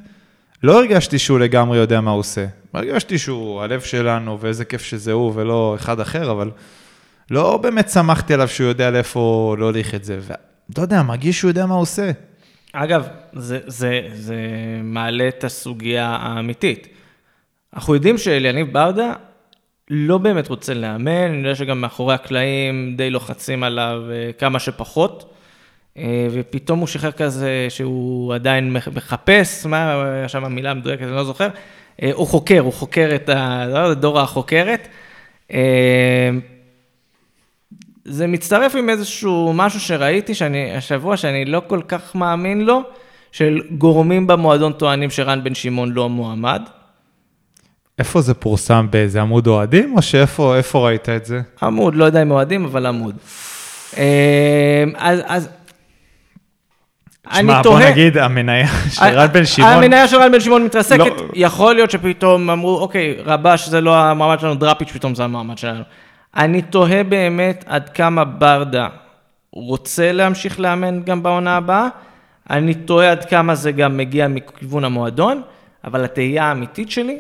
לא 0.64 0.80
הרגשתי 0.80 1.20
שהוא 1.20 1.40
לגמרי 1.40 1.78
יודע 1.78 2.02
מה 2.02 2.12
הוא 2.12 2.20
עושה. 2.20 2.46
הרגשתי 2.74 3.18
שהוא 3.18 3.62
הלב 3.62 3.82
שלנו, 3.82 4.40
ואיזה 4.40 4.66
כיף 4.66 4.82
שזה 4.82 5.12
הוא 5.12 5.32
ולא 5.36 5.76
אחד 5.76 6.00
אחר, 6.00 6.32
אבל 6.32 6.52
לא 7.32 7.58
באמת 7.58 7.90
שמחתי 7.90 8.34
עליו 8.34 8.48
שהוא 8.48 8.68
יודע 8.68 8.92
לאיפה 8.92 9.56
להוליך 9.60 9.96
את 9.96 10.04
זה. 10.04 10.20
ולא 10.22 10.84
יודע, 10.84 11.04
מרגיש 11.04 11.40
שהוא 11.40 11.50
יודע 11.50 11.66
מה 11.66 11.74
הוא 11.74 11.82
עושה. 11.82 12.12
אגב, 12.74 13.08
זה, 13.34 13.60
זה, 13.68 14.02
זה 14.14 14.36
מעלה 14.84 15.28
את 15.28 15.44
הסוגיה 15.44 16.08
האמיתית. 16.08 16.88
אנחנו 17.74 17.94
יודעים 17.96 18.18
שאליניב 18.18 18.74
ברדה 18.74 19.14
לא 19.90 20.18
באמת 20.18 20.48
רוצה 20.48 20.74
לאמן, 20.74 21.12
אני 21.12 21.38
יודע 21.38 21.56
שגם 21.56 21.82
מאחורי 21.82 22.14
הקלעים 22.14 22.94
די 22.98 23.10
לוחצים 23.10 23.64
עליו 23.64 24.02
אה, 24.12 24.32
כמה 24.38 24.60
שפחות, 24.60 25.34
ופתאום 26.32 26.80
הוא 26.80 26.88
שחרר 26.88 27.12
כזה 27.12 27.66
שהוא 27.70 28.34
עדיין 28.34 28.74
מח- 28.74 28.88
מחפש, 28.88 29.66
מה 29.66 30.04
היה 30.04 30.28
שם 30.28 30.46
המילה 30.46 30.72
המדויקת, 30.72 31.02
אני 31.04 31.12
לא 31.12 31.24
זוכר, 31.24 31.48
אה, 32.02 32.12
הוא 32.14 32.28
חוקר, 32.28 32.60
הוא 32.60 32.74
חוקר 32.74 33.12
את 33.16 33.30
ה... 33.30 33.66
לא, 34.02 34.22
החוקרת. 34.22 34.88
אה, 35.54 36.30
זה 38.06 38.28
מצטרף 38.28 38.76
עם 38.76 38.90
איזשהו 38.90 39.52
משהו 39.56 39.80
שראיתי 39.80 40.36
שאני, 40.36 40.76
השבוע 40.76 41.18
שאני 41.18 41.46
לא 41.46 41.62
כל 41.68 41.82
כך 41.88 42.16
מאמין 42.16 42.62
לו, 42.62 42.82
של 43.32 43.62
גורמים 43.78 44.28
במועדון 44.28 44.74
טוענים 44.74 45.10
שרן 45.10 45.44
בן 45.44 45.56
שמעון 45.56 45.92
לא 45.92 46.10
מועמד. 46.10 46.62
איפה 48.00 48.22
זה 48.22 48.34
פורסם? 48.34 48.88
באיזה 48.90 49.22
עמוד 49.22 49.48
אוהדים, 49.48 49.98
או 49.98 50.02
שאיפה 50.02 50.58
איפה 50.58 50.88
ראית 50.88 51.10
את 51.10 51.26
זה? 51.26 51.42
עמוד, 51.64 51.96
לא 51.96 52.06
יודע 52.06 52.22
אם 52.22 52.32
אוהדים, 52.32 52.66
אבל 52.66 52.86
עמוד. 52.86 53.16
אה, 53.98 54.84
אז, 54.98 55.20
אז, 55.26 55.50
אני 57.32 57.42
שמע, 57.42 57.54
בוא 57.54 57.64
תוהה, 57.64 57.92
נגיד, 57.92 58.18
המניה 58.18 58.68
של 58.90 59.06
רן 59.06 59.28
בן 59.34 59.46
שמעון, 59.46 59.72
המניה 59.72 60.08
של 60.08 60.18
רן 60.18 60.32
בן 60.32 60.40
שמעון 60.40 60.66
מתרסקת, 60.66 61.00
לא- 61.00 61.28
יכול 61.34 61.76
להיות 61.76 61.92
שפתאום 61.92 62.50
אמרו, 62.50 62.78
אוקיי, 62.78 63.16
רבש 63.26 63.68
זה 63.68 63.82
לא 63.82 63.96
המעמד 63.98 64.40
שלנו, 64.40 64.56
דראפיץ' 64.56 64.92
פתאום 64.92 65.16
זה 65.16 65.24
המעמד 65.24 65.58
שלנו. 65.58 65.84
אני 66.36 66.62
תוהה 66.62 67.04
באמת 67.04 67.64
עד 67.68 67.90
כמה 67.90 68.24
ברדה 68.24 68.88
רוצה 69.54 70.12
להמשיך 70.12 70.60
לאמן 70.60 71.04
גם 71.04 71.24
בעונה 71.24 71.58
הבאה, 71.58 71.88
אני 72.50 72.74
תוהה 72.74 73.12
עד 73.12 73.26
כמה 73.26 73.56
זה 73.56 73.72
גם 73.72 73.98
מגיע 73.98 74.28
מכיוון 74.28 74.84
המועדון, 74.84 75.42
אבל 75.84 76.04
התהייה 76.04 76.44
האמיתית 76.44 76.92
שלי, 76.92 77.18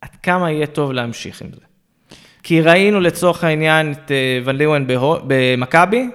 עד 0.00 0.10
כמה 0.22 0.50
יהיה 0.50 0.66
טוב 0.66 0.92
להמשיך 0.92 1.42
עם 1.42 1.48
זה. 1.54 1.60
כי 2.42 2.60
ראינו 2.60 3.00
לצורך 3.00 3.44
העניין 3.44 3.92
את 3.92 4.10
אה, 4.10 4.38
ון 4.44 4.56
ליוון 4.56 4.86
במכבי, 5.26 6.10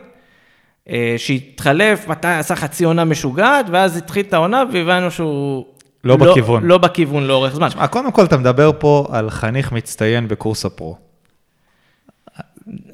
שהתחלף, 1.17 2.07
מתי 2.07 2.27
עשה 2.27 2.55
חצי 2.55 2.83
עונה 2.83 3.05
משוגעת, 3.05 3.65
ואז 3.71 3.97
התחיל 3.97 4.25
את 4.25 4.33
העונה 4.33 4.63
והבנו 4.73 5.11
שהוא... 5.11 5.65
לא 6.03 6.15
בכיוון. 6.15 6.63
לא 6.65 6.77
בכיוון 6.77 7.23
לאורך 7.23 7.55
זמן. 7.55 7.69
שמע, 7.69 7.87
קודם 7.87 8.11
כל 8.11 8.25
אתה 8.25 8.37
מדבר 8.37 8.71
פה 8.79 9.07
על 9.11 9.29
חניך 9.29 9.71
מצטיין 9.71 10.27
בקורס 10.27 10.65
הפרו. 10.65 10.95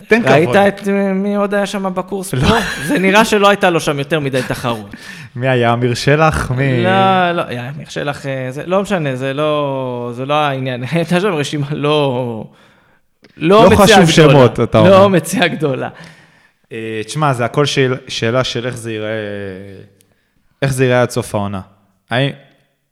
תן 0.07 0.21
ראית 0.25 0.49
כבוד. 0.49 0.57
את 0.57 0.87
אה, 0.87 1.13
מי 1.13 1.35
עוד 1.35 1.53
היה 1.53 1.65
שם 1.65 1.93
בקורס 1.95 2.35
פה? 2.35 2.47
זה 2.85 2.99
נראה 2.99 3.25
שלא 3.25 3.49
הייתה 3.49 3.69
לו 3.69 3.79
שם 3.79 3.99
יותר 3.99 4.19
מדי 4.19 4.41
תחרות. 4.47 4.95
מי 5.35 5.47
היה? 5.47 5.73
אמיר 5.73 5.93
שלח? 5.93 6.51
מי? 6.51 6.83
לא, 6.83 7.31
לא, 7.31 7.41
יא, 7.51 7.61
אמיר 7.75 7.87
שלח, 7.89 8.25
אה, 8.25 8.47
זה 8.49 8.63
לא 8.65 8.81
משנה, 8.81 9.15
זה 9.15 9.33
לא, 9.33 10.11
זה 10.13 10.25
לא 10.25 10.33
העניין. 10.33 10.83
הייתה 10.91 11.19
שם 11.19 11.33
רשימה 11.33 11.67
לא... 11.71 12.45
לא 13.37 13.69
מציאה 13.69 13.77
חשוב 13.77 13.95
גדולה. 13.95 14.33
שמות, 14.33 14.59
אתה 14.59 14.77
אומר. 14.77 14.89
לא 14.89 15.09
מציאה 15.09 15.47
גדולה. 15.47 15.89
אה, 16.73 17.01
תשמע, 17.05 17.33
זה 17.33 17.45
הכל 17.45 17.65
שאל, 17.65 17.93
שאלה 18.07 18.43
של 18.43 18.65
איך 18.65 18.77
זה 18.77 18.91
ייראה, 18.91 19.15
איך 20.61 20.73
זה 20.73 20.83
ייראה 20.83 21.01
עד 21.01 21.09
סוף 21.09 21.35
העונה. 21.35 21.61
האם, 22.09 22.31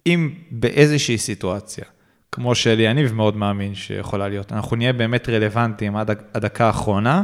אם 0.05 0.33
באיזושהי 0.51 1.17
סיטואציה, 1.17 1.85
כמו 2.31 2.55
שאליניב 2.55 3.13
מאוד 3.13 3.35
מאמין 3.35 3.75
שיכולה 3.75 4.27
להיות, 4.27 4.51
אנחנו 4.51 4.75
נהיה 4.75 4.93
באמת 4.93 5.29
רלוונטיים 5.29 5.95
עד 5.95 6.09
הדקה 6.33 6.67
האחרונה, 6.67 7.23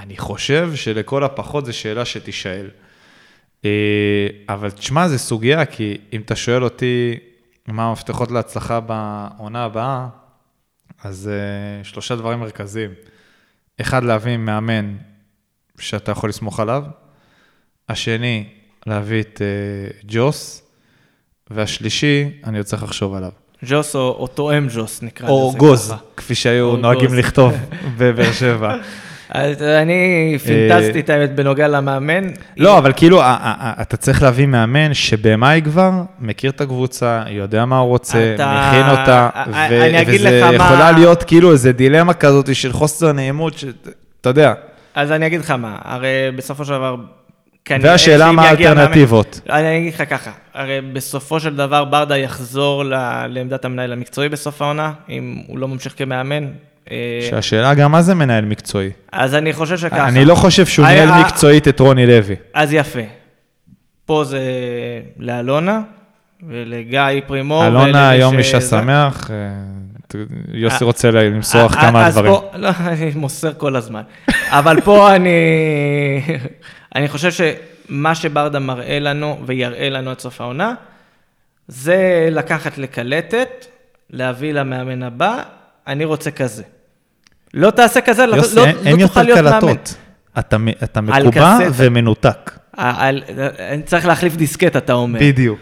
אני 0.00 0.16
חושב 0.16 0.70
שלכל 0.74 1.24
הפחות 1.24 1.66
זו 1.66 1.72
שאלה 1.72 2.04
שתישאל. 2.04 2.70
אה, 3.64 4.28
אבל 4.48 4.70
תשמע, 4.70 5.08
זו 5.08 5.18
סוגיה, 5.18 5.64
כי 5.64 5.96
אם 6.12 6.20
אתה 6.20 6.36
שואל 6.36 6.64
אותי 6.64 7.18
מה 7.66 7.88
המפתחות 7.88 8.30
להצלחה 8.30 8.80
בעונה 8.80 9.64
הבאה, 9.64 10.08
אז 11.04 11.30
אה, 11.32 11.84
שלושה 11.84 12.16
דברים 12.16 12.40
מרכזיים. 12.40 12.90
אחד, 13.80 14.04
להביא 14.04 14.36
מאמן 14.36 14.96
שאתה 15.78 16.12
יכול 16.12 16.28
לסמוך 16.28 16.60
עליו. 16.60 16.84
השני, 17.88 18.44
להביא 18.86 19.20
את 19.20 19.40
uh, 19.40 20.06
ג'וס. 20.08 20.62
והשלישי, 21.50 22.30
אני 22.44 22.58
עוד 22.58 22.66
צריך 22.66 22.82
לחשוב 22.82 23.14
עליו. 23.14 23.30
ג'וס 23.64 23.96
או, 23.96 24.16
או 24.18 24.26
תואם 24.26 24.66
ג'וס 24.74 25.02
נקרא 25.02 25.28
או 25.28 25.48
לזה 25.48 25.58
גוז, 25.58 25.88
ככה. 25.88 25.96
כפי 26.16 26.34
שהיו 26.34 26.64
או 26.64 26.76
נוהגים 26.76 27.08
גוז. 27.08 27.18
לכתוב 27.18 27.54
בבאר 27.98 28.32
שבע. 28.32 28.76
אז 29.30 29.62
אני 29.62 30.36
פינטזתי 30.44 31.00
את 31.00 31.10
האמת 31.10 31.34
בנוגע 31.34 31.68
למאמן. 31.68 32.30
לא, 32.56 32.78
אבל 32.78 32.92
כאילו, 32.96 33.20
אתה 33.82 33.96
צריך 33.96 34.22
להביא 34.22 34.46
מאמן 34.46 34.94
שבמאי 34.94 35.60
כבר 35.64 35.90
מכיר 36.20 36.50
את 36.50 36.60
הקבוצה, 36.60 37.22
יודע 37.28 37.64
מה 37.64 37.78
הוא 37.78 37.88
רוצה, 37.88 38.34
מכין 38.34 38.90
אותה, 38.90 39.28
וזה 40.06 40.50
יכולה 40.54 40.92
להיות 40.92 41.22
כאילו 41.22 41.52
איזה 41.52 41.72
דילמה 41.72 42.14
כזאת 42.14 42.54
של 42.54 42.72
חוסר 42.72 43.12
נעימות, 43.12 43.58
שאתה 43.58 44.28
יודע. 44.28 44.54
אז 44.96 45.12
אני 45.12 45.26
אגיד 45.26 45.40
לך 45.40 45.50
מה, 45.50 45.76
הרי 45.84 46.08
בסופו 46.36 46.64
של 46.64 46.72
דבר, 46.72 46.96
כנראה 47.64 47.90
והשאלה 47.90 48.32
מה 48.32 48.42
האלטרנטיבות. 48.48 49.40
אני 49.50 49.78
אגיד 49.78 49.94
לך 49.94 50.02
ככה, 50.10 50.30
הרי 50.54 50.80
בסופו 50.92 51.40
של 51.40 51.56
דבר 51.56 51.84
ברדה 51.84 52.16
יחזור 52.18 52.84
ל- 52.84 52.94
לעמדת 53.28 53.64
המנהל 53.64 53.92
המקצועי 53.92 54.28
בסוף 54.28 54.62
העונה, 54.62 54.92
אם 55.08 55.36
הוא 55.46 55.58
לא 55.58 55.68
ממשיך 55.68 55.94
כמאמן. 55.96 56.44
אה, 56.90 56.96
שהשאלה 57.30 57.74
גם 57.74 57.92
מה 57.92 58.02
זה 58.02 58.14
מנהל 58.14 58.44
מקצועי. 58.44 58.90
אז 59.12 59.34
אני 59.34 59.52
חושב 59.52 59.76
שככה. 59.78 60.08
אני 60.08 60.24
לא 60.24 60.34
חושב 60.34 60.66
שהוא 60.66 60.86
היה- 60.86 61.06
ניהל 61.06 61.20
מקצועית 61.24 61.68
את 61.68 61.80
רוני 61.80 62.06
לוי. 62.06 62.34
אז 62.54 62.72
יפה. 62.72 63.00
פה 64.06 64.24
זה 64.24 64.40
לאלונה 65.18 65.80
ולגיא 66.48 67.00
פרימור. 67.26 67.66
אלונה 67.66 68.10
היום 68.10 68.38
אישה 68.38 68.60
שמח, 68.60 69.30
אה, 69.30 69.36
יוסי 70.52 70.76
אה, 70.76 70.86
רוצה 70.86 71.10
למסור 71.10 71.60
אה, 71.62 71.68
כמה 71.68 72.06
אז 72.06 72.14
דברים. 72.14 72.32
פה, 72.32 72.50
לא, 72.54 72.68
אני 72.86 73.10
מוסר 73.14 73.52
כל 73.56 73.76
הזמן. 73.76 74.02
אבל 74.48 74.80
פה 74.80 75.14
אני, 75.16 75.30
אני 76.94 77.08
חושב 77.08 77.30
שמה 77.30 78.14
שברדה 78.14 78.58
מראה 78.58 78.98
לנו 78.98 79.38
ויראה 79.46 79.90
לנו 79.90 80.10
עד 80.10 80.18
סוף 80.18 80.40
העונה, 80.40 80.74
זה 81.68 82.28
לקחת 82.30 82.78
לקלטת, 82.78 83.66
להביא 84.10 84.52
למאמן 84.52 85.02
הבא, 85.02 85.42
אני 85.86 86.04
רוצה 86.04 86.30
כזה. 86.30 86.62
לא 87.54 87.70
תעשה 87.70 88.00
כזה, 88.00 88.26
לא, 88.26 88.36
יוסי, 88.36 88.56
לא, 88.56 88.64
אין- 88.66 88.76
לא 88.76 88.80
אין 88.90 89.00
תוכל 89.06 89.22
להיות 89.22 89.38
מאמן. 89.38 89.60
קלטות. 89.60 89.94
אתה 90.38 90.58
מ- 90.58 90.68
אתה 90.68 91.00
על 91.12 91.22
מקובע. 91.26 91.58
ומנותק. 91.74 92.50
אה, 92.78 92.92
על- 92.98 93.22
אני 93.72 93.82
צריך 93.82 94.06
להחליף 94.06 94.36
דיסקט, 94.36 94.76
אתה 94.76 94.92
אומר. 94.92 95.18
בדיוק. 95.22 95.58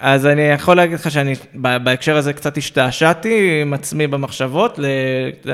אז 0.00 0.26
אני 0.26 0.42
יכול 0.42 0.76
להגיד 0.76 0.98
לך 0.98 1.10
שאני 1.10 1.34
בהקשר 1.54 2.16
הזה 2.16 2.32
קצת 2.32 2.56
השתעשעתי 2.58 3.58
עם 3.62 3.72
עצמי 3.74 4.06
במחשבות, 4.06 4.78
ל- 4.78 4.86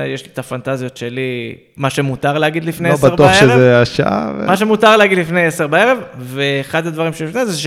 יש 0.07 0.23
לי 0.25 0.29
את 0.33 0.39
הפנטזיות 0.39 0.97
שלי, 0.97 1.55
מה 1.77 1.91
שמותר 1.91 2.39
להגיד 2.39 2.65
לפני 2.65 2.89
לא 2.89 2.95
עשר 2.95 3.03
בערב. 3.09 3.15
בטוח 3.15 3.33
שזה 3.41 3.81
השעה. 3.81 4.33
ו- 4.39 4.47
מה 4.47 4.57
שמותר 4.57 4.97
להגיד 4.97 5.19
לפני 5.19 5.47
עשר 5.47 5.67
בערב, 5.67 5.99
ואחד 6.21 6.87
הדברים 6.87 7.13
שלפני 7.13 7.47
זה 7.47 7.59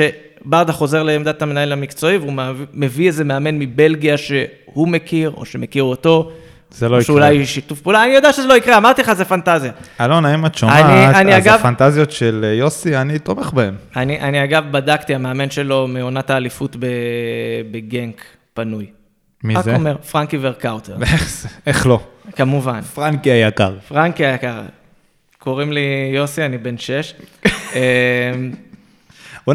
שברדה 0.46 0.74
חוזר 0.74 1.04
לעמדת 1.04 1.42
המנהל 1.42 1.72
המקצועי, 1.72 2.18
והוא 2.18 2.34
מביא 2.74 3.08
איזה 3.08 3.24
מאמן 3.24 3.60
מבלגיה 3.60 4.18
שהוא 4.18 4.88
מכיר, 4.88 5.32
או 5.38 5.46
שמכיר 5.46 5.84
אותו. 5.84 6.32
זה 6.72 6.90
לא 6.90 6.96
יקרה. 6.96 7.02
שאולי 7.04 7.46
שיתוף 7.46 7.82
פעולה, 7.82 8.04
אני 8.04 8.14
יודע 8.14 8.34
שזה 8.34 8.48
לא 8.48 8.54
יקרה, 8.54 8.78
אמרתי 8.78 9.02
לך, 9.02 9.14
זה 9.14 9.26
פנטזיה. 9.26 9.72
אלונה, 10.02 10.34
אם 10.36 10.46
את 10.46 10.52
אני- 10.52 10.58
שומעת, 10.60 10.86
אני 11.16 11.36
אז 11.36 11.44
אגב- 11.44 11.54
הפנטזיות 11.60 12.12
של 12.12 12.46
אה, 12.48 12.54
יוסי, 12.54 12.98
אני 12.98 13.20
תומך 13.20 13.52
בהן. 13.54 13.74
אני, 13.96 14.20
אני 14.20 14.44
אגב 14.44 14.64
בדקתי, 14.72 15.16
המאמן 15.16 15.50
שלו 15.50 15.88
מעונת 15.88 16.30
האליפות 16.30 16.76
ב- 16.80 16.86
בגנק 17.72 18.22
פנוי. 18.54 18.86
מי 19.44 19.56
רק 19.56 19.64
זה? 19.64 19.76
אומר, 19.76 19.96
פרנקי 20.12 20.38
ורקאוטר? 20.42 20.96
איך 21.68 21.88
לא? 21.88 22.00
כמובן. 22.36 22.82
פרנקי 22.82 23.30
היקר. 23.32 23.74
פרנקי 23.88 24.26
היקר, 24.26 24.62
קוראים 25.40 25.72
לי 25.72 25.82
יוסי, 26.16 26.46
אני 26.46 26.58
בן 26.58 26.78
שש. 26.78 27.14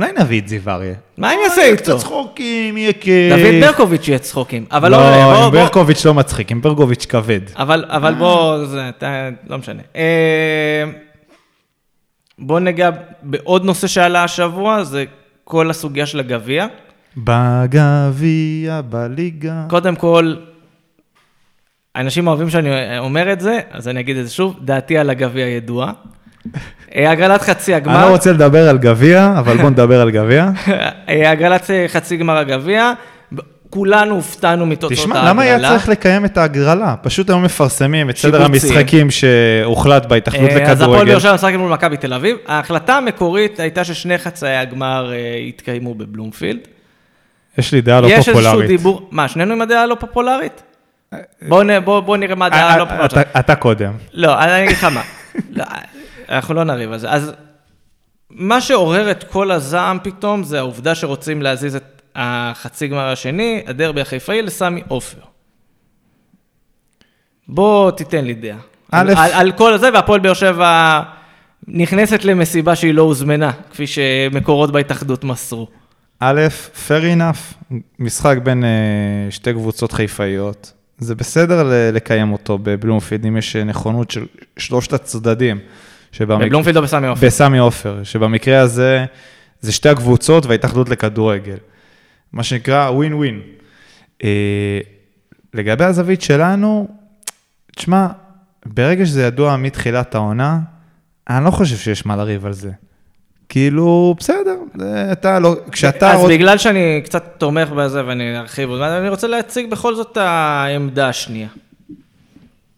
אה, 0.03 0.09
אולי 0.09 0.23
נביא 0.25 0.41
את 0.41 0.49
זיו 0.49 0.61
אריה. 0.71 0.95
מה 1.19 1.33
אני 1.33 1.45
אעשה 1.45 1.63
איתו? 1.65 1.83
קצת 1.83 1.97
צחוקים, 1.97 2.77
יהיה 2.77 2.93
כיף. 2.93 3.33
דוד 3.37 3.65
ברקוביץ' 3.65 4.09
יהיה 4.09 4.19
צחוקים, 4.19 4.65
אבל 4.71 4.91
לא, 4.91 4.97
לא, 4.99 5.05
בוא- 5.11 5.45
עם 5.45 5.51
בוא- 5.51 5.61
ברקוביץ' 5.61 6.07
לא 6.07 6.15
מצחיק, 6.15 6.51
עם 6.51 6.61
ברקוביץ' 6.61 7.07
כבד. 7.07 7.41
אבל, 7.57 7.85
אבל 7.89 8.15
בוא, 8.15 8.65
זה, 8.65 8.89
אתה, 8.89 9.07
לא 9.47 9.59
משנה. 9.59 9.83
אה, 9.97 10.85
בוא 12.39 12.61
ניגע 12.61 12.91
בעוד 13.23 13.65
נושא 13.65 13.87
שעלה 13.87 14.25
השבוע, 14.25 14.85
זה 14.85 15.05
כל 15.45 15.71
הסוגיה 15.71 16.07
של 16.07 16.21
הגביע. 16.21 16.67
בגביע, 17.17 18.81
בליגה. 18.81 19.65
קודם 19.71 19.97
כל, 19.97 20.35
אנשים 21.97 22.27
אוהבים 22.27 22.51
שאני 22.51 22.69
אומר 22.99 23.33
את 23.33 23.41
זה, 23.41 23.61
אז 23.71 23.89
אני 23.89 24.01
אגיד 24.01 24.17
את 24.17 24.27
זה 24.27 24.33
שוב, 24.35 24.57
דעתי 24.63 24.99
על 24.99 25.11
הגביע 25.11 25.47
ידועה. 25.47 25.93
אה, 26.97 27.11
הגרלת 27.11 27.43
חצי 27.43 27.75
אני 27.75 27.85
לא 27.87 27.91
הגמר, 27.91 28.09
רוצה 28.11 28.33
לדבר 28.33 28.69
על 28.69 28.79
גביע, 28.79 29.35
אבל 29.39 29.57
בוא 29.57 29.71
נדבר 29.71 30.01
על 30.01 30.11
גביע. 30.11 30.51
אה, 31.09 31.31
הגרלת 31.31 31.71
חצי 31.89 32.17
גמר 32.17 32.37
הגביע, 32.37 32.93
כולנו 33.71 34.15
הופתענו 34.15 34.67
מתוצאות 34.67 34.91
ההגרלה. 34.99 35.15
תשמע, 35.15 35.31
למה 35.31 35.43
היה 35.43 35.59
צריך 35.69 35.89
לקיים 35.89 36.25
את 36.25 36.39
ההגרלה? 36.39 36.95
פשוט 37.03 37.31
היום 37.31 37.43
מפרסמים 37.43 38.11
את 38.11 38.17
סדר. 38.17 38.45
המשחקים 38.45 39.11
שהוחלט 39.11 40.07
בהתאחדות 40.07 40.51
אה, 40.51 40.71
אז 40.73 40.81
הפועל 40.81 40.91
באר 40.91 41.03
לכדורגל. 41.03 41.21
שבע 41.21 41.35
משחקת 41.35 41.57
מול 41.57 41.73
מכבי 41.73 41.97
תל 41.97 42.13
אביב. 42.15 42.37
ההחלטה 42.47 42.97
המקורית 42.97 43.61
הייתה 43.61 43.85
ששני 43.85 44.19
חצאי 44.19 44.57
הגמר 44.57 45.13
אה, 45.13 45.17
יתקיימו 45.49 45.95
בבלומפילד. 45.95 46.59
יש 47.59 47.73
לי 47.73 47.81
דעה 47.81 48.01
לא 48.01 48.07
יש 48.07 48.13
איזשהו 48.13 48.35
פופולרית. 48.35 48.69
דיבור, 48.69 49.09
מה, 49.11 49.29
שנינו 49.29 49.53
עם 49.55 49.63
הדעה 49.63 49.83
הלא 49.83 49.97
פופולרית? 50.01 50.63
בוא 51.49 51.63
נ- 51.65 51.85
בוא- 51.85 52.01
בוא 52.01 52.17
נראה 52.17 52.35
מה 52.35 52.47
הדעה 52.47 52.69
אה, 52.69 52.73
הלא 52.75 52.83
אה, 52.83 52.87
פופולרית. 52.87 53.13
אתה- 53.13 53.41
אתה 53.41 53.55
קודם. 53.55 53.93
לא, 54.15 54.39
אני 54.43 54.65
אגיד 54.65 54.77
לך 54.77 54.85
מה. 54.85 55.03
אנחנו 56.29 56.55
לא 56.55 56.65
נריב 56.65 56.93
על 56.93 56.99
זה. 56.99 57.11
אז 57.11 57.33
מה 58.31 58.61
שעורר 58.61 59.11
את 59.11 59.25
כל 59.25 59.51
הזעם 59.51 59.99
פתאום, 60.03 60.43
זה 60.43 60.59
העובדה 60.59 60.95
שרוצים 60.95 61.43
להזיז 61.43 61.77
את 61.77 62.03
החצי 62.15 62.89
גמר 62.89 63.09
השני, 63.09 63.63
הדרבי 63.67 64.01
החיפאי, 64.01 64.43
לסמי 64.43 64.83
עופר. 64.89 65.19
בוא 67.49 67.91
תיתן 67.91 68.25
לי 68.25 68.35
דעה. 68.35 68.59
א', 68.91 69.13
על, 69.17 69.33
על, 69.33 69.53
כל 69.53 69.79
זה, 69.79 69.93
והפועל 69.93 70.21
באר 70.21 70.35
שבע 70.35 71.03
נכנסת 71.69 72.25
למסיבה 72.25 72.77
שהיא 72.77 72.95
לא 72.95 73.03
הוזמנה, 73.03 73.51
כפי 73.71 73.87
שמקורות 73.87 74.73
בהתאחדות 74.73 75.25
מסרו. 75.25 75.69
א', 76.21 76.41
fair 76.89 77.19
enough, 77.19 77.75
משחק 77.99 78.37
בין 78.43 78.65
אה, 78.65 78.71
שתי 79.31 79.53
קבוצות 79.53 79.93
חיפאיות. 79.93 80.73
זה 80.99 81.15
בסדר 81.15 81.91
לקיים 81.93 82.33
אותו 82.33 82.59
בבלומפילד, 82.59 83.27
אם 83.27 83.37
יש 83.37 83.57
נכונות 83.57 84.11
של 84.11 84.27
שלושת 84.57 84.93
הצדדים. 84.93 85.59
שבמק- 86.15 86.45
בבלומפילד 86.47 86.77
או 86.77 86.83
בסמי 86.83 87.07
עופר? 87.07 87.27
בסמי 87.27 87.59
עופר, 87.59 88.01
שבמקרה 88.05 88.61
הזה 88.61 89.05
זה 89.61 89.73
שתי 89.73 89.89
הקבוצות 89.89 90.47
וההתאחדות 90.47 90.89
לכדורגל. 90.89 91.57
מה 92.33 92.43
שנקרא 92.43 92.91
ווין 92.91 93.15
ווין. 93.15 93.41
אה, 94.25 94.79
לגבי 95.55 95.85
הזווית 95.85 96.23
שלנו, 96.23 96.89
תשמע, 97.77 98.07
ברגע 98.67 99.07
שזה 99.07 99.23
ידוע 99.23 99.57
מתחילת 99.57 100.15
העונה, 100.15 100.59
אני 101.31 101.45
לא 101.45 101.51
חושב 101.51 101.77
שיש 101.77 102.07
מה 102.07 102.17
לריב 102.17 102.47
על 102.47 102.53
זה. 102.53 102.71
כאילו, 103.49 104.15
בסדר, 104.19 104.57
אתה 105.13 105.39
לא, 105.39 105.57
כשאתה... 105.73 106.13
אז 106.13 106.21
רוצ- 106.25 106.29
בגלל 106.29 106.59
שאני 106.59 107.01
קצת 107.05 107.25
תומך 107.39 107.69
בזה 107.69 108.07
ואני 108.07 108.39
ארחיב 108.39 108.71
אני 108.73 109.09
רוצה 109.09 109.27
להציג 109.27 109.71
בכל 109.71 109.95
זאת 109.95 110.09
את 110.13 110.17
העמדה 110.17 111.09
השנייה. 111.09 111.49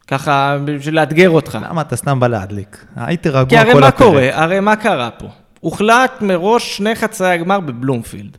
ככה, 0.07 0.59
בשביל 0.64 0.94
לאתגר 0.94 1.30
אותך. 1.30 1.59
למה 1.62 1.80
אתה 1.80 1.96
סתם 1.96 2.20
בא 2.20 2.28
להדליק? 2.28 2.86
הייתי 2.96 3.28
רגוע 3.28 3.48
כי 3.48 3.57
הרי 3.59 3.72
כל 3.72 3.80
מה 3.80 3.88
הפרק. 3.88 4.02
קורה? 4.02 4.28
הרי 4.32 4.61
מה 4.61 4.76
קרה 4.76 5.11
פה? 5.11 5.28
הוחלט 5.61 6.22
מראש 6.22 6.76
שני 6.76 6.94
חצאי 6.94 7.28
הגמר 7.28 7.61
בבלומפילד. 7.61 8.36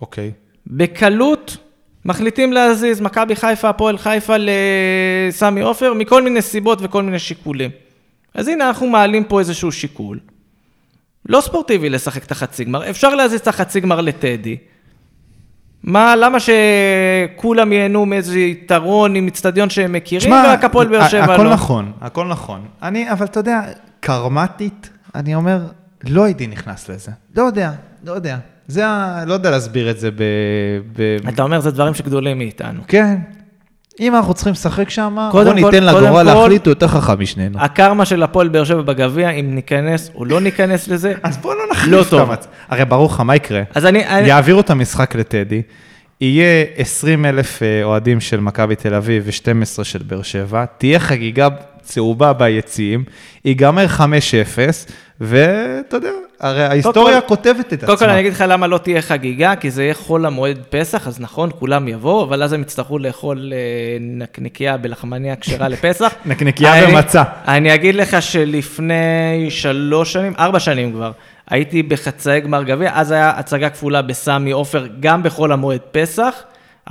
אוקיי. 0.00 0.32
בקלות 0.66 1.56
מחליטים 2.04 2.52
להזיז 2.52 3.00
מכבי 3.00 3.36
חיפה, 3.36 3.68
הפועל 3.68 3.98
חיפה 3.98 4.34
לסמי 4.38 5.60
עופר, 5.60 5.94
מכל 5.94 6.22
מיני 6.22 6.42
סיבות 6.42 6.78
וכל 6.82 7.02
מיני 7.02 7.18
שיקולים. 7.18 7.70
אז 8.34 8.48
הנה 8.48 8.68
אנחנו 8.68 8.86
מעלים 8.86 9.24
פה 9.24 9.38
איזשהו 9.38 9.72
שיקול. 9.72 10.20
לא 11.26 11.40
ספורטיבי 11.40 11.90
לשחק 11.90 12.24
את 12.24 12.30
החצי 12.30 12.64
גמר, 12.64 12.90
אפשר 12.90 13.14
להזיז 13.14 13.40
את 13.40 13.48
החצי 13.48 13.80
גמר 13.80 14.00
לטדי. 14.00 14.56
מה, 15.82 16.16
למה 16.16 16.38
שכולם 16.40 17.72
ייהנו 17.72 18.06
מאיזה 18.06 18.38
יתרון 18.38 19.14
עם 19.14 19.26
אצטדיון 19.26 19.70
שהם 19.70 19.92
מכירים, 19.92 20.32
ורק 20.32 20.64
הפועל 20.64 20.88
באר 20.88 21.08
שבע 21.08 21.34
הכל 21.34 21.42
לא? 21.42 21.52
נכון, 21.52 21.92
הכל 22.00 22.28
נכון. 22.28 22.60
אני, 22.82 23.12
אבל 23.12 23.26
אתה 23.26 23.40
יודע, 23.40 23.60
קרמטית, 24.00 24.90
אני 25.14 25.34
אומר, 25.34 25.60
לא 26.04 26.24
הייתי 26.24 26.46
נכנס 26.46 26.88
לזה. 26.88 27.12
לא 27.36 27.42
יודע, 27.42 27.70
לא 28.04 28.12
יודע. 28.12 28.36
זה 28.68 28.86
ה... 28.86 29.24
לא 29.26 29.34
יודע 29.34 29.50
להסביר 29.50 29.90
את 29.90 30.00
זה 30.00 30.10
ב... 30.10 30.22
ב... 30.96 31.16
אתה 31.28 31.42
אומר, 31.42 31.60
זה 31.60 31.70
דברים 31.70 31.94
שגדולים 31.94 32.38
מאיתנו. 32.38 32.80
כן. 32.88 33.16
אם 34.00 34.16
אנחנו 34.16 34.34
צריכים 34.34 34.52
לשחק 34.52 34.90
שם, 34.90 35.16
בוא 35.32 35.44
כל- 35.44 35.52
ניתן 35.52 35.84
לגורל 35.84 36.22
להחליט, 36.22 36.66
הוא 36.66 36.72
יותר 36.72 36.88
חכם 36.88 37.20
משנינו. 37.20 37.58
הקרמה 37.60 38.04
של 38.04 38.22
הפועל 38.22 38.48
באר 38.48 38.64
שבע 38.64 38.82
בגביע, 38.82 39.30
אם 39.30 39.54
ניכנס 39.54 40.10
או 40.14 40.24
לא 40.24 40.40
ניכנס 40.40 40.88
לזה, 40.88 41.14
אז 41.22 41.36
בוא 41.38 41.54
לא 41.54 41.60
לא 41.60 41.70
נחליף 41.72 42.10
טוב. 42.10 42.20
את 42.20 42.28
המצב. 42.28 42.48
הרי 42.68 42.84
ברור 42.84 43.06
לך, 43.12 43.20
מה 43.20 43.36
יקרה? 43.36 43.62
אז 43.74 43.86
אני... 43.86 44.06
אני- 44.06 44.28
יעבירו 44.28 44.60
את 44.60 44.70
המשחק 44.70 45.14
לטדי, 45.14 45.62
יהיה 46.20 46.44
20 46.76 47.24
אלף 47.26 47.62
אה, 47.62 47.84
אוהדים 47.84 48.20
של 48.20 48.40
מכבי 48.40 48.76
תל 48.76 48.94
אביב 48.94 49.22
ו-12 49.26 49.84
של 49.84 50.02
באר 50.06 50.22
שבע, 50.22 50.64
תהיה 50.78 51.00
חגיגה 51.00 51.48
צהובה 51.82 52.32
ביציעים, 52.32 53.04
ייגמר 53.44 53.86
5-0, 53.98 54.00
ואתה 55.20 55.96
יודע, 55.96 56.08
הרי 56.40 56.62
ההיסטוריה 56.64 57.20
כל- 57.20 57.26
כותבת 57.28 57.66
את 57.66 57.72
עצמה. 57.72 57.86
קודם 57.86 57.98
כל 57.98 58.10
אני 58.10 58.20
אגיד 58.20 58.32
לך 58.32 58.44
למה 58.48 58.66
לא 58.66 58.78
תהיה 58.78 59.02
חגיגה, 59.02 59.56
כי 59.56 59.70
זה 59.70 59.82
יהיה 59.82 59.94
חול 59.94 60.26
המועד 60.26 60.58
פסח, 60.70 61.06
אז 61.08 61.20
נכון, 61.20 61.50
כולם 61.58 61.88
יבואו, 61.88 62.24
אבל 62.24 62.42
אז 62.42 62.52
הם 62.52 62.62
יצטרכו 62.62 62.98
לאכול 62.98 63.52
אה, 63.52 63.58
נקניקייה 64.00 64.76
בלחמניה 64.76 65.36
כשרה 65.36 65.68
לפסח. 65.68 66.12
נקניקייה 66.26 66.84
אני- 66.84 66.94
ומצה. 66.94 67.22
אני 67.48 67.74
אגיד 67.74 67.94
לך 67.94 68.22
שלפני 68.22 68.94
שלוש 69.50 70.12
שנים, 70.12 70.32
ארבע 70.38 70.60
שנים 70.60 70.92
כבר, 70.92 71.12
הייתי 71.50 71.82
בחצאי 71.82 72.40
גמר 72.40 72.62
גביע, 72.62 72.90
אז 72.94 73.10
היה 73.10 73.30
הצגה 73.36 73.70
כפולה 73.70 74.02
בסמי 74.02 74.50
עופר, 74.50 74.86
גם 75.00 75.22
בחול 75.22 75.52
המועד 75.52 75.80
פסח. 75.92 76.34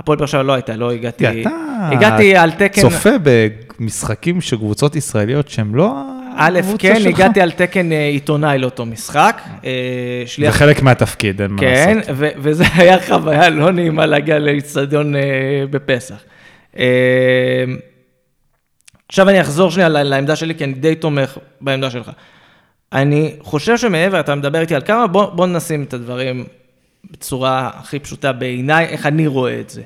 הפועל 0.00 0.18
באר 0.18 0.26
שבע 0.26 0.42
לא 0.42 0.52
הייתה, 0.52 0.76
לא 0.76 0.90
הגעתי, 0.92 1.40
אתה 1.40 1.50
הגעתי 1.92 2.36
על 2.36 2.50
תקן, 2.50 2.80
צופה 2.80 3.10
במשחקים 3.22 4.40
של 4.40 4.56
קבוצות 4.56 4.96
ישראליות 4.96 5.48
שהם 5.48 5.74
לא... 5.74 6.02
א', 6.36 6.60
כן, 6.78 7.00
שלך. 7.00 7.06
הגעתי 7.06 7.40
על 7.40 7.50
תקן 7.50 7.92
אה, 7.92 8.06
עיתונאי 8.06 8.58
לאותו 8.58 8.86
משחק. 8.86 9.40
אה, 9.64 10.22
זה 10.38 10.52
חלק 10.52 10.82
מהתפקיד, 10.82 11.42
אין 11.42 11.50
מה 11.50 11.60
כן, 11.60 11.96
לעשות. 11.96 12.14
ו- 12.16 12.28
וזה 12.36 12.64
היה 12.74 13.00
חוויה 13.00 13.48
לא 13.48 13.70
נעימה 13.70 14.06
להגיע 14.06 14.38
לאיצטדיון 14.38 15.16
אה, 15.16 15.20
בפסח. 15.70 16.22
עכשיו 19.08 19.28
אני 19.28 19.40
אחזור 19.40 19.70
שנייה 19.70 19.88
לעמדה 19.88 20.36
שלי, 20.36 20.54
כי 20.54 20.64
אני 20.64 20.72
די 20.72 20.94
תומך 20.94 21.38
בעמדה 21.60 21.90
שלך. 21.90 22.10
אני 22.92 23.34
חושב 23.40 23.76
שמעבר, 23.76 24.20
אתה 24.20 24.34
מדבר 24.34 24.60
איתי 24.60 24.74
על 24.74 24.82
כמה, 24.86 25.06
בוא, 25.06 25.30
בוא 25.30 25.46
נשים 25.46 25.82
את 25.82 25.94
הדברים 25.94 26.44
בצורה 27.10 27.70
הכי 27.74 27.98
פשוטה 27.98 28.32
בעיניי, 28.32 28.86
איך 28.86 29.06
אני 29.06 29.26
רואה 29.26 29.60
את 29.60 29.70
זה. 29.70 29.82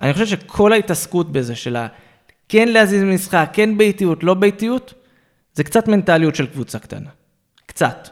אני 0.00 0.12
חושב 0.12 0.26
שכל 0.26 0.72
ההתעסקות 0.72 1.32
בזה 1.32 1.54
של 1.54 1.76
ה... 1.76 1.86
כן 2.48 2.68
להזיז 2.68 3.02
משחק, 3.02 3.50
כן 3.52 3.78
ביתיות, 3.78 4.24
לא 4.24 4.34
ביתיות, 4.34 4.94
זה 5.54 5.64
קצת 5.64 5.88
מנטליות 5.88 6.34
של 6.34 6.46
קבוצה 6.46 6.78
קטנה. 6.78 7.10
קצת. 7.66 8.08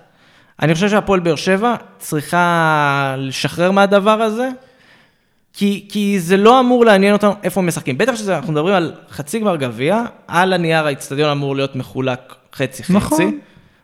אני 0.62 0.74
חושב 0.74 0.88
שהפועל 0.88 1.20
באר 1.20 1.36
שבע 1.36 1.74
צריכה 1.98 3.14
לשחרר 3.18 3.70
מהדבר 3.70 4.22
הזה, 4.22 4.48
כי, 5.52 5.88
כי 5.88 6.20
זה 6.20 6.36
לא 6.36 6.60
אמור 6.60 6.84
לעניין 6.84 7.12
אותנו 7.12 7.32
איפה 7.42 7.62
משחקים. 7.62 7.98
בטח 7.98 8.16
שאנחנו 8.16 8.52
מדברים 8.52 8.74
על 8.74 8.94
חצי 9.10 9.38
גמר 9.38 9.56
גביע, 9.56 10.02
על 10.28 10.52
הנייר 10.52 10.86
האיצטדיון 10.86 11.30
אמור 11.30 11.56
להיות 11.56 11.76
מחולק 11.76 12.34
חצי-חצי. 12.54 12.92
נכון. 12.96 13.38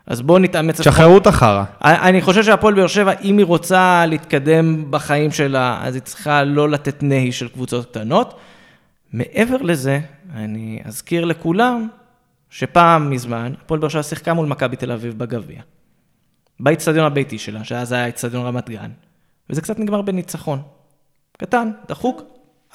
אז 0.07 0.21
בואו 0.23 0.39
נתאמץ. 0.39 0.83
שחררו 0.83 1.19
את 1.19 1.27
החרא. 1.27 1.65
אני 1.83 2.23
חושב 2.23 2.43
שהפועל 2.43 2.75
באר 2.75 2.87
שבע, 2.87 3.13
אם 3.23 3.39
היא 3.39 3.47
רוצה 3.47 4.07
להתקדם 4.07 4.91
בחיים 4.91 5.31
שלה, 5.31 5.81
אז 5.83 5.95
היא 5.95 6.03
צריכה 6.03 6.45
לא 6.45 6.71
לתת 6.71 7.03
נהי 7.03 7.33
של 7.33 7.49
קבוצות 7.49 7.91
קטנות. 7.91 8.39
מעבר 9.13 9.57
לזה, 9.57 10.01
אני 10.35 10.81
אזכיר 10.85 11.25
לכולם 11.25 11.89
שפעם 12.51 13.11
מזמן, 13.11 13.53
הפועל 13.65 13.81
באר 13.81 13.89
שבע 13.89 14.03
שיחקה 14.03 14.35
מול 14.35 14.47
מכבי 14.47 14.77
תל 14.77 14.93
אביב 14.93 15.19
בגביע. 15.19 15.61
באיצטדיון 16.61 17.07
הביתי 17.07 17.39
שלה, 17.39 17.65
שאז 17.65 17.93
היה 17.93 18.07
איצטדיון 18.07 18.47
רמת 18.47 18.71
גן. 18.71 18.91
וזה 19.51 19.61
קצת 19.61 19.79
נגמר 19.79 20.03
בניצחון. 20.03 20.63
קטן, 21.39 21.71
דחוק, 21.89 22.23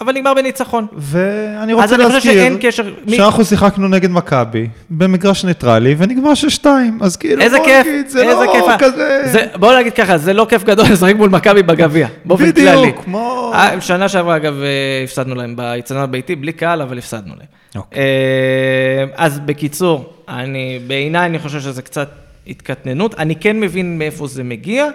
אבל 0.02 0.14
נגמר 0.14 0.34
בניצחון. 0.34 0.88
ואני 0.94 1.74
אז 1.74 1.80
רוצה 1.80 1.96
אני 1.96 2.04
חושב 2.04 2.14
להזכיר 2.14 2.34
שאין 2.34 2.58
קשר... 2.62 2.94
שאנחנו 3.08 3.46
שיחקנו 3.46 3.88
נגד 3.88 4.12
מכבי 4.12 4.68
במגרש 4.90 5.46
ניטרלי 5.46 5.96
ונגמר 5.98 6.32
6-2, 6.64 6.66
אז 7.02 7.18
כאילו 7.18 7.42
איזה 7.42 7.58
בוא 7.58 7.66
כיף, 7.66 7.88
נגיד, 7.88 8.08
זה 8.08 8.22
איזה 8.22 8.46
לא 8.46 8.54
כיף. 8.54 8.66
כזה... 8.80 9.22
זה, 9.26 9.46
בוא 9.56 9.80
נגיד 9.80 9.94
ככה, 9.94 10.18
זה 10.18 10.34
לא 10.34 10.48
כיף 10.50 10.64
גדול 10.64 10.86
לשחק 10.92 11.16
מול 11.16 11.30
מכבי 11.30 11.64
בגביע, 11.64 12.08
באופן 12.26 12.52
כללי. 12.52 12.78
בדיוק, 12.78 13.04
כמו... 13.04 13.52
אה, 13.56 13.82
שנה 13.82 14.10
שעברה, 14.10 14.36
אגב, 14.36 14.62
אה, 14.62 15.04
הפסדנו 15.04 15.36
להם 15.36 15.56
באיצטדיון 15.56 16.04
הביתי, 16.04 16.36
בלי 16.36 16.54
קהל, 16.54 16.82
אבל 16.82 16.98
הפסדנו 16.98 17.34
להם. 17.38 17.48
אוקיי. 17.76 18.00
אה, 18.02 19.06
אז 19.16 19.40
בקיצור, 19.40 20.14
אני, 20.30 20.80
בעיניי 20.88 21.26
אני 21.26 21.40
חושב 21.40 21.60
שזה 21.60 21.82
קצת 21.82 22.10
התקטננות. 22.48 23.16
אני 23.20 23.36
כן 23.36 23.60
מבין 23.60 23.98
מאיפה 23.98 24.28
זה 24.28 24.44
מגיע. 24.44 24.86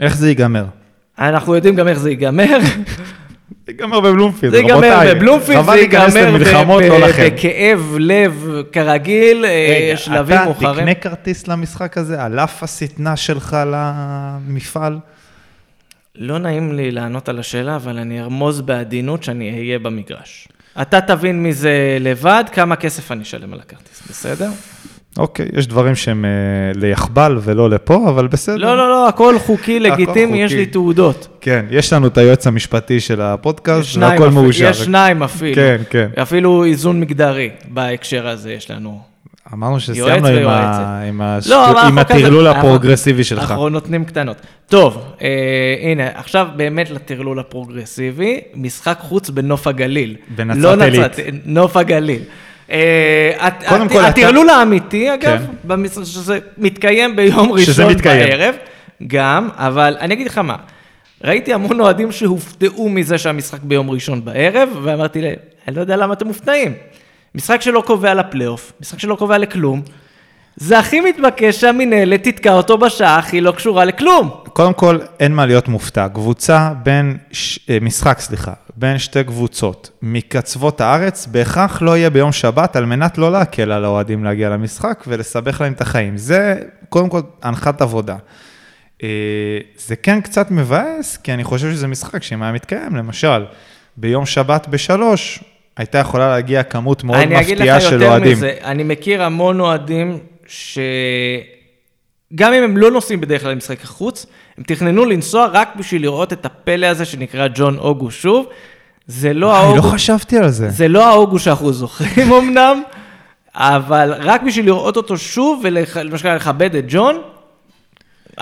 איך 0.00 0.16
זה 0.16 0.28
ייגמר? 0.28 0.64
אנחנו 1.18 1.54
יודעים 1.54 1.74
גם 1.74 1.88
איך 1.88 1.98
זה 1.98 2.10
ייגמר. 2.10 2.58
זה 3.50 3.72
ייגמר 3.72 4.00
בבלומפילד, 4.00 4.52
זה 4.52 4.58
ייגמר 4.58 4.92
רבותיי. 4.92 5.14
בבלומפילד, 5.14 5.64
זה 5.64 5.78
ייגמר 5.78 6.30
לא. 6.88 7.06
בכאב 7.28 7.96
לב 7.98 8.46
כרגיל, 8.72 9.44
אה, 9.44 9.86
רגע, 9.88 9.96
שלבים 9.96 10.36
אתה 10.36 10.44
מאוחרים. 10.44 10.74
תקנה 10.74 10.94
כרטיס 10.94 11.48
למשחק 11.48 11.98
הזה, 11.98 12.22
על 12.22 12.38
אף 12.38 12.62
השטנה 12.62 13.16
שלך 13.16 13.56
למפעל? 13.66 14.98
לא 16.16 16.38
נעים 16.38 16.72
לי 16.72 16.90
לענות 16.90 17.28
על 17.28 17.38
השאלה, 17.38 17.76
אבל 17.76 17.98
אני 17.98 18.20
ארמוז 18.20 18.60
בעדינות 18.60 19.22
שאני 19.22 19.50
אהיה 19.50 19.78
במגרש. 19.78 20.48
אתה 20.82 21.00
תבין 21.00 21.42
מזה 21.42 21.98
לבד 22.00 22.44
כמה 22.52 22.76
כסף 22.76 23.12
אני 23.12 23.22
אשלם 23.22 23.52
על 23.52 23.60
הכרטיס, 23.60 24.02
בסדר? 24.10 24.50
אוקיי, 25.18 25.48
יש 25.52 25.66
דברים 25.66 25.94
שהם 25.94 26.24
אה, 26.24 26.30
ליחבל 26.74 27.38
ולא 27.42 27.70
לפה, 27.70 28.08
אבל 28.08 28.26
בסדר. 28.26 28.56
לא, 28.56 28.76
לא, 28.76 28.88
לא, 28.88 29.08
הכל 29.08 29.38
חוקי, 29.38 29.80
לגיטימי, 29.80 30.42
יש. 30.42 30.52
לי 30.52 30.66
תעודות. 30.66 31.33
כן, 31.44 31.64
יש 31.70 31.92
לנו 31.92 32.06
את 32.06 32.18
היועץ 32.18 32.46
המשפטי 32.46 33.00
של 33.00 33.20
הפודקאסט, 33.20 33.96
והכל 33.96 34.28
מאושר. 34.30 34.70
יש 34.70 34.76
שניים 34.80 35.22
אפילו. 35.22 35.54
כן, 35.54 35.76
כן. 35.90 36.08
אפילו 36.22 36.64
איזון 36.64 37.00
מגדרי 37.00 37.50
בהקשר 37.68 38.28
הזה 38.28 38.52
יש 38.52 38.70
לנו. 38.70 39.00
אמרנו 39.52 39.80
שסיימנו 39.80 40.26
עם, 40.28 40.48
ה... 40.48 41.02
עם, 41.08 41.20
ה... 41.20 41.38
לא, 41.48 41.68
עם 41.70 41.76
אנחנו 41.76 41.90
כזה- 41.90 42.00
הטרלול 42.00 42.46
אנחנו- 42.46 42.68
הפרוגרסיבי 42.68 43.24
שלך. 43.24 43.50
אנחנו 43.50 43.68
נותנים 43.68 44.04
קטנות. 44.04 44.36
טוב, 44.68 45.02
אה, 45.22 45.28
הנה, 45.82 46.08
עכשיו 46.14 46.46
באמת 46.56 46.90
לטרלול 46.90 47.38
הפרוגרסיבי, 47.38 48.40
משחק 48.54 48.98
חוץ 49.00 49.30
בנוף 49.30 49.66
הגליל. 49.66 50.16
בנצרת 50.36 50.78
לא 50.78 50.84
עילית. 50.84 51.00
נצרת, 51.00 51.24
נוף 51.44 51.76
הגליל. 51.76 52.22
אה, 52.70 53.32
הט- 53.38 53.64
קודם 53.68 53.86
הט- 53.86 53.92
כל, 53.92 53.98
אתה- 54.00 54.08
הטרלול 54.08 54.48
האמיתי, 54.50 55.14
אגב, 55.14 55.38
כן. 55.38 55.44
במש- 55.68 56.04
שזה 56.04 56.38
מתקיים 56.58 57.16
ביום 57.16 57.52
ראשון 57.52 57.90
מתקיים. 57.90 58.28
בערב, 58.28 58.54
גם, 59.06 59.48
אבל 59.56 59.96
אני 60.00 60.14
אגיד 60.14 60.26
לך 60.26 60.38
מה, 60.38 60.56
ראיתי 61.24 61.54
המון 61.54 61.80
אוהדים 61.80 62.12
שהופתעו 62.12 62.88
מזה 62.88 63.18
שהמשחק 63.18 63.60
ביום 63.62 63.90
ראשון 63.90 64.24
בערב, 64.24 64.68
ואמרתי 64.82 65.22
להם, 65.22 65.34
אני 65.68 65.76
לא 65.76 65.80
יודע 65.80 65.96
למה 65.96 66.12
אתם 66.12 66.26
מופתעים. 66.26 66.72
משחק 67.34 67.60
שלא 67.60 67.82
קובע 67.86 68.14
לפלייאוף, 68.14 68.72
משחק 68.80 68.98
שלא 68.98 69.14
קובע 69.14 69.38
לכלום. 69.38 69.82
זה 70.56 70.78
הכי 70.78 71.00
מתבקש 71.00 71.60
שהמינהלת 71.60 72.22
תתקע 72.22 72.52
אותו 72.52 72.78
בשעה 72.78 73.18
הכי 73.18 73.40
לא 73.40 73.52
קשורה 73.52 73.84
לכלום. 73.84 74.30
קודם 74.52 74.74
כל, 74.74 74.98
אין 75.20 75.34
מה 75.34 75.46
להיות 75.46 75.68
מופתע. 75.68 76.08
קבוצה 76.08 76.72
בין, 76.82 77.16
ש... 77.32 77.58
אה, 77.70 77.78
משחק, 77.80 78.20
סליחה, 78.20 78.52
בין 78.76 78.98
שתי 78.98 79.24
קבוצות 79.24 79.90
מקצוות 80.02 80.80
הארץ, 80.80 81.26
בהכרח 81.26 81.82
לא 81.82 81.96
יהיה 81.96 82.10
ביום 82.10 82.32
שבת, 82.32 82.76
על 82.76 82.86
מנת 82.86 83.18
לא 83.18 83.32
להקל 83.32 83.72
על 83.72 83.84
האוהדים 83.84 84.24
להגיע 84.24 84.48
למשחק 84.48 85.04
ולסבך 85.06 85.60
להם 85.60 85.72
את 85.72 85.80
החיים. 85.80 86.16
זה, 86.16 86.60
קודם 86.88 87.08
כל, 87.08 87.20
הנחת 87.42 87.82
עבודה. 87.82 88.16
אה, 89.02 89.08
זה 89.76 89.96
כן 89.96 90.20
קצת 90.20 90.50
מבאס, 90.50 91.16
כי 91.16 91.34
אני 91.34 91.44
חושב 91.44 91.70
שזה 91.70 91.86
משחק 91.86 92.22
שאם 92.22 92.42
היה 92.42 92.52
מתקיים, 92.52 92.96
למשל, 92.96 93.44
ביום 93.96 94.26
שבת 94.26 94.68
בשלוש, 94.68 95.40
הייתה 95.76 95.98
יכולה 95.98 96.28
להגיע 96.28 96.62
כמות 96.62 97.04
מאוד 97.04 97.18
אני 97.18 97.40
אגיד 97.40 97.56
מפתיעה 97.56 97.76
לך 97.76 97.82
של 97.82 97.92
יותר 97.92 98.08
אוהדים. 98.08 98.32
מזה, 98.32 98.54
אני 98.64 98.82
מכיר 98.82 99.22
המון 99.22 99.60
אוהדים 99.60 100.18
שגם 100.46 102.52
אם 102.52 102.62
הם 102.62 102.76
לא 102.76 102.90
נוסעים 102.90 103.20
בדרך 103.20 103.42
כלל 103.42 103.50
למשחק 103.50 103.84
החוץ, 103.84 104.26
הם 104.58 104.64
תכננו 104.64 105.04
לנסוע 105.04 105.46
רק 105.52 105.76
בשביל 105.76 106.02
לראות 106.02 106.32
את 106.32 106.46
הפלא 106.46 106.86
הזה 106.86 107.04
שנקרא 107.04 107.48
ג'ון 107.54 107.78
אוגו 107.78 108.10
שוב. 108.10 108.46
זה 109.06 109.32
לא 109.32 109.60
אני 109.60 109.68
לא 109.68 109.74
האוגו, 109.74 109.88
חשבתי 109.88 110.38
על 110.38 110.50
זה. 110.50 110.70
זה 110.70 110.88
לא 110.88 111.08
האוגו 111.08 111.38
שאנחנו 111.38 111.72
זוכרים 111.72 112.32
אמנם, 112.38 112.82
אבל 113.54 114.14
רק 114.18 114.42
בשביל 114.42 114.66
לראות 114.66 114.96
אותו 114.96 115.18
שוב 115.18 115.64
ולמשל 115.64 116.34
לכבד 116.34 116.76
את 116.76 116.84
ג'ון, 116.88 117.22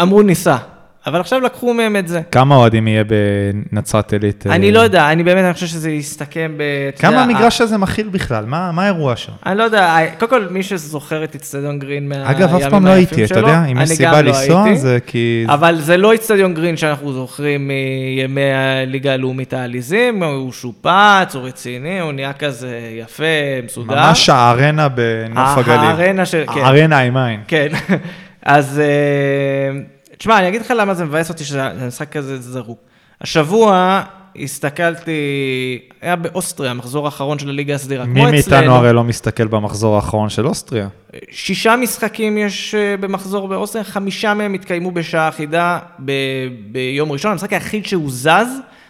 אמרו 0.00 0.22
ניסע. 0.22 0.56
אבל 1.06 1.20
עכשיו 1.20 1.40
לקחו 1.40 1.74
מהם 1.74 1.96
את 1.96 2.08
זה. 2.08 2.20
כמה 2.30 2.54
אוהדים 2.56 2.88
יהיה 2.88 3.04
בנצרת 3.72 4.12
עילית? 4.12 4.46
אה, 4.46 4.54
אני 4.54 4.72
לא 4.72 4.80
יודע, 4.80 5.12
אני 5.12 5.22
באמת, 5.24 5.44
אני 5.44 5.52
חושב 5.54 5.66
שזה 5.66 5.90
יסתכם 5.90 6.52
ב... 6.56 6.62
כמה 7.00 7.22
המגרש 7.22 7.60
הזה 7.60 7.78
מכיל 7.78 8.08
בכלל? 8.08 8.44
מה 8.46 8.82
האירוע 8.82 9.16
שם? 9.16 9.32
אני 9.46 9.58
לא 9.58 9.62
יודע, 9.62 9.96
קודם 10.18 10.30
כל, 10.30 10.46
מי 10.50 10.62
שזוכר 10.62 11.24
את 11.24 11.34
איצטדיון 11.34 11.78
גרין 11.78 12.08
מהימים 12.08 12.26
אגב, 12.26 12.54
אף 12.54 12.62
פעם 12.70 12.86
לא 12.86 12.90
היפים 12.90 13.18
הייתי, 13.18 13.34
אתה 13.34 13.40
שלו, 13.40 13.48
יודע, 13.48 13.64
אם 13.64 13.80
יש 13.80 13.88
סיבה 13.88 14.22
לא 14.22 14.28
לנסוע, 14.28 14.74
זה 14.74 14.98
כי... 15.06 15.44
אבל 15.48 15.76
זה 15.80 15.96
לא 15.96 16.12
איצטדיון 16.12 16.54
גרין 16.54 16.76
שאנחנו 16.76 17.12
זוכרים 17.12 17.68
מימי 17.68 18.40
הליגה 18.52 19.12
הלאומית 19.12 19.52
העליזים, 19.52 20.22
הוא 20.22 20.52
שופץ, 20.52 21.34
הוא 21.34 21.42
רציני, 21.46 22.00
הוא 22.00 22.12
נהיה 22.12 22.32
כזה 22.32 22.70
יפה, 23.00 23.24
מסודר. 23.64 23.94
ממש 23.94 24.28
הארנה 24.28 24.88
בנוף 24.88 25.58
הגליל. 25.58 25.78
הארנה 25.78 26.26
של- 26.26 26.44
כן. 26.54 26.60
הארנה 26.60 26.98
עם 26.98 27.16
עין. 27.16 27.40
כן, 27.48 27.68
אז 28.46 28.80
אה, 28.80 29.80
תשמע, 30.18 30.38
אני 30.38 30.48
אגיד 30.48 30.60
לך 30.60 30.72
למה 30.76 30.94
זה 30.94 31.04
מבאס 31.04 31.28
אותי 31.28 31.44
שהמשחק 31.44 32.12
כזה 32.12 32.40
זרוק. 32.40 32.78
השבוע 33.20 34.02
הסתכלתי, 34.36 35.12
היה 36.00 36.16
באוסטריה, 36.16 36.70
המחזור 36.70 37.06
האחרון 37.06 37.38
של 37.38 37.48
הליגה 37.48 37.74
הסדירה. 37.74 38.04
מי 38.04 38.30
מאיתנו. 38.30 38.74
הרי 38.74 38.92
לא 38.92 39.04
מסתכל 39.04 39.46
במחזור 39.46 39.96
האחרון 39.96 40.28
של 40.28 40.46
אוסטריה? 40.46 40.88
שישה 41.30 41.76
משחקים 41.76 42.38
יש 42.38 42.74
אה, 42.74 42.96
במחזור 42.96 43.48
באוסטריה, 43.48 43.84
חמישה 43.84 44.34
מהם 44.34 44.54
התקיימו 44.54 44.90
בשעה 44.90 45.28
אחידה 45.28 45.78
ב- 46.04 46.48
ביום 46.72 47.12
ראשון. 47.12 47.32
המשחק 47.32 47.52
היחיד 47.52 47.86
שהוא 47.86 48.10
זז, 48.10 48.26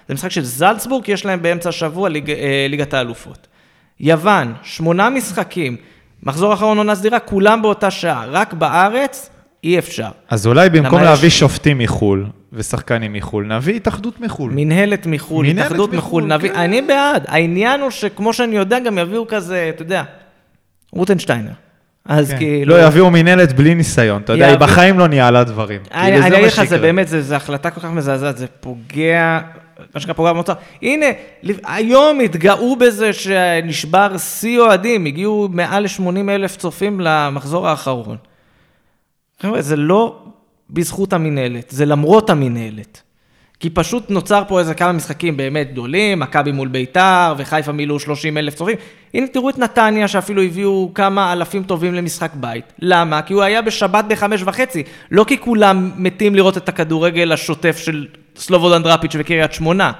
זה 0.08 0.14
משחק 0.14 0.30
של 0.30 0.44
זלצבורג, 0.44 1.08
יש 1.08 1.26
להם 1.26 1.42
באמצע 1.42 1.68
השבוע 1.68 2.08
ליג, 2.08 2.30
אה, 2.30 2.66
ליגת 2.68 2.94
האלופות. 2.94 3.46
יוון, 4.00 4.54
שמונה 4.62 5.10
משחקים, 5.10 5.76
מחזור 6.22 6.54
אחרון 6.54 6.78
עונה 6.78 6.94
סדירה, 6.94 7.18
כולם 7.18 7.62
באותה 7.62 7.90
שעה. 7.90 8.24
רק 8.26 8.54
בארץ, 8.54 9.30
אי 9.64 9.78
אפשר. 9.78 10.08
אז 10.30 10.46
אולי 10.46 10.70
במקום 10.70 11.02
להביא 11.02 11.26
יש- 11.26 11.38
שופטים 11.38 11.78
מחו"ל 11.78 12.26
ושחקנים 12.52 13.12
מחו"ל, 13.12 13.44
נביא 13.46 13.74
התאחדות 13.76 14.20
מחו"ל. 14.20 14.52
מנהלת 14.54 15.06
מחו"ל, 15.06 15.46
מנהלת 15.46 15.66
התאחדות 15.66 15.92
מחו"ל, 15.92 16.22
מחו"ל, 16.22 16.34
נביא, 16.36 16.50
כן. 16.50 16.58
אני 16.58 16.82
בעד. 16.82 17.24
העניין 17.28 17.80
הוא 17.80 17.90
שכמו 17.90 18.32
שאני 18.32 18.56
יודע, 18.56 18.78
גם 18.78 18.98
יביאו 18.98 19.26
כזה, 19.28 19.70
אתה 19.74 19.82
יודע, 19.82 20.02
רוטנשטיינר. 20.92 21.50
אז 22.06 22.30
כן. 22.30 22.36
כאילו... 22.38 22.76
לא, 22.76 22.86
יביאו 22.86 23.10
מנהלת 23.10 23.52
בלי 23.52 23.74
ניסיון, 23.74 24.22
אתה 24.22 24.32
יודע, 24.32 24.46
היא 24.46 24.56
בחיים 24.56 24.98
לא 24.98 25.06
ניהלה 25.08 25.44
דברים. 25.44 25.80
אני 25.94 26.20
כאילו, 26.22 26.36
אגיד 26.36 26.46
לך, 26.46 26.62
זה. 26.64 26.78
באמת, 26.78 27.08
זה 27.08 27.36
החלטה 27.36 27.70
כל 27.70 27.80
כך 27.80 27.86
מזעזעת, 27.90 28.36
זה 28.36 28.46
פוגע, 28.60 29.40
מה 29.94 30.00
שנקרא 30.00 30.14
פוגע 30.14 30.32
במוצר. 30.32 30.52
הנה, 30.82 31.06
היום 31.66 32.20
התגאו 32.20 32.76
בזה 32.76 33.12
שנשבר 33.12 34.18
שיא 34.18 34.60
אוהדים, 34.60 35.04
הגיעו 35.04 35.48
מעל 35.52 35.82
ל-80 35.82 36.00
אלף 36.30 36.56
צופים 36.56 37.00
למחזור 37.00 37.68
האחרון. 37.68 38.16
חבר'ה, 39.42 39.62
זה 39.62 39.76
לא 39.76 40.22
בזכות 40.70 41.12
המינהלת, 41.12 41.70
זה 41.70 41.86
למרות 41.86 42.30
המינהלת. 42.30 43.02
כי 43.60 43.70
פשוט 43.70 44.10
נוצר 44.10 44.42
פה 44.48 44.60
איזה 44.60 44.74
כמה 44.74 44.92
משחקים 44.92 45.36
באמת 45.36 45.72
גדולים, 45.72 46.20
מכבי 46.20 46.52
מול 46.52 46.68
ביתר, 46.68 47.34
וחיפה 47.38 47.72
מילאו 47.72 48.00
30 48.00 48.38
אלף 48.38 48.54
צופים. 48.54 48.76
הנה, 49.14 49.26
תראו 49.26 49.50
את 49.50 49.58
נתניה, 49.58 50.08
שאפילו 50.08 50.42
הביאו 50.42 50.90
כמה 50.94 51.32
אלפים 51.32 51.62
טובים 51.62 51.94
למשחק 51.94 52.30
בית. 52.34 52.72
למה? 52.78 53.22
כי 53.22 53.34
הוא 53.34 53.42
היה 53.42 53.62
בשבת 53.62 54.04
בחמש 54.08 54.42
וחצי, 54.42 54.82
לא 55.10 55.24
כי 55.24 55.38
כולם 55.38 55.90
מתים 55.96 56.34
לראות 56.34 56.56
את 56.56 56.68
הכדורגל 56.68 57.32
השוטף 57.32 57.76
של 57.76 58.06
סלובודן 58.36 58.82
דראפיץ' 58.82 59.12
וקריית 59.18 59.52
שמונה. 59.52 59.92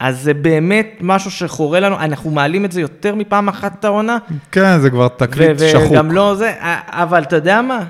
אז 0.00 0.20
זה 0.20 0.34
באמת 0.34 0.96
משהו 1.00 1.30
שחורה 1.30 1.80
לנו, 1.80 1.98
אנחנו 1.98 2.30
מעלים 2.30 2.64
את 2.64 2.72
זה 2.72 2.80
יותר 2.80 3.14
מפעם 3.14 3.48
אחת 3.48 3.76
את 3.80 3.84
העונה. 3.84 4.18
כן, 4.52 4.80
זה 4.80 4.90
כבר 4.90 5.08
תקליט 5.08 5.58
שחוק. 5.58 5.90
וגם 5.90 6.10
לא 6.10 6.34
זה, 6.34 6.52
אבל 6.88 7.22
אתה 7.22 7.36
יודע 7.36 7.62
מה? 7.62 7.84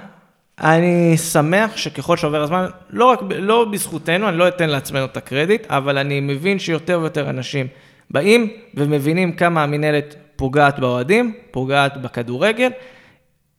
אני 0.60 1.16
שמח 1.16 1.76
שככל 1.76 2.16
שעובר 2.16 2.42
הזמן, 2.42 2.66
לא 2.90 3.04
רק, 3.04 3.20
לא 3.38 3.64
בזכותנו, 3.72 4.28
אני 4.28 4.38
לא 4.38 4.48
אתן 4.48 4.70
לעצמנו 4.70 5.04
את 5.04 5.16
הקרדיט, 5.16 5.66
אבל 5.66 5.98
אני 5.98 6.20
מבין 6.20 6.58
שיותר 6.58 6.98
ויותר 7.00 7.30
אנשים 7.30 7.66
באים 8.10 8.48
ומבינים 8.74 9.32
כמה 9.32 9.62
המינהלת 9.62 10.14
פוגעת 10.36 10.78
באוהדים, 10.78 11.34
פוגעת 11.50 12.02
בכדורגל, 12.02 12.70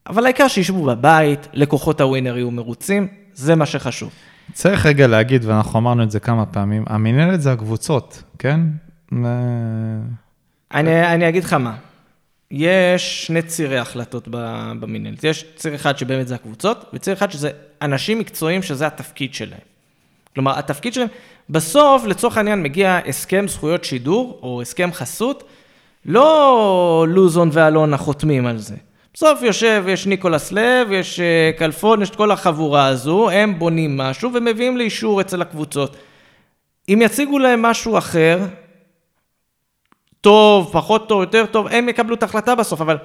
אבל 0.06 0.24
העיקר 0.24 0.48
שישבו 0.48 0.84
בבית, 0.84 1.48
לקוחות 1.52 2.00
הווינר 2.00 2.36
יהיו 2.36 2.50
מרוצים, 2.50 3.08
זה 3.34 3.54
מה 3.54 3.66
שחשוב. 3.66 4.10
צריך 4.52 4.86
רגע 4.86 5.06
להגיד, 5.06 5.44
ואנחנו 5.44 5.78
אמרנו 5.78 6.02
את 6.02 6.10
זה 6.10 6.20
כמה 6.20 6.46
פעמים, 6.46 6.84
המינהלת 6.86 7.40
זה 7.40 7.52
הקבוצות, 7.52 8.22
כן? 8.38 8.60
אני, 10.74 11.06
אני 11.14 11.28
אגיד 11.28 11.44
לך 11.44 11.52
מה, 11.52 11.74
יש 12.50 13.26
שני 13.26 13.42
צירי 13.42 13.78
החלטות 13.78 14.28
במינהלת. 14.80 15.24
יש 15.24 15.44
ציר 15.56 15.74
אחד 15.74 15.98
שבאמת 15.98 16.28
זה 16.28 16.34
הקבוצות, 16.34 16.84
וציר 16.92 17.14
אחד 17.14 17.30
שזה 17.30 17.50
אנשים 17.82 18.18
מקצועיים 18.18 18.62
שזה 18.62 18.86
התפקיד 18.86 19.34
שלהם. 19.34 19.60
כלומר, 20.34 20.58
התפקיד 20.58 20.94
שלהם, 20.94 21.08
בסוף, 21.50 22.04
לצורך 22.04 22.36
העניין, 22.36 22.62
מגיע 22.62 23.00
הסכם 23.06 23.48
זכויות 23.48 23.84
שידור, 23.84 24.38
או 24.42 24.62
הסכם 24.62 24.90
חסות, 24.92 25.44
לא 26.06 27.06
לוזון 27.08 27.50
ואלונה 27.52 27.96
חותמים 27.96 28.46
על 28.46 28.58
זה. 28.58 28.76
בסוף 29.14 29.42
יושב, 29.42 29.84
יש 29.88 30.06
ניקולס 30.06 30.52
לב, 30.52 30.88
יש 30.92 31.20
אה, 31.20 31.50
כלפון, 31.58 32.02
יש 32.02 32.10
את 32.10 32.16
כל 32.16 32.30
החבורה 32.30 32.86
הזו, 32.86 33.30
הם 33.30 33.58
בונים 33.58 33.96
משהו 33.96 34.30
ומביאים 34.34 34.76
לאישור 34.76 35.20
אצל 35.20 35.42
הקבוצות. 35.42 35.96
אם 36.88 37.02
יציגו 37.02 37.38
להם 37.38 37.62
משהו 37.62 37.98
אחר, 37.98 38.38
טוב, 40.20 40.68
פחות 40.72 41.08
טוב, 41.08 41.20
יותר 41.20 41.44
טוב, 41.50 41.66
הם 41.70 41.88
יקבלו 41.88 42.14
את 42.14 42.22
ההחלטה 42.22 42.54
בסוף, 42.54 42.80
אבל 42.80 42.96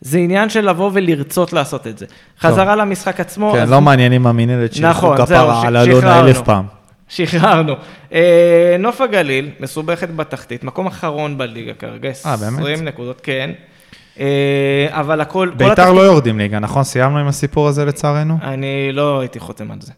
זה 0.00 0.18
עניין 0.18 0.48
של 0.48 0.68
לבוא 0.70 0.90
ולרצות 0.92 1.52
לעשות 1.52 1.86
את 1.86 1.98
זה. 1.98 2.06
חזרה 2.40 2.76
למשחק 2.76 3.20
עצמו. 3.20 3.52
כן. 3.52 3.68
לא 3.68 3.80
מעניינים 3.80 4.26
המינהלת 4.26 4.72
שילכו 4.72 4.90
נכון, 4.90 5.16
כפרה 5.26 5.66
על 5.66 5.76
אלונה 5.76 6.20
אלף 6.20 6.40
פעם. 6.40 6.64
שחררנו. 7.08 7.72
אה, 8.12 8.76
נוף 8.78 9.00
הגליל, 9.00 9.50
מסובכת 9.60 10.08
בתחתית, 10.10 10.64
מקום 10.64 10.86
אחרון 10.86 11.38
בליגה 11.38 11.72
כרגע, 11.74 12.08
20 12.08 12.38
באמת? 12.56 12.82
נקודות, 12.82 13.20
כן. 13.22 13.50
אה, 14.20 14.26
אבל 14.90 15.20
הכל... 15.20 15.48
כל 15.50 15.56
ביתר 15.56 15.72
התחתית- 15.72 15.94
לא 15.96 16.00
יורדים 16.00 16.38
ליגה, 16.38 16.58
נכון? 16.58 16.84
סיימנו 16.84 17.18
עם 17.18 17.26
הסיפור 17.26 17.68
הזה 17.68 17.84
לצערנו? 17.84 18.38
אני 18.42 18.90
לא 18.92 19.20
הייתי 19.20 19.40
חותם 19.40 19.70
על 19.70 19.80
זה. 19.80 19.92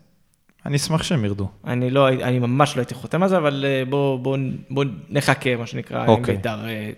אני 0.67 0.77
אשמח 0.77 1.03
שהם 1.03 1.25
ירדו. 1.25 1.49
אני 1.67 1.91
לא, 1.91 2.09
אני 2.09 2.39
ממש 2.39 2.77
לא 2.77 2.81
הייתי 2.81 2.95
חותם 2.95 3.23
על 3.23 3.29
זה, 3.29 3.37
אבל 3.37 3.65
אה, 3.69 3.83
בוא, 3.89 4.19
בוא, 4.19 4.39
בוא 4.71 4.85
נחכה, 5.11 5.57
מה 5.57 5.67
שנקרא, 5.67 6.03
עם 6.03 6.09
אוקיי. 6.09 6.35
בית"ר. 6.37 6.59
אה, 6.69 6.91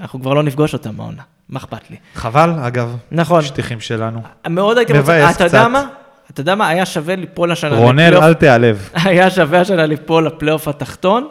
אנחנו 0.00 0.20
כבר 0.20 0.34
לא 0.34 0.42
נפגוש 0.42 0.72
אותם 0.72 0.96
בעונה, 0.96 1.22
מה 1.48 1.58
אכפת 1.58 1.90
לי? 1.90 1.96
חבל, 2.14 2.50
אגב, 2.50 2.96
נכון. 3.12 3.42
שטיחים 3.42 3.80
שלנו. 3.80 4.20
מאוד 4.50 4.78
הייתי 4.78 4.92
רוצה, 4.92 5.02
מבאס 5.02 5.36
אתה 5.36 5.44
יודע. 5.44 5.68
מה? 5.68 5.84
אתה 6.30 6.40
יודע 6.40 6.54
מה? 6.54 6.68
היה 6.68 6.86
שווה 6.86 7.16
ליפול 7.16 7.52
השנה 7.52 7.76
רונל, 7.76 8.02
לפלייאוף- 8.10 8.22
אל 8.24 8.34
תיעלב. 8.34 8.88
היה 9.04 9.30
שווה 9.30 9.60
השנה 9.60 9.86
ליפול 9.86 10.26
לפלייאוף 10.26 10.68
התחתון, 10.68 11.28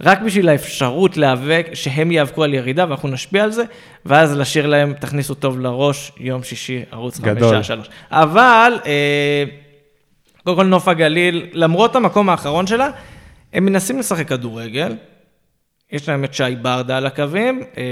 רק 0.00 0.20
בשביל 0.22 0.48
האפשרות 0.48 1.16
להיאבק, 1.16 1.66
שהם 1.74 2.10
ייאבקו 2.10 2.44
על 2.44 2.54
ירידה 2.54 2.84
ואנחנו 2.88 3.08
נשפיע 3.08 3.44
על 3.44 3.50
זה, 3.52 3.64
ואז 4.06 4.36
לשיר 4.36 4.66
להם, 4.66 4.92
תכניסו 5.00 5.34
טוב 5.34 5.60
לראש, 5.60 6.12
יום 6.20 6.42
שישי, 6.42 6.82
ערוץ 6.92 7.16
חמש, 7.18 7.26
גדול. 7.26 7.50
שעה 7.50 7.62
שלוש. 7.62 7.88
אבל, 8.10 8.72
אה, 8.86 9.44
קודם 10.46 10.56
כל 10.56 10.64
נוף 10.64 10.88
הגליל, 10.88 11.46
למרות 11.52 11.96
המקום 11.96 12.28
האחרון 12.28 12.66
שלה, 12.66 12.88
הם 13.52 13.64
מנסים 13.64 13.98
לשחק 13.98 14.28
כדורגל. 14.28 14.96
יש 15.92 16.08
להם 16.08 16.24
את 16.24 16.34
שי 16.34 16.42
ברדה 16.62 16.96
על 16.96 17.06
הקווים, 17.06 17.62
אה, 17.78 17.82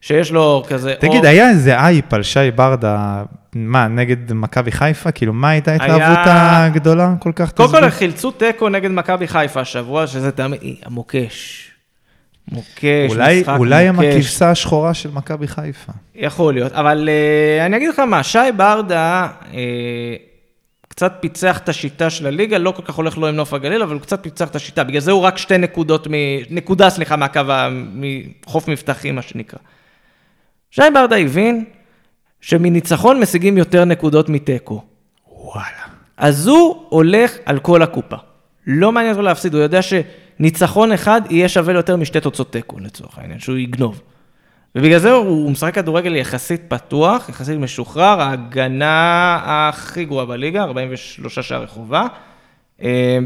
שיש 0.00 0.30
לו 0.32 0.62
כזה... 0.68 0.94
תגיד, 0.98 1.16
אור- 1.16 1.26
היה 1.26 1.50
איזה 1.50 1.78
אייפ 1.80 2.14
על 2.14 2.22
שי 2.22 2.50
ברדה, 2.54 3.22
מה, 3.54 3.88
נגד 3.88 4.32
מכבי 4.32 4.72
חיפה? 4.72 5.10
כאילו, 5.10 5.32
מה 5.32 5.50
הייתה 5.50 5.72
ההתלהבות 5.72 6.18
היה- 6.26 6.64
הגדולה 6.64 7.14
כל 7.20 7.32
כך? 7.36 7.52
קודם 7.52 7.70
כל. 7.70 7.84
הם 7.84 7.90
חילצו 7.90 8.30
תיקו 8.30 8.68
נגד 8.68 8.90
מכבי 8.90 9.28
חיפה 9.28 9.60
השבוע, 9.60 10.06
שזה 10.06 10.32
תמיד, 10.32 10.60
המוקש. 10.84 11.70
מוקש, 12.52 12.84
אולי- 13.10 13.40
משחק 13.40 13.54
אולי 13.58 13.88
הם 13.88 13.94
מוקש. 13.94 14.06
הכבשה 14.14 14.50
השחורה 14.50 14.94
של 14.94 15.10
מכבי 15.10 15.48
חיפה. 15.48 15.92
יכול 16.14 16.54
להיות, 16.54 16.72
אבל 16.72 17.08
uh, 17.08 17.66
אני 17.66 17.76
אגיד 17.76 17.88
לך 17.88 17.98
מה, 17.98 18.22
שי 18.22 18.38
ברדה 18.56 19.28
uh, 19.42 19.54
קצת 20.94 21.16
פיצח 21.20 21.58
את 21.58 21.68
השיטה 21.68 22.10
של 22.10 22.26
הליגה, 22.26 22.58
לא 22.58 22.70
כל 22.70 22.82
כך 22.82 22.94
הולך 22.94 23.18
לו 23.18 23.26
עם 23.26 23.36
נוף 23.36 23.52
הגליל, 23.52 23.82
אבל 23.82 23.94
הוא 23.94 24.00
קצת 24.00 24.22
פיצח 24.22 24.48
את 24.48 24.56
השיטה, 24.56 24.84
בגלל 24.84 25.00
זה 25.00 25.10
הוא 25.10 25.22
רק 25.22 25.38
שתי 25.38 25.58
נקודות, 25.58 26.08
מ... 26.10 26.12
נקודה, 26.50 26.90
סליחה, 26.90 27.16
מהקו, 27.16 27.40
ה- 27.40 27.68
מחוף 27.94 28.68
מבטחים, 28.68 29.14
מה 29.14 29.22
שנקרא. 29.22 29.58
שי 30.70 30.82
ברדה 30.94 31.16
הבין 31.16 31.64
שמניצחון 32.40 33.20
משיגים 33.20 33.58
יותר 33.58 33.84
נקודות 33.84 34.28
מתיקו. 34.28 34.82
וואלה. 35.28 35.84
אז 36.16 36.46
הוא 36.46 36.86
הולך 36.88 37.36
על 37.44 37.58
כל 37.58 37.82
הקופה. 37.82 38.16
לא 38.66 38.92
מעניין 38.92 39.12
אותו 39.12 39.22
להפסיד, 39.22 39.54
הוא 39.54 39.62
יודע 39.62 39.80
שניצחון 39.82 40.92
אחד 40.92 41.20
יהיה 41.30 41.48
שווה 41.48 41.72
לו 41.72 41.78
יותר 41.78 41.96
משתי 41.96 42.20
תוצאות 42.20 42.52
תיקו, 42.52 42.78
לצורך 42.78 43.18
העניין, 43.18 43.38
שהוא 43.38 43.56
יגנוב. 43.56 44.00
ובגלל 44.74 44.98
זה 44.98 45.12
הוא 45.12 45.26
הוא 45.26 45.50
משחק 45.50 45.74
כדורגל 45.74 46.16
יחסית 46.16 46.60
פתוח, 46.68 47.28
יחסית 47.28 47.58
משוחרר, 47.58 48.20
ההגנה 48.20 49.40
הכי 49.44 50.04
גרועה 50.04 50.26
בליגה, 50.26 50.62
43 50.62 51.38
שערי 51.38 51.66
חובה. 51.66 52.06
אה, 52.82 53.18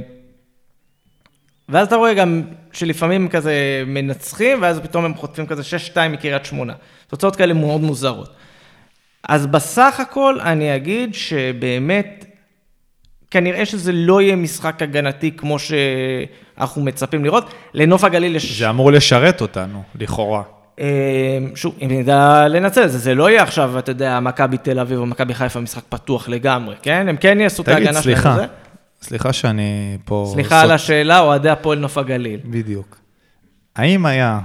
ואז 1.68 1.86
אתה 1.86 1.96
רואה 1.96 2.14
גם 2.14 2.42
שלפעמים 2.72 3.28
כזה 3.28 3.84
מנצחים, 3.86 4.62
ואז 4.62 4.80
פתאום 4.80 5.04
הם 5.04 5.14
חוטפים 5.14 5.46
כזה 5.46 5.62
6-2 5.94 6.08
מקריית 6.08 6.44
שמונה. 6.44 6.72
תוצאות 7.06 7.36
כאלה 7.36 7.54
מאוד 7.54 7.80
מוזרות. 7.80 8.34
אז 9.28 9.46
בסך 9.46 10.00
הכל 10.00 10.40
אני 10.40 10.76
אגיד 10.76 11.14
שבאמת, 11.14 12.24
כנראה 13.30 13.66
שזה 13.66 13.92
לא 13.92 14.22
יהיה 14.22 14.36
משחק 14.36 14.82
הגנתי 14.82 15.30
כמו 15.36 15.56
שאנחנו 15.58 16.82
מצפים 16.82 17.24
לראות. 17.24 17.54
לנוף 17.74 18.04
הגליל 18.04 18.36
יש... 18.36 18.58
זה 18.58 18.70
אמור 18.70 18.92
לשרת 18.92 19.40
אותנו, 19.40 19.82
לכאורה. 19.94 20.42
אה, 20.80 20.86
שוב, 21.54 21.74
אם 21.82 21.88
נדע 21.90 22.48
לנצל 22.48 22.84
את 22.84 22.90
זה, 22.92 22.98
זה 22.98 23.14
לא 23.14 23.30
יהיה 23.30 23.42
עכשיו, 23.42 23.78
אתה 23.78 23.90
יודע, 23.90 24.20
מכבי 24.20 24.56
תל 24.58 24.78
אביב 24.78 24.98
או 24.98 25.06
מכבי 25.06 25.34
חיפה 25.34 25.60
משחק 25.60 25.82
פתוח 25.88 26.28
לגמרי, 26.28 26.74
כן? 26.82 27.06
הם 27.08 27.16
כן 27.16 27.40
יעשו 27.40 27.62
את 27.62 27.68
תגיד, 27.68 27.78
ההגנה 27.86 28.02
שלהם. 28.02 28.16
סליחה, 28.16 28.32
וזה. 28.34 28.46
סליחה 29.02 29.32
שאני 29.32 29.98
פה... 30.04 30.30
סליחה 30.34 30.60
על 30.60 30.66
סוט- 30.66 30.74
השאלה, 30.74 31.20
אוהדי 31.20 31.48
הפועל 31.50 31.78
נוף 31.78 31.98
הגליל. 31.98 32.40
בדיוק. 32.44 32.98
האם 33.76 34.06
היה, 34.06 34.40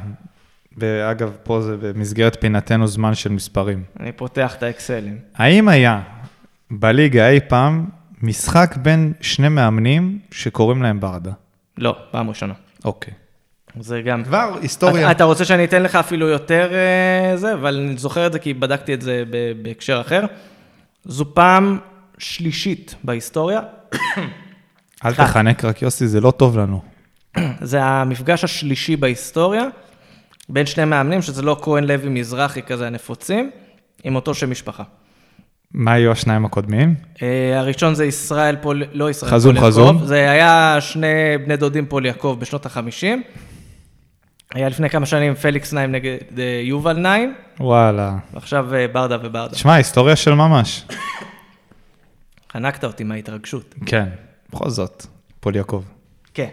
ואגב, 0.78 1.32
פה 1.44 1.62
זה 1.62 1.78
במסגרת 1.82 2.38
פינתנו 2.42 2.88
זמן 2.88 3.16
של 3.16 3.32
מספרים, 3.32 3.84
אני 4.00 4.12
פותח 4.12 4.56
את 4.58 4.64
האקסלים. 4.64 5.18
האם 5.36 5.68
היה 5.68 6.02
בליגה 6.72 7.30
אי 7.30 7.40
פעם 7.48 7.86
משחק 8.22 8.76
בין 8.82 9.14
שני 9.22 9.50
מאמנים 9.50 10.20
שקוראים 10.32 10.84
להם 10.84 11.00
ברדה? 11.00 11.32
לא, 11.78 11.96
פעם 12.12 12.30
ראשונה. 12.30 12.54
אוקיי. 12.86 13.14
זה 13.80 14.02
גם... 14.02 14.24
כבר 14.24 14.58
היסטוריה. 14.62 15.04
אתה, 15.06 15.12
אתה 15.12 15.24
רוצה 15.24 15.46
שאני 15.46 15.66
אתן 15.66 15.84
לך 15.84 15.96
אפילו 15.96 16.28
יותר 16.28 16.70
אה, 16.74 17.38
זה, 17.38 17.54
אבל 17.54 17.78
אני 17.78 17.98
זוכר 17.98 18.28
את 18.28 18.34
זה 18.34 18.40
כי 18.40 18.54
בדקתי 18.54 18.94
את 18.94 19.02
זה 19.02 19.24
בהקשר 19.62 20.02
אחר. 20.02 20.26
זו 21.06 21.34
פעם 21.34 21.80
שלישית 22.18 22.96
בהיסטוריה. 23.04 23.62
אל 25.06 25.14
תחנק 25.14 25.66
רק 25.66 25.82
יוסי, 25.82 26.08
זה 26.08 26.22
לא 26.22 26.32
טוב 26.32 26.60
לנו. 26.60 26.82
זה 27.62 27.84
המפגש 27.84 28.44
השלישי 28.44 28.96
בהיסטוריה 28.96 29.68
בין 30.50 30.66
שני 30.66 30.86
מאמנים, 30.86 31.22
שזה 31.22 31.42
לא 31.42 31.58
כהן 31.62 31.84
לוי 31.84 32.10
מזרחי 32.10 32.62
כזה 32.62 32.88
הנפוצים, 32.88 33.52
עם 34.04 34.16
אותו 34.16 34.34
שם 34.34 34.52
משפחה. 34.52 34.84
מה 35.74 35.94
היו 35.94 36.12
השניים 36.12 36.46
הקודמים? 36.46 36.96
אה, 37.22 37.60
הראשון 37.60 37.96
זה 37.96 38.06
ישראל 38.06 38.56
פול... 38.62 38.84
לא 38.94 39.10
ישראל 39.10 39.32
חזום, 39.32 39.56
פול 39.56 39.66
חזום. 39.66 39.96
יעקב, 39.96 40.06
זה 40.06 40.32
היה 40.32 40.78
שני 40.80 41.38
בני 41.46 41.58
דודים 41.58 41.86
פול 41.86 42.06
יעקב 42.06 42.38
בשנות 42.40 42.66
ה-50. 42.66 43.43
היה 44.54 44.70
לפני 44.70 44.90
כמה 44.90 45.06
שנים 45.06 45.36
פליקס 45.36 45.74
נעים 45.74 45.92
נגד 45.92 46.18
אה, 46.40 46.62
יובל 46.64 46.98
נעים, 46.98 47.34
וואלה. 47.60 48.18
ועכשיו 48.34 48.76
אה, 48.76 48.88
ברדה 48.88 49.18
וברדה. 49.22 49.54
תשמע, 49.54 49.74
היסטוריה 49.74 50.16
של 50.16 50.34
ממש. 50.34 50.86
חנקת 52.54 52.84
אותי 52.84 53.04
מההתרגשות. 53.04 53.76
כן, 53.86 54.10
בכל 54.54 54.70
זאת, 54.70 55.06
פול 55.40 55.56
יעקב. 55.56 55.84
כן. 56.34 56.48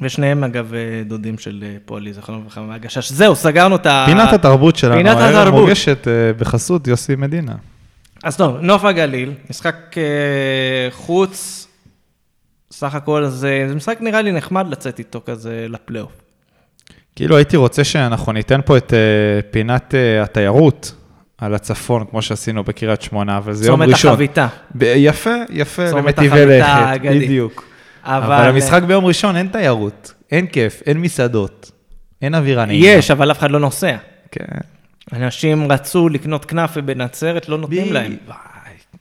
ושניהם 0.00 0.44
אגב 0.44 0.74
אה, 0.74 1.02
דודים 1.06 1.38
של 1.38 1.64
פולי, 1.84 2.12
זכרונו 2.12 2.40
לברכה 2.40 2.60
מהגשש. 2.60 3.12
זהו, 3.12 3.36
סגרנו 3.36 3.76
את 3.76 3.86
ה... 3.86 4.04
פינת 4.06 4.32
התרבות 4.32 4.76
שלנו, 4.76 4.96
פינת 4.96 5.16
הערב 5.16 5.36
התרבות. 5.36 5.60
מוגשת 5.60 6.08
אה, 6.08 6.32
בחסות 6.32 6.86
יוסי 6.86 7.16
מדינה. 7.16 7.54
אז 8.24 8.36
טוב, 8.36 8.56
נוף 8.56 8.84
הגליל, 8.84 9.32
משחק 9.50 9.76
חוץ, 10.90 11.66
סך 12.70 12.94
הכל 12.94 13.26
זה, 13.26 13.64
זה 13.68 13.74
משחק 13.74 14.00
נראה 14.00 14.22
לי 14.22 14.32
נחמד 14.32 14.66
לצאת 14.68 14.98
איתו 14.98 15.20
כזה 15.26 15.66
לפלייאוף. 15.68 16.19
כאילו 17.16 17.36
הייתי 17.36 17.56
רוצה 17.56 17.84
שאנחנו 17.84 18.32
ניתן 18.32 18.60
פה 18.64 18.76
את 18.76 18.94
אה, 18.94 19.42
פינת 19.50 19.94
אה, 19.94 20.22
התיירות 20.22 20.94
על 21.38 21.54
הצפון, 21.54 22.04
כמו 22.10 22.22
שעשינו 22.22 22.64
בקריית 22.64 23.02
שמונה, 23.02 23.36
אבל 23.36 23.52
זה 23.52 23.66
יום 23.66 23.76
צומת 23.76 23.88
ראשון. 23.88 24.10
החביתה. 24.10 24.46
ב- 24.74 24.82
יפה, 24.96 25.34
יפה, 25.50 25.90
צומת 25.90 26.04
למטיבי 26.18 26.26
החביתה 26.26 26.58
לכת, 26.58 26.68
האגדי. 26.68 27.18
בדיוק. 27.18 27.64
אבל... 28.04 28.34
אבל 28.34 28.48
המשחק 28.48 28.82
ביום 28.82 29.04
ראשון 29.04 29.36
אין 29.36 29.48
תיירות, 29.48 30.14
אין 30.32 30.46
כיף, 30.46 30.82
אין 30.86 30.98
מסעדות, 30.98 31.70
אין 32.22 32.34
אווירה 32.34 32.64
נעימה. 32.64 32.86
יש, 32.86 33.10
אבל 33.10 33.30
אף 33.30 33.38
אחד 33.38 33.50
לא 33.50 33.60
נוסע. 33.60 33.96
כן. 34.30 34.44
אנשים 35.12 35.72
רצו 35.72 36.08
לקנות 36.08 36.44
כנאפה 36.44 36.80
בנצרת, 36.80 37.48
לא 37.48 37.58
נותנים 37.58 37.92
להם. 37.92 38.16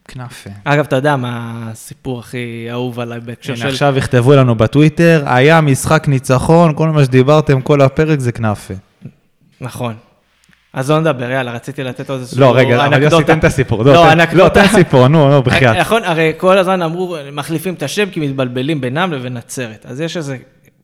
כנאפה. 0.10 0.50
אגב, 0.64 0.86
אתה 0.86 0.96
יודע 0.96 1.16
מה 1.16 1.64
הסיפור 1.72 2.20
הכי 2.20 2.68
אהוב 2.72 3.00
עליי 3.00 3.20
בהקשר 3.20 3.56
של... 3.56 3.68
עכשיו 3.68 3.98
יכתבו 3.98 4.36
לנו 4.36 4.56
בטוויטר, 4.56 5.24
היה 5.26 5.62
משחק 5.62 6.08
ניצחון, 6.08 6.76
כל 6.76 6.90
מה 6.90 7.04
שדיברתם 7.06 7.62
כל 7.62 7.82
הפרק 7.82 8.20
זה 8.20 8.32
כנאפה. 8.32 8.74
נכון. 9.62 9.94
אז 10.74 10.92
לא 10.92 11.00
נדבר, 11.00 11.32
יאללה, 11.32 11.52
רציתי 11.52 11.84
לתת 11.84 12.10
עוד 12.10 12.20
איזשהו 12.20 12.40
לא, 12.40 12.56
רגע, 12.56 12.86
אבל 12.86 13.04
יוסי, 13.04 13.24
תן 13.24 13.40
את 13.40 13.44
הסיפור. 13.44 13.84
לא, 13.84 13.94
תן- 13.94 14.20
אנקדוטה. 14.20 14.44
לא, 14.44 14.68
תן 14.68 14.68
סיפור, 14.68 15.08
נו, 15.08 15.30
נו, 15.30 15.44
בחייאת. 15.44 15.78
נכון, 15.78 16.04
הרי 16.04 16.34
כל 16.38 16.58
הזמן 16.58 16.82
אמרו, 16.82 17.18
מחליפים 17.34 17.74
את 17.74 17.84
השם 17.84 18.10
כי 18.10 18.20
מתבלבלים 18.20 18.82
בינם 18.82 19.12
לבין 19.14 19.34
נצרת. 19.34 19.86
אז 19.90 20.02
יש 20.02 20.18
איזה 20.18 20.38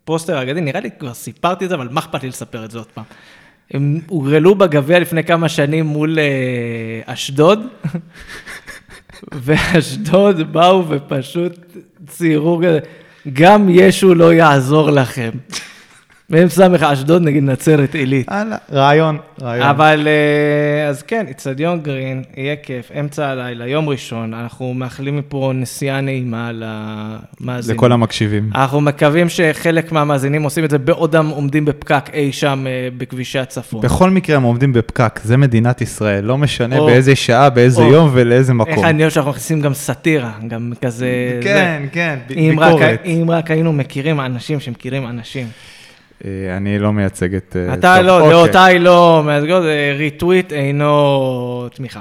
פוסטר 0.05 0.41
אגדי, 0.41 0.61
נראה 0.61 0.79
לי 0.79 0.89
כבר 0.99 1.13
סיפרתי 1.13 1.65
את 1.65 1.69
זה, 1.69 1.75
אבל 1.75 1.87
מה 1.91 1.99
אכפת 2.01 2.23
לי 2.23 2.29
לספר 2.29 2.65
את 2.65 2.71
זה 2.71 2.77
עוד 2.77 2.87
פעם. 2.93 3.03
הם 3.71 3.99
הוגרלו 4.07 4.55
בגביע 4.55 4.99
לפני 4.99 5.23
כמה 5.23 5.49
שנים 5.49 5.85
מול 5.85 6.19
אה, 6.19 6.23
אשדוד, 7.13 7.59
ואשדוד 9.33 10.53
באו 10.53 10.83
ופשוט 10.89 11.53
ציירו 12.07 12.61
גם 13.33 13.69
ישו 13.69 14.15
לא 14.15 14.33
יעזור 14.33 14.91
לכם. 14.91 15.29
מ"ס 16.29 16.59
אשדוד 16.81 17.21
נגד 17.21 17.43
נצרת 17.43 17.95
עילית. 17.95 18.25
הלאה, 18.31 18.57
רעיון, 18.73 19.17
רעיון. 19.41 19.67
אבל 19.67 20.07
אה, 20.07 20.89
אז 20.89 21.01
כן, 21.03 21.25
איצטדיון 21.27 21.79
גרין, 21.81 22.23
יהיה 22.37 22.55
כיף, 22.63 22.91
אמצע 22.99 23.27
הלילה, 23.27 23.67
יום 23.67 23.89
ראשון, 23.89 24.33
אנחנו 24.33 24.73
מאחלים 24.73 25.17
מפה 25.17 25.51
נסיעה 25.55 26.01
נעימה 26.01 26.51
למאזינים. 26.53 27.77
לכל 27.77 27.91
המקשיבים. 27.91 28.49
אנחנו 28.55 28.81
מקווים 28.81 29.29
שחלק 29.29 29.91
מהמאזינים 29.91 30.43
עושים 30.43 30.65
את 30.65 30.69
זה 30.69 30.77
בעודם 30.77 31.27
עומדים 31.29 31.65
בפקק 31.65 32.09
אי 32.13 32.31
שם 32.31 32.65
אה, 32.67 32.87
בכבישי 32.97 33.39
הצפון. 33.39 33.81
בכל 33.81 34.09
מקרה 34.09 34.35
הם 34.35 34.43
עומדים 34.43 34.73
בפקק, 34.73 35.19
זה 35.23 35.37
מדינת 35.37 35.81
ישראל, 35.81 36.23
לא 36.23 36.37
משנה 36.37 36.77
או- 36.77 36.85
באיזה 36.85 37.15
שעה, 37.15 37.49
באיזה 37.49 37.81
או- 37.81 37.91
יום 37.91 38.09
ולאיזה 38.13 38.51
איך 38.53 38.61
מקום. 38.69 38.85
אני 38.85 39.01
אוהב 39.01 39.11
שאנחנו 39.13 39.31
מכניסים 39.31 39.61
גם 39.61 39.73
סאטירה, 39.73 40.31
גם 40.47 40.73
כזה... 40.81 41.07
כן, 41.43 41.83
כן, 41.91 42.19
ב- 42.27 42.33
זה. 42.33 42.39
אם 42.39 42.59
רק, 42.59 42.73
ביקורת. 42.73 43.01
אם 43.05 43.25
רק 43.31 43.51
היינו 43.51 43.73
מכירים 43.73 44.19
אנשים 44.19 44.59
שמכירים 44.59 45.07
אנשים. 45.07 45.47
אה, 46.25 46.57
אני 46.57 46.79
לא 46.79 46.93
מייצג 46.93 47.35
את... 47.35 47.55
אה, 47.55 47.73
אתה 47.73 47.95
טוב, 47.97 48.05
לא, 48.05 48.19
אוקיי. 48.19 48.31
דעותיי 48.31 48.79
לא 48.79 49.23
מייצגות, 49.25 49.63
ריטוויט 49.97 50.53
אינו 50.53 51.67
תמיכה. 51.73 51.99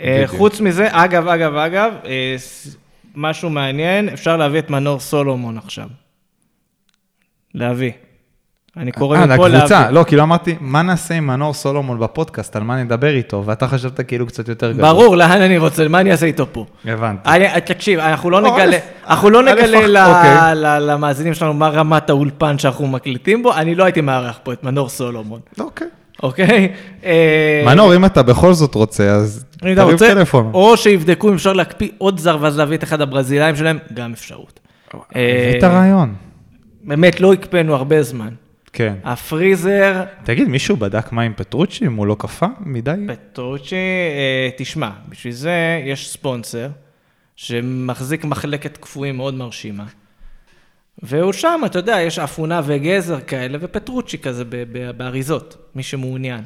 אה, 0.00 0.22
בדיוק. 0.24 0.38
חוץ 0.38 0.60
מזה, 0.60 0.88
אגב, 0.90 1.28
אגב, 1.28 1.54
אגב, 1.56 1.92
אה, 2.04 2.36
משהו 3.14 3.50
מעניין, 3.50 4.08
אפשר 4.08 4.36
להביא 4.36 4.58
את 4.58 4.70
מנור 4.70 5.00
סולומון 5.00 5.58
עכשיו. 5.58 5.88
להביא. 7.54 7.92
אני 8.76 8.92
קורא 8.92 9.16
אה, 9.18 9.26
מפה 9.26 9.48
לקבוצה, 9.48 9.80
להביא. 9.80 9.94
לא, 9.94 10.04
כאילו 10.04 10.22
אמרתי, 10.22 10.54
מה 10.60 10.82
נעשה 10.82 11.14
עם 11.14 11.26
מנור 11.26 11.54
סולומון 11.54 11.98
בפודקאסט, 12.00 12.56
על 12.56 12.62
מה 12.62 12.82
נדבר 12.82 13.14
איתו, 13.16 13.42
ואתה 13.46 13.68
חשבת 13.68 14.00
כאילו 14.00 14.26
קצת 14.26 14.48
יותר 14.48 14.72
גדול. 14.72 14.82
ברור, 14.82 15.16
לאן 15.16 15.42
אני 15.42 15.58
רוצה, 15.58 15.88
מה 15.88 16.00
אני 16.00 16.12
אעשה 16.12 16.26
איתו 16.26 16.46
פה? 16.52 16.66
הבנתי. 16.84 17.28
אני- 17.30 17.60
תקשיב, 17.64 18.00
אנחנו 18.00 18.30
לא 18.30 18.42
לא, 18.42 18.52
נגלה, 18.54 18.78
אנחנו 19.06 19.30
לא 19.30 19.42
נגלה 19.42 20.06
אוקיי. 20.06 20.54
למאזינים 20.80 21.34
שלנו 21.34 21.54
מה 21.54 21.68
רמת 21.68 22.10
האולפן 22.10 22.58
שאנחנו 22.58 22.86
מקליטים 22.86 23.42
בו, 23.42 23.54
אני 23.54 23.74
לא 23.74 23.84
הייתי 23.84 24.00
מארח 24.00 24.38
פה 24.42 24.52
את 24.52 24.64
מנור 24.64 24.88
סולומון, 24.88 25.40
אוקיי. 25.60 25.86
אוקיי? 26.22 26.68
אה, 27.04 27.62
מנור, 27.66 27.96
אם 27.96 28.04
אתה 28.04 28.22
בכל 28.22 28.52
זאת 28.52 28.74
רוצה, 28.74 29.10
אז 29.10 29.44
תרים 29.60 29.96
טלפון. 29.96 30.50
או 30.54 30.76
שיבדקו 30.76 31.28
אם 31.28 31.34
אפשר 31.34 31.52
להקפיא 31.52 31.88
עוד 31.98 32.18
זר 32.18 32.38
ואז 32.40 32.58
להביא 32.58 32.76
את 32.76 32.84
אחד 32.84 33.00
הברזילאים 33.00 33.56
שלהם, 33.56 33.78
גם 33.94 34.12
אפשרות. 34.12 34.60
אה, 35.16 35.50
הבאת 35.50 35.64
רעיון. 35.64 36.14
באמת, 36.84 37.20
לא 37.20 37.32
הקפאנו 37.32 37.74
הרבה 37.74 38.02
זמן. 38.02 38.28
כן. 38.72 38.94
הפריזר, 39.04 40.04
תגיד, 40.24 40.48
מישהו 40.48 40.76
בדק 40.76 41.12
מה 41.12 41.22
עם 41.22 41.32
פטרוצ'י, 41.36 41.86
אם 41.86 41.94
הוא 41.94 42.06
לא 42.06 42.16
קפא 42.18 42.46
מדי? 42.60 43.06
פטרוצ'י, 43.08 43.74
אה, 43.74 44.50
תשמע, 44.56 44.90
בשביל 45.08 45.32
זה 45.32 45.82
יש 45.84 46.10
ספונסר 46.10 46.68
שמחזיק 47.36 48.24
מחלקת 48.24 48.76
קפואים 48.76 49.16
מאוד 49.16 49.34
מרשימה. 49.34 49.84
והוא 51.02 51.32
שם, 51.32 51.60
אתה 51.66 51.78
יודע, 51.78 52.00
יש 52.00 52.18
אפונה 52.18 52.60
וגזר 52.64 53.20
כאלה, 53.20 53.58
ופטרוצ'י 53.60 54.18
כזה 54.18 54.44
ב- 54.44 54.64
ב- 54.72 54.90
באריזות, 54.90 55.70
מי 55.74 55.82
שמעוניין. 55.82 56.40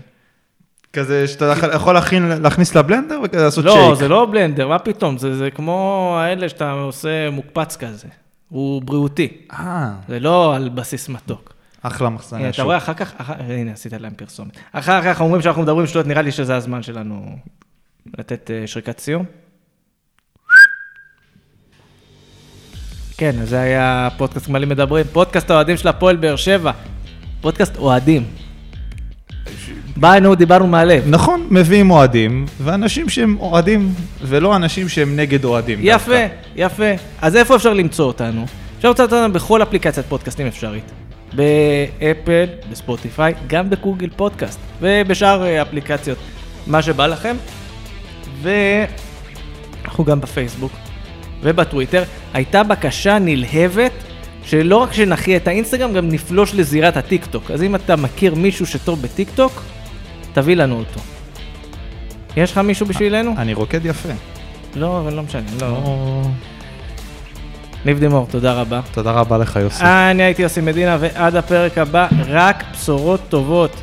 כזה 0.93 1.29
שאתה 1.29 1.55
יכול 1.75 1.95
להכין, 1.95 2.29
להכניס 2.29 2.75
לבלנדר 2.75 3.21
וכזה 3.25 3.45
לעשות 3.45 3.65
לא, 3.65 3.73
שייק. 3.73 3.95
זה 3.95 4.09
לא 4.09 4.29
בלנדר, 4.31 4.69
מה 4.69 4.79
פתאום, 4.79 5.19
זה, 5.19 5.37
זה 5.37 5.51
כמו 5.51 6.15
האלה 6.21 6.49
שאתה 6.49 6.71
עושה 6.71 7.31
מוקפץ 7.31 7.77
כזה. 7.77 8.09
הוא 8.49 8.83
בריאותי, 8.83 9.29
אה, 9.53 9.93
זה 10.09 10.21
לא 10.21 10.57
על 10.57 10.69
בסיס 10.69 11.09
מתוק. 11.09 11.56
אחלה 11.87 12.09
מחסני 12.09 12.39
הנה, 12.39 12.49
אתה 12.49 12.55
השוק. 12.55 12.65
רואה, 12.65 12.77
אחר 12.77 12.95
כך, 12.95 13.13
הנה, 13.19 13.73
עשית 13.73 13.93
להם 13.93 14.13
פרסומת. 14.17 14.57
אחר 14.73 15.03
כך 15.03 15.21
אומרים 15.21 15.43
שאנחנו 15.43 15.63
מדברים 15.63 15.87
שטויות, 15.87 16.07
נראה 16.07 16.23
לי 16.23 16.33
שזה 16.33 16.57
הזמן 16.57 16.83
שלנו 16.83 17.37
לתת 18.19 18.51
אה, 18.51 18.67
שריקת 18.67 18.99
סיום. 18.99 19.25
כן, 23.19 23.45
זה 23.45 23.61
היה 23.61 24.09
פודקאסט 24.17 24.49
גמלים 24.49 24.69
מדברים, 24.69 25.07
פודקאסט 25.13 25.51
האוהדים 25.51 25.77
של 25.77 25.89
הפועל 25.89 26.17
באר 26.17 26.37
שבע. 26.37 26.73
פודקאסט 27.41 27.77
אוהדים. 27.77 28.25
באנו, 29.97 30.35
דיברנו 30.35 30.67
מהלב. 30.67 31.05
נכון, 31.07 31.47
מביאים 31.51 31.91
אוהדים, 31.91 32.47
ואנשים 32.61 33.09
שהם 33.09 33.37
אוהדים, 33.41 33.95
ולא 34.23 34.57
אנשים 34.57 34.89
שהם 34.89 35.17
נגד 35.17 35.45
אוהדים. 35.45 35.79
יפה, 35.83 35.95
דווקא. 35.97 36.29
יפה. 36.57 37.03
אז 37.23 37.37
איפה 37.37 37.57
אפשר 37.57 37.73
למצוא 37.73 38.05
אותנו? 38.05 38.45
אפשר 38.77 38.89
למצוא 38.89 39.05
אותנו 39.05 39.33
בכל 39.33 39.63
אפליקציית 39.63 40.07
פודקאסטים 40.07 40.47
אפשרית. 40.47 40.93
באפל, 41.37 42.47
בספוטיפיי, 42.71 43.35
גם 43.47 43.71
בגוגל 43.71 44.09
פודקאסט, 44.17 44.59
ובשאר 44.81 45.45
אה, 45.45 45.63
אפליקציות, 45.63 46.19
מה 46.67 46.83
שבא 46.83 47.07
לכם. 47.07 47.37
ואנחנו 48.43 50.05
גם 50.05 50.21
בפייסבוק 50.21 50.73
ובטוויטר. 51.43 52.03
הייתה 52.35 52.63
בקשה 52.63 53.19
נלהבת 53.19 53.93
שלא 54.45 54.77
רק 54.77 54.93
שנחיה 54.93 55.37
את 55.37 55.49
האינסטגרם, 55.49 55.93
גם 55.93 56.09
נפלוש 56.09 56.55
לזירת 56.55 56.97
הטיקטוק. 56.97 57.51
אז 57.51 57.63
אם 57.63 57.75
אתה 57.75 57.97
מכיר 57.97 58.35
מישהו 58.35 58.67
שטוב 58.67 59.03
בטיקטוק, 59.03 59.63
תביא 60.33 60.57
לנו 60.57 60.79
אותו. 60.79 61.01
יש 62.37 62.53
לך 62.53 62.59
מישהו 62.59 62.87
בשבילנו? 62.87 63.35
אני 63.37 63.55
רוקד 63.55 63.87
יפה. 63.87 64.09
לא, 64.75 65.01
אבל 65.01 65.13
לא 65.13 65.23
משנה, 65.23 65.43
לא. 65.61 66.23
ניב 67.87 67.99
דימור, 67.99 68.27
תודה 68.31 68.53
רבה. 68.53 68.81
תודה 68.93 69.11
רבה 69.11 69.39
לך, 69.39 69.57
יוסי. 69.63 69.85
אני 69.85 70.23
הייתי 70.23 70.43
יוסי 70.43 70.61
מדינה, 70.61 70.97
ועד 71.01 71.37
הפרק 71.37 71.79
הבא, 71.79 72.09
רק 72.29 72.65
בשורות 72.73 73.21
טובות. 73.29 73.83